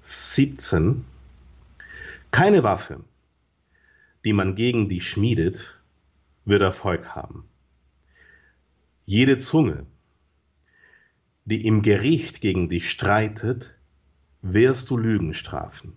17 0.00 1.11
keine 2.32 2.64
Waffe, 2.64 3.04
die 4.24 4.32
man 4.32 4.56
gegen 4.56 4.88
dich 4.88 5.08
schmiedet, 5.08 5.78
wird 6.44 6.62
Erfolg 6.62 7.10
haben. 7.10 7.44
Jede 9.04 9.38
Zunge, 9.38 9.86
die 11.44 11.64
im 11.66 11.82
Gericht 11.82 12.40
gegen 12.40 12.68
dich 12.68 12.90
streitet, 12.90 13.74
wirst 14.40 14.90
du 14.90 14.96
Lügen 14.96 15.34
strafen. 15.34 15.92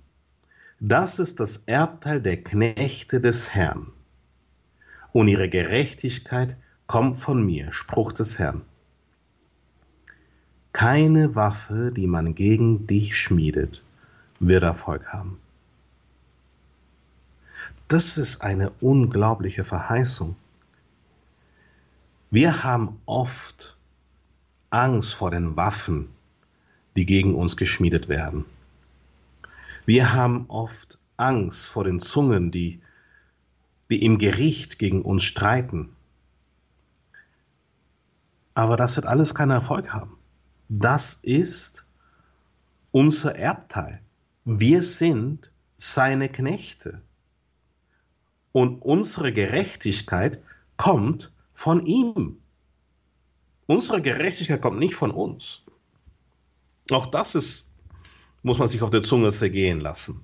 Das 0.79 1.19
ist 1.19 1.39
das 1.39 1.57
Erbteil 1.57 2.21
der 2.21 2.43
Knechte 2.43 3.21
des 3.21 3.55
Herrn. 3.55 3.93
Und 5.13 5.29
ihre 5.29 5.49
Gerechtigkeit 5.49 6.57
kommt 6.85 7.19
von 7.19 7.43
mir, 7.45 7.71
Spruch 7.71 8.11
des 8.11 8.37
Herrn. 8.37 8.61
Keine 10.73 11.35
Waffe, 11.35 11.93
die 11.95 12.07
man 12.07 12.35
gegen 12.35 12.85
dich 12.85 13.17
schmiedet, 13.17 13.81
wird 14.39 14.63
Erfolg 14.63 15.07
haben. 15.07 15.39
Das 17.87 18.17
ist 18.17 18.41
eine 18.41 18.71
unglaubliche 18.81 19.63
Verheißung. 19.63 20.35
Wir 22.31 22.63
haben 22.63 22.99
oft 23.05 23.77
Angst 24.71 25.13
vor 25.13 25.29
den 25.29 25.55
Waffen, 25.55 26.09
die 26.95 27.05
gegen 27.05 27.35
uns 27.35 27.57
geschmiedet 27.57 28.09
werden. 28.09 28.45
Wir 29.85 30.13
haben 30.13 30.45
oft 30.47 30.97
Angst 31.15 31.69
vor 31.69 31.83
den 31.83 31.99
Zungen, 31.99 32.49
die, 32.49 32.81
die 33.91 34.03
im 34.03 34.17
Gericht 34.17 34.79
gegen 34.79 35.03
uns 35.03 35.23
streiten. 35.23 35.95
Aber 38.55 38.77
das 38.77 38.95
wird 38.95 39.05
alles 39.05 39.35
keinen 39.35 39.51
Erfolg 39.51 39.93
haben. 39.93 40.17
Das 40.69 41.13
ist 41.13 41.85
unser 42.91 43.35
Erbteil. 43.35 44.01
Wir 44.43 44.81
sind 44.81 45.51
seine 45.77 46.29
Knechte. 46.29 47.01
Und 48.55 48.83
unsere 48.83 49.33
Gerechtigkeit 49.33 50.41
kommt 50.77 51.29
von 51.53 51.85
ihm. 51.85 52.37
Unsere 53.65 54.01
Gerechtigkeit 54.01 54.61
kommt 54.61 54.79
nicht 54.79 54.95
von 54.95 55.11
uns. 55.11 55.63
Auch 56.89 57.07
das 57.07 57.35
ist, 57.35 57.73
muss 58.43 58.57
man 58.57 58.69
sich 58.69 58.81
auf 58.81 58.91
der 58.91 59.01
Zunge 59.01 59.29
zergehen 59.31 59.81
lassen. 59.81 60.23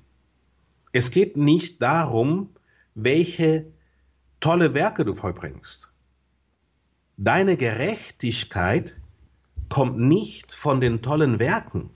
Es 0.94 1.12
geht 1.12 1.36
nicht 1.36 1.82
darum, 1.82 2.52
welche 2.96 3.66
tolle 4.40 4.74
Werke 4.74 5.04
du 5.04 5.14
vollbringst. 5.14 5.92
Deine 7.18 7.58
Gerechtigkeit 7.58 8.96
kommt 9.68 10.00
nicht 10.00 10.54
von 10.54 10.80
den 10.80 11.02
tollen 11.02 11.38
Werken, 11.40 11.90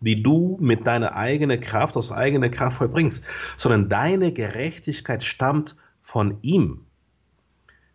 die 0.00 0.22
du 0.22 0.58
mit 0.60 0.86
deiner 0.86 1.14
eigenen 1.14 1.60
Kraft, 1.60 1.96
aus 1.96 2.12
eigener 2.12 2.48
Kraft 2.48 2.78
vollbringst, 2.78 3.24
sondern 3.56 3.88
deine 3.88 4.32
Gerechtigkeit 4.32 5.22
stammt 5.22 5.76
von 6.02 6.38
ihm. 6.42 6.86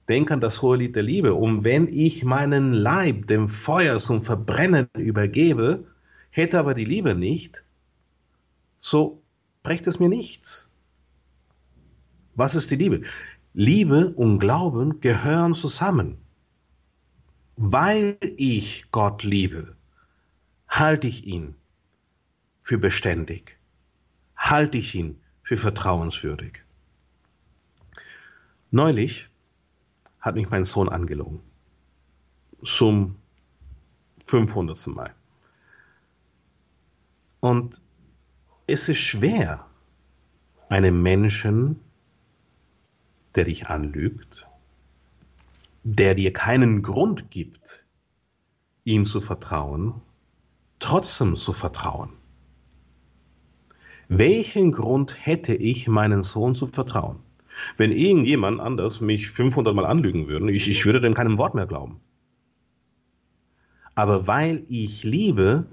Denk 0.08 0.32
an 0.32 0.42
das 0.42 0.62
hohe 0.64 0.78
Lied 0.78 0.96
der 0.96 1.04
Liebe. 1.04 1.36
Und 1.36 1.64
wenn 1.64 1.88
ich 1.88 2.24
meinen 2.24 2.74
Leib 2.74 3.28
dem 3.28 3.48
Feuer 3.48 4.00
zum 4.00 4.24
Verbrennen 4.24 4.88
übergebe, 4.98 5.86
hätte 6.32 6.58
aber 6.58 6.74
die 6.74 6.86
Liebe 6.86 7.14
nicht, 7.14 7.64
so 8.80 9.22
brächt 9.62 9.86
es 9.86 10.00
mir 10.00 10.10
nichts. 10.10 10.72
Was 12.34 12.56
ist 12.56 12.72
die 12.72 12.76
Liebe? 12.76 13.02
Liebe 13.54 14.14
und 14.16 14.40
Glauben 14.40 15.00
gehören 15.02 15.54
zusammen. 15.54 16.18
Weil 17.56 18.18
ich 18.38 18.86
Gott 18.92 19.24
liebe, 19.24 19.76
halte 20.70 21.08
ich 21.08 21.28
ihn 21.28 21.56
für 22.70 22.78
beständig, 22.78 23.58
halte 24.38 24.78
ich 24.78 24.94
ihn 24.94 25.20
für 25.42 25.58
vertrauenswürdig. 25.58 26.64
Neulich 28.70 29.28
hat 30.20 30.36
mich 30.36 30.52
mein 30.52 30.66
Sohn 30.66 30.88
angelogen. 30.88 31.40
Zum 32.64 33.16
500. 34.24 34.86
Mal. 34.86 35.16
Und 37.40 37.82
es 38.68 38.88
ist 38.88 39.00
schwer, 39.00 39.66
einem 40.70 41.02
Menschen, 41.02 41.82
der 43.34 43.46
dich 43.46 43.66
anlügt, 43.66 44.48
der 45.84 46.14
dir 46.14 46.34
keinen 46.34 46.84
Grund 46.84 47.32
gibt, 47.32 47.84
ihm 48.84 49.06
zu 49.06 49.22
vertrauen, 49.22 50.04
trotzdem 50.78 51.36
zu 51.36 51.54
vertrauen. 51.54 52.19
Welchen 54.10 54.72
Grund 54.72 55.16
hätte 55.20 55.54
ich, 55.54 55.88
meinen 55.88 56.24
Sohn 56.24 56.56
zu 56.56 56.66
vertrauen? 56.66 57.20
Wenn 57.78 57.92
irgendjemand 57.92 58.60
anders 58.60 59.02
mich 59.02 59.30
500 59.30 59.76
Mal 59.76 59.86
anlügen 59.86 60.28
würde, 60.28 60.52
ich, 60.52 60.68
ich 60.68 60.84
würde 60.86 61.00
dem 61.00 61.14
keinem 61.14 61.38
Wort 61.38 61.54
mehr 61.54 61.68
glauben. 61.68 62.00
Aber 63.94 64.26
weil 64.26 64.64
ich 64.68 65.04
liebe, 65.04 65.68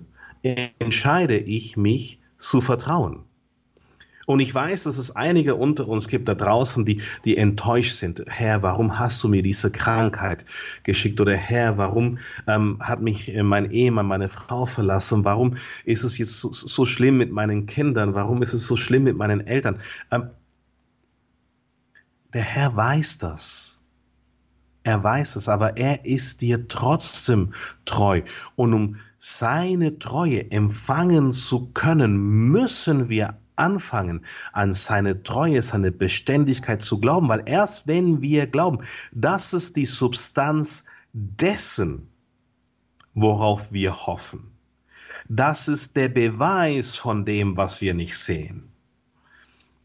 entscheide 0.78 1.38
ich 1.38 1.78
mich 1.78 2.20
zu 2.36 2.60
vertrauen. 2.60 3.24
Und 4.26 4.40
ich 4.40 4.52
weiß, 4.52 4.82
dass 4.84 4.98
es 4.98 5.14
einige 5.14 5.54
unter 5.54 5.86
uns 5.88 6.08
gibt 6.08 6.28
da 6.28 6.34
draußen, 6.34 6.84
die, 6.84 7.00
die 7.24 7.36
enttäuscht 7.36 7.96
sind. 7.96 8.24
Herr, 8.26 8.60
warum 8.62 8.98
hast 8.98 9.22
du 9.22 9.28
mir 9.28 9.42
diese 9.42 9.70
Krankheit 9.70 10.44
geschickt? 10.82 11.20
Oder 11.20 11.36
Herr, 11.36 11.78
warum 11.78 12.18
ähm, 12.48 12.78
hat 12.80 13.00
mich 13.00 13.32
äh, 13.32 13.44
mein 13.44 13.70
Ehemann, 13.70 14.06
meine 14.06 14.28
Frau 14.28 14.66
verlassen? 14.66 15.24
Warum 15.24 15.56
ist 15.84 16.02
es 16.02 16.18
jetzt 16.18 16.40
so, 16.40 16.50
so, 16.50 16.84
schlimm 16.84 17.18
mit 17.18 17.30
meinen 17.30 17.66
Kindern? 17.66 18.14
Warum 18.14 18.42
ist 18.42 18.52
es 18.52 18.66
so 18.66 18.76
schlimm 18.76 19.04
mit 19.04 19.16
meinen 19.16 19.46
Eltern? 19.46 19.78
Ähm, 20.10 20.30
der 22.34 22.42
Herr 22.42 22.76
weiß 22.76 23.18
das. 23.18 23.80
Er 24.82 25.02
weiß 25.04 25.36
es, 25.36 25.48
aber 25.48 25.76
er 25.76 26.04
ist 26.04 26.42
dir 26.42 26.66
trotzdem 26.66 27.52
treu. 27.84 28.22
Und 28.56 28.74
um 28.74 28.96
seine 29.18 30.00
Treue 30.00 30.50
empfangen 30.50 31.30
zu 31.30 31.70
können, 31.72 32.50
müssen 32.50 33.08
wir 33.08 33.38
anfangen, 33.56 34.24
an 34.52 34.72
seine 34.72 35.22
Treue, 35.22 35.62
seine 35.62 35.92
Beständigkeit 35.92 36.82
zu 36.82 37.00
glauben, 37.00 37.28
weil 37.28 37.42
erst 37.46 37.86
wenn 37.86 38.22
wir 38.22 38.46
glauben, 38.46 38.80
das 39.12 39.52
ist 39.52 39.76
die 39.76 39.86
Substanz 39.86 40.84
dessen, 41.12 42.08
worauf 43.14 43.72
wir 43.72 44.06
hoffen. 44.06 44.52
Das 45.28 45.68
ist 45.68 45.96
der 45.96 46.08
Beweis 46.08 46.94
von 46.94 47.24
dem, 47.24 47.56
was 47.56 47.80
wir 47.80 47.94
nicht 47.94 48.16
sehen. 48.16 48.68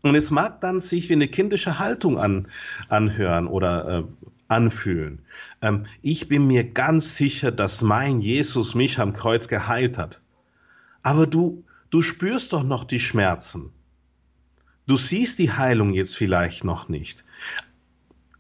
Und 0.03 0.15
es 0.15 0.32
mag 0.32 0.61
dann 0.61 0.80
sich 0.80 1.09
wie 1.09 1.13
eine 1.13 1.28
kindische 1.28 1.80
Haltung 1.80 2.17
an, 2.17 2.47
anhören 2.89 3.47
oder 3.47 3.99
äh, 3.99 4.03
anfühlen. 4.47 5.19
Ähm, 5.61 5.84
ich 6.01 6.28
bin 6.28 6.47
mir 6.47 6.63
ganz 6.63 7.15
sicher, 7.15 7.51
dass 7.51 7.82
mein 7.82 8.19
Jesus 8.19 8.76
mich 8.76 8.99
am 8.99 9.13
Kreuz 9.13 9.47
geheilt 9.47 9.97
hat. 9.97 10.22
Aber 11.03 11.28
du, 11.28 11.63
Du 11.92 12.02
spürst 12.02 12.54
doch 12.54 12.64
noch 12.64 12.86
die 12.86 13.00
Schmerzen. 13.00 13.72
Du 14.88 14.98
siehst 14.98 15.39
die 15.39 15.52
Heilung 15.52 15.94
jetzt 15.94 16.18
vielleicht 16.18 16.64
noch 16.64 16.89
nicht. 16.89 17.26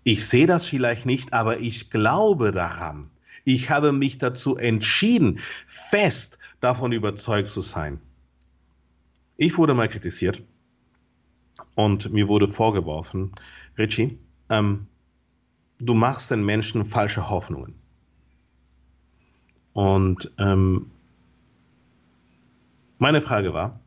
Ich 0.03 0.25
sehe 0.25 0.47
das 0.47 0.65
vielleicht 0.65 1.05
nicht, 1.05 1.33
aber 1.33 1.59
ich 1.59 1.91
glaube 1.91 2.51
daran. 2.51 3.11
Ich 3.43 3.69
habe 3.69 3.91
mich 3.91 4.17
dazu 4.17 4.55
entschieden, 4.55 5.39
fest 5.67 6.39
davon 6.61 6.93
überzeugt 6.93 7.49
zu 7.49 7.61
sein. 7.61 7.99
Ich 9.37 9.57
wurde 9.57 9.73
mal 9.73 9.89
kritisiert 9.89 10.41
und 11.75 12.11
mir 12.13 12.27
wurde 12.27 12.47
vorgeworfen, 12.47 13.33
Richie, 13.77 14.17
ähm, 14.49 14.87
du 15.79 15.93
machst 15.93 16.31
den 16.31 16.45
Menschen 16.45 16.85
falsche 16.85 17.29
Hoffnungen. 17.29 17.75
Und 19.73 20.31
ähm, 20.37 20.91
meine 23.01 23.23
Frage 23.23 23.51
war, 23.51 23.79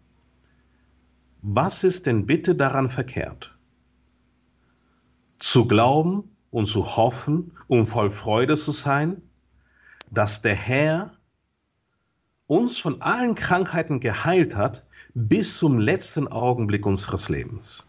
was 1.41 1.85
ist 1.85 2.07
denn 2.07 2.27
bitte 2.27 2.57
daran 2.57 2.91
verkehrt? 2.91 3.57
Zu 5.39 5.69
glauben 5.69 6.37
und 6.51 6.67
zu 6.67 6.97
hoffen 6.97 7.53
und 7.69 7.87
voll 7.87 8.11
Freude 8.11 8.57
zu 8.57 8.73
sein, 8.73 9.23
dass 10.11 10.43
der 10.43 10.57
Herr 10.57 11.17
uns 12.49 12.79
von 12.79 13.03
allen 13.03 13.37
Krankheiten 13.37 14.01
geheilt 14.01 14.57
hat 14.57 14.85
bis 15.15 15.59
zum 15.59 15.79
letzten 15.79 16.27
Augenblick 16.27 16.85
unseres 16.85 17.29
Lebens. 17.29 17.89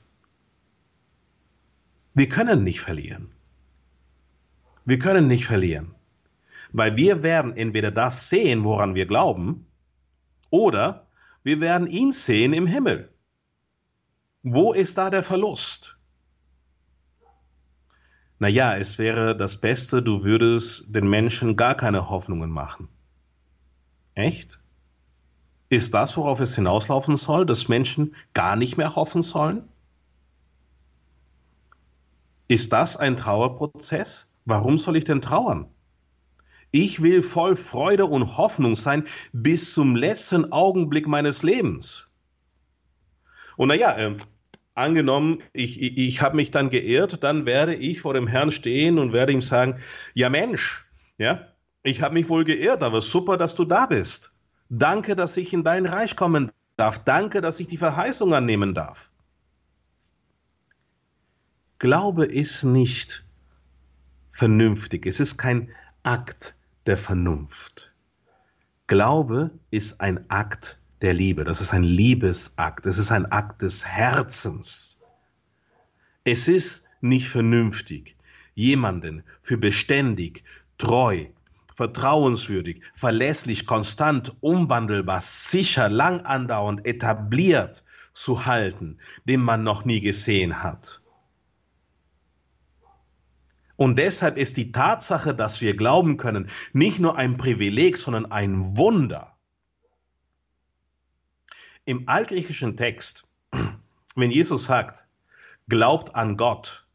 Wir 2.13 2.29
können 2.29 2.63
nicht 2.63 2.81
verlieren. 2.81 3.31
Wir 4.85 4.99
können 4.99 5.27
nicht 5.27 5.47
verlieren, 5.47 5.95
weil 6.71 6.95
wir 6.97 7.23
werden 7.23 7.57
entweder 7.57 7.89
das 7.89 8.29
sehen, 8.29 8.63
woran 8.63 8.93
wir 8.93 9.07
glauben, 9.07 9.65
oder 10.51 11.04
wir 11.45 11.61
werden 11.61 11.87
ihn 11.87 12.11
sehen 12.11 12.53
im 12.53 12.65
Himmel. 12.65 13.13
Wo 14.41 14.73
ist 14.73 14.97
da 14.97 15.11
der 15.11 15.21
Verlust? 15.21 15.95
Naja, 18.39 18.75
es 18.77 18.97
wäre 18.97 19.37
das 19.37 19.61
Beste, 19.61 20.01
du 20.01 20.23
würdest 20.23 20.85
den 20.87 21.07
Menschen 21.07 21.55
gar 21.55 21.75
keine 21.75 22.09
Hoffnungen 22.09 22.49
machen. 22.49 22.89
Echt? 24.15 24.59
Ist 25.69 25.93
das, 25.93 26.17
worauf 26.17 26.39
es 26.39 26.55
hinauslaufen 26.55 27.15
soll, 27.15 27.45
dass 27.45 27.67
Menschen 27.67 28.15
gar 28.33 28.55
nicht 28.55 28.77
mehr 28.77 28.95
hoffen 28.95 29.21
sollen? 29.21 29.69
Ist 32.47 32.73
das 32.73 32.97
ein 32.97 33.17
Trauerprozess? 33.17 34.27
Warum 34.45 34.79
soll 34.79 34.97
ich 34.97 35.03
denn 35.03 35.21
trauern? 35.21 35.67
Ich 36.75 37.01
will 37.01 37.21
voll 37.21 37.55
Freude 37.55 38.05
und 38.05 38.35
Hoffnung 38.35 38.75
sein 38.75 39.05
bis 39.31 39.73
zum 39.73 39.95
letzten 39.95 40.51
Augenblick 40.51 41.07
meines 41.07 41.41
Lebens. 41.41 42.07
Und 43.55 43.69
naja, 43.69 43.97
äh, 43.97 44.17
angenommen, 44.73 45.41
ich, 45.53 45.81
ich, 45.81 45.97
ich 45.97 46.21
habe 46.21 46.35
mich 46.35 46.51
dann 46.51 46.69
geirrt, 46.69 47.23
dann 47.23 47.45
werde 47.45 47.75
ich 47.75 48.01
vor 48.01 48.13
dem 48.13 48.27
Herrn 48.27 48.51
stehen 48.51 48.99
und 48.99 49.13
werde 49.13 49.31
ihm 49.31 49.41
sagen, 49.41 49.79
ja 50.15 50.29
Mensch, 50.29 50.83
ja, 51.17 51.47
ich 51.81 52.01
habe 52.01 52.15
mich 52.15 52.27
wohl 52.27 52.43
geirrt, 52.43 52.83
aber 52.83 52.99
super, 52.99 53.37
dass 53.37 53.55
du 53.55 53.63
da 53.63 53.85
bist. 53.85 54.35
Danke, 54.67 55.15
dass 55.15 55.37
ich 55.37 55.53
in 55.53 55.63
dein 55.63 55.85
Reich 55.85 56.17
kommen 56.17 56.51
darf. 56.75 56.99
Danke, 56.99 57.39
dass 57.39 57.61
ich 57.61 57.67
die 57.67 57.77
Verheißung 57.77 58.33
annehmen 58.33 58.73
darf. 58.73 59.11
Glaube 61.79 62.25
ist 62.25 62.65
nicht 62.65 63.23
vernünftig. 64.29 65.05
Es 65.05 65.21
ist 65.21 65.37
kein 65.37 65.69
Akt 66.03 66.54
der 66.85 66.97
Vernunft. 66.97 67.91
Glaube 68.87 69.51
ist 69.71 70.01
ein 70.01 70.29
Akt 70.29 70.79
der 71.01 71.13
Liebe. 71.13 71.43
Das 71.43 71.61
ist 71.61 71.73
ein 71.73 71.83
Liebesakt. 71.83 72.85
Es 72.85 72.97
ist 72.97 73.11
ein 73.11 73.31
Akt 73.31 73.61
des 73.61 73.85
Herzens. 73.85 75.01
Es 76.23 76.47
ist 76.47 76.85
nicht 77.01 77.29
vernünftig, 77.29 78.15
jemanden 78.53 79.23
für 79.41 79.57
beständig, 79.57 80.43
treu, 80.77 81.25
vertrauenswürdig, 81.75 82.81
verlässlich, 82.93 83.67
konstant, 83.67 84.35
umwandelbar, 84.39 85.21
sicher, 85.21 85.89
lang 85.89 86.21
andauernd, 86.21 86.85
etabliert, 86.85 87.83
zu 88.13 88.45
halten, 88.45 88.97
den 89.25 89.41
man 89.41 89.63
noch 89.63 89.85
nie 89.85 89.99
gesehen 89.99 90.63
hat. 90.63 91.01
Und 93.77 93.97
deshalb 93.97 94.37
ist 94.37 94.57
die 94.57 94.71
Tatsache, 94.71 95.35
dass 95.35 95.61
wir 95.61 95.75
glauben 95.75 96.17
können, 96.17 96.49
nicht 96.71 96.99
nur 96.99 97.17
ein 97.17 97.37
Privileg, 97.37 97.97
sondern 97.97 98.31
ein 98.31 98.77
Wunder. 98.77 99.35
Im 101.83 102.07
altgriechischen 102.07 102.77
Text, 102.77 103.29
wenn 104.15 104.31
Jesus 104.31 104.65
sagt, 104.65 105.07
glaubt 105.67 106.15
an 106.15 106.37
Gott, 106.37 106.87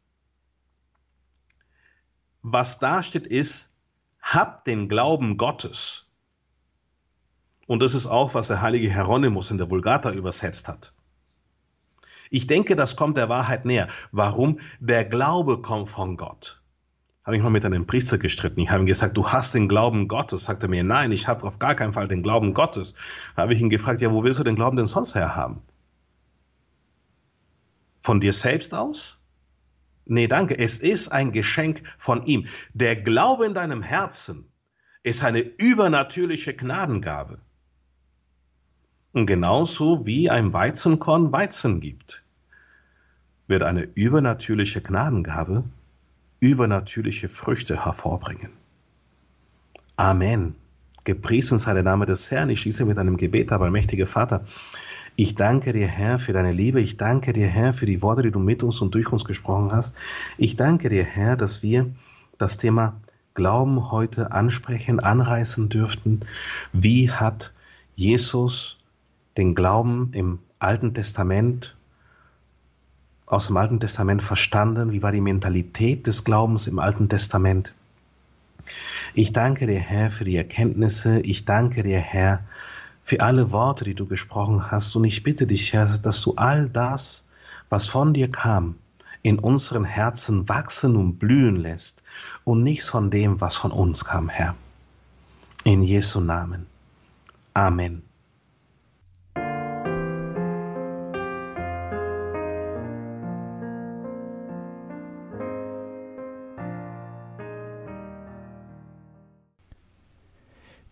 was 2.41 2.79
da 2.79 3.03
steht 3.03 3.27
ist, 3.27 3.75
habt 4.19 4.65
den 4.65 4.89
Glauben 4.89 5.37
Gottes. 5.37 6.07
Und 7.67 7.81
das 7.81 7.93
ist 7.93 8.07
auch, 8.07 8.33
was 8.33 8.47
der 8.47 8.61
heilige 8.61 8.91
Hieronymus 8.91 9.51
in 9.51 9.59
der 9.59 9.69
Vulgata 9.69 10.11
übersetzt 10.11 10.67
hat. 10.67 10.93
Ich 12.31 12.47
denke, 12.47 12.75
das 12.75 12.95
kommt 12.95 13.17
der 13.17 13.29
Wahrheit 13.29 13.65
näher. 13.65 13.87
Warum? 14.11 14.59
Der 14.79 15.05
Glaube 15.05 15.61
kommt 15.61 15.89
von 15.89 16.17
Gott 16.17 16.60
habe 17.23 17.37
ich 17.37 17.43
mal 17.43 17.49
mit 17.49 17.65
einem 17.65 17.85
Priester 17.85 18.17
gestritten. 18.17 18.59
Ich 18.61 18.71
habe 18.71 18.83
ihm 18.83 18.87
gesagt, 18.87 19.15
du 19.15 19.27
hast 19.27 19.53
den 19.53 19.67
Glauben 19.67 20.07
Gottes. 20.07 20.45
Sagt 20.45 20.63
er 20.63 20.69
mir, 20.69 20.83
nein, 20.83 21.11
ich 21.11 21.27
habe 21.27 21.43
auf 21.43 21.59
gar 21.59 21.75
keinen 21.75 21.93
Fall 21.93 22.07
den 22.07 22.23
Glauben 22.23 22.53
Gottes. 22.53 22.95
Da 23.35 23.43
habe 23.43 23.53
ich 23.53 23.61
ihn 23.61 23.69
gefragt, 23.69 24.01
ja, 24.01 24.11
wo 24.11 24.23
willst 24.23 24.39
du 24.39 24.43
den 24.43 24.55
Glauben 24.55 24.77
denn 24.77 24.87
sonst 24.87 25.13
her 25.13 25.35
haben? 25.35 25.61
Von 28.01 28.19
dir 28.19 28.33
selbst 28.33 28.73
aus? 28.73 29.19
Nee, 30.05 30.27
danke. 30.27 30.57
Es 30.57 30.79
ist 30.79 31.09
ein 31.09 31.31
Geschenk 31.31 31.83
von 31.99 32.25
ihm. 32.25 32.47
Der 32.73 32.95
Glaube 32.95 33.45
in 33.45 33.53
deinem 33.53 33.83
Herzen 33.83 34.51
ist 35.03 35.23
eine 35.23 35.41
übernatürliche 35.41 36.55
Gnadengabe. 36.55 37.39
Und 39.13 39.27
genauso 39.27 40.07
wie 40.07 40.29
ein 40.29 40.53
Weizenkorn 40.53 41.31
Weizen 41.31 41.81
gibt, 41.81 42.23
wird 43.47 43.61
eine 43.61 43.83
übernatürliche 43.83 44.81
Gnadengabe 44.81 45.65
übernatürliche 46.41 47.29
Früchte 47.29 47.85
hervorbringen. 47.85 48.51
Amen. 49.95 50.55
Gepriesen 51.03 51.59
sei 51.59 51.73
der 51.73 51.83
Name 51.83 52.05
des 52.05 52.29
Herrn. 52.29 52.49
Ich 52.49 52.61
schließe 52.61 52.83
mit 52.85 52.97
einem 52.97 53.15
Gebet 53.15 53.51
aber, 53.51 53.69
mächtiger 53.71 54.07
Vater. 54.07 54.45
Ich 55.15 55.35
danke 55.35 55.71
dir, 55.71 55.87
Herr, 55.87 56.19
für 56.19 56.33
deine 56.33 56.51
Liebe. 56.51 56.81
Ich 56.81 56.97
danke 56.97 57.31
dir, 57.33 57.47
Herr, 57.47 57.73
für 57.73 57.85
die 57.85 58.01
Worte, 58.01 58.23
die 58.23 58.31
du 58.31 58.39
mit 58.39 58.63
uns 58.63 58.81
und 58.81 58.95
durch 58.95 59.11
uns 59.11 59.23
gesprochen 59.23 59.71
hast. 59.71 59.95
Ich 60.37 60.55
danke 60.55 60.89
dir, 60.89 61.03
Herr, 61.03 61.37
dass 61.37 61.63
wir 61.63 61.91
das 62.37 62.57
Thema 62.57 62.99
Glauben 63.33 63.91
heute 63.91 64.31
ansprechen, 64.31 64.99
anreißen 64.99 65.69
dürften. 65.69 66.21
Wie 66.73 67.11
hat 67.11 67.53
Jesus 67.93 68.77
den 69.37 69.53
Glauben 69.53 70.11
im 70.13 70.39
Alten 70.59 70.93
Testament 70.93 71.77
aus 73.31 73.47
dem 73.47 73.57
Alten 73.57 73.79
Testament 73.79 74.21
verstanden? 74.21 74.91
Wie 74.91 75.01
war 75.01 75.11
die 75.11 75.21
Mentalität 75.21 76.05
des 76.07 76.23
Glaubens 76.23 76.67
im 76.67 76.79
Alten 76.79 77.07
Testament? 77.07 77.73
Ich 79.13 79.33
danke 79.33 79.67
dir, 79.67 79.79
Herr, 79.79 80.11
für 80.11 80.25
die 80.25 80.35
Erkenntnisse. 80.35 81.21
Ich 81.21 81.45
danke 81.45 81.83
dir, 81.83 81.99
Herr, 81.99 82.43
für 83.03 83.21
alle 83.21 83.51
Worte, 83.51 83.85
die 83.85 83.95
du 83.95 84.05
gesprochen 84.05 84.69
hast. 84.69 84.95
Und 84.95 85.05
ich 85.05 85.23
bitte 85.23 85.47
dich, 85.47 85.73
Herr, 85.73 85.85
dass 85.85 86.21
du 86.21 86.35
all 86.35 86.69
das, 86.69 87.29
was 87.69 87.87
von 87.87 88.13
dir 88.13 88.29
kam, 88.29 88.75
in 89.23 89.39
unseren 89.39 89.85
Herzen 89.85 90.49
wachsen 90.49 90.95
und 90.95 91.17
blühen 91.17 91.55
lässt 91.55 92.03
und 92.43 92.63
nichts 92.63 92.89
von 92.89 93.11
dem, 93.11 93.39
was 93.39 93.55
von 93.55 93.71
uns 93.71 94.03
kam, 94.05 94.29
Herr. 94.29 94.55
In 95.63 95.83
Jesu 95.83 96.19
Namen. 96.19 96.65
Amen. 97.53 98.01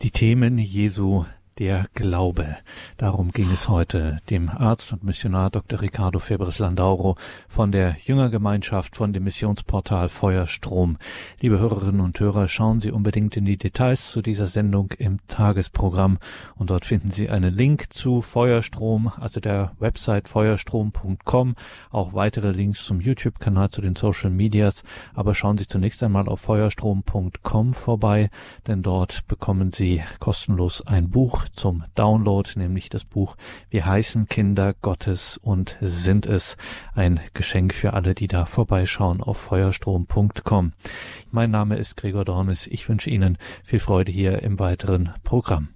Die 0.02 0.12
Themen 0.12 0.58
Jesu 0.58 1.26
der 1.60 1.88
Glaube. 1.94 2.56
Darum 2.98 3.32
ging 3.32 3.52
es 3.52 3.68
heute 3.68 4.20
dem 4.30 4.50
Arzt 4.50 4.94
und 4.94 5.04
Missionar 5.04 5.50
Dr. 5.50 5.82
Ricardo 5.82 6.20
Febres 6.20 6.58
Landauro 6.58 7.18
von 7.50 7.74
der 7.74 7.98
Jüngergemeinschaft 8.06 8.96
von 8.96 9.12
dem 9.12 9.26
Missionsportal 9.26 10.08
Feuerstrom. 10.08 10.98
Liebe 11.42 11.60
Hörerinnen 11.60 12.00
und 12.00 12.18
Hörer, 12.18 12.48
schauen 12.48 12.80
Sie 12.80 12.92
unbedingt 12.92 13.36
in 13.36 13.44
die 13.44 13.58
Details 13.58 14.10
zu 14.10 14.22
dieser 14.22 14.48
Sendung 14.48 14.92
im 14.98 15.20
Tagesprogramm 15.28 16.18
und 16.56 16.70
dort 16.70 16.86
finden 16.86 17.12
Sie 17.12 17.30
einen 17.30 17.54
Link 17.54 17.92
zu 17.94 18.22
Feuerstrom, 18.22 19.12
also 19.20 19.42
der 19.42 19.74
Website 19.80 20.30
feuerstrom.com, 20.30 21.56
auch 21.92 22.14
weitere 22.14 22.52
Links 22.52 22.86
zum 22.86 23.02
YouTube-Kanal, 23.02 23.70
zu 23.70 23.82
den 23.82 23.98
Social 23.98 24.30
Medias, 24.30 24.84
aber 25.14 25.36
schauen 25.36 25.58
Sie 25.58 25.68
zunächst 25.68 26.02
einmal 26.04 26.30
auf 26.30 26.40
feuerstrom.com 26.40 27.74
vorbei, 27.74 28.30
denn 28.66 28.82
dort 28.82 29.28
bekommen 29.28 29.72
Sie 29.72 30.02
kostenlos 30.20 30.88
ein 30.88 31.10
Buch 31.10 31.49
zum 31.54 31.84
Download, 31.96 32.50
nämlich 32.56 32.90
das 32.90 33.06
Buch 33.06 33.36
Wir 33.70 33.86
heißen 33.86 34.28
Kinder 34.28 34.74
Gottes 34.74 35.38
und 35.38 35.78
sind 35.82 36.26
es. 36.26 36.58
Ein 36.94 37.20
Geschenk 37.34 37.74
für 37.74 37.94
alle, 37.94 38.16
die 38.16 38.28
da 38.28 38.46
vorbeischauen 38.46 39.22
auf 39.22 39.38
feuerstrom.com. 39.38 40.74
Mein 41.32 41.52
Name 41.52 41.78
ist 41.78 41.98
Gregor 41.98 42.26
Dornis. 42.26 42.68
Ich 42.68 42.88
wünsche 42.90 43.10
Ihnen 43.10 43.38
viel 43.64 43.80
Freude 43.80 44.12
hier 44.12 44.42
im 44.44 44.60
weiteren 44.60 45.14
Programm. 45.24 45.70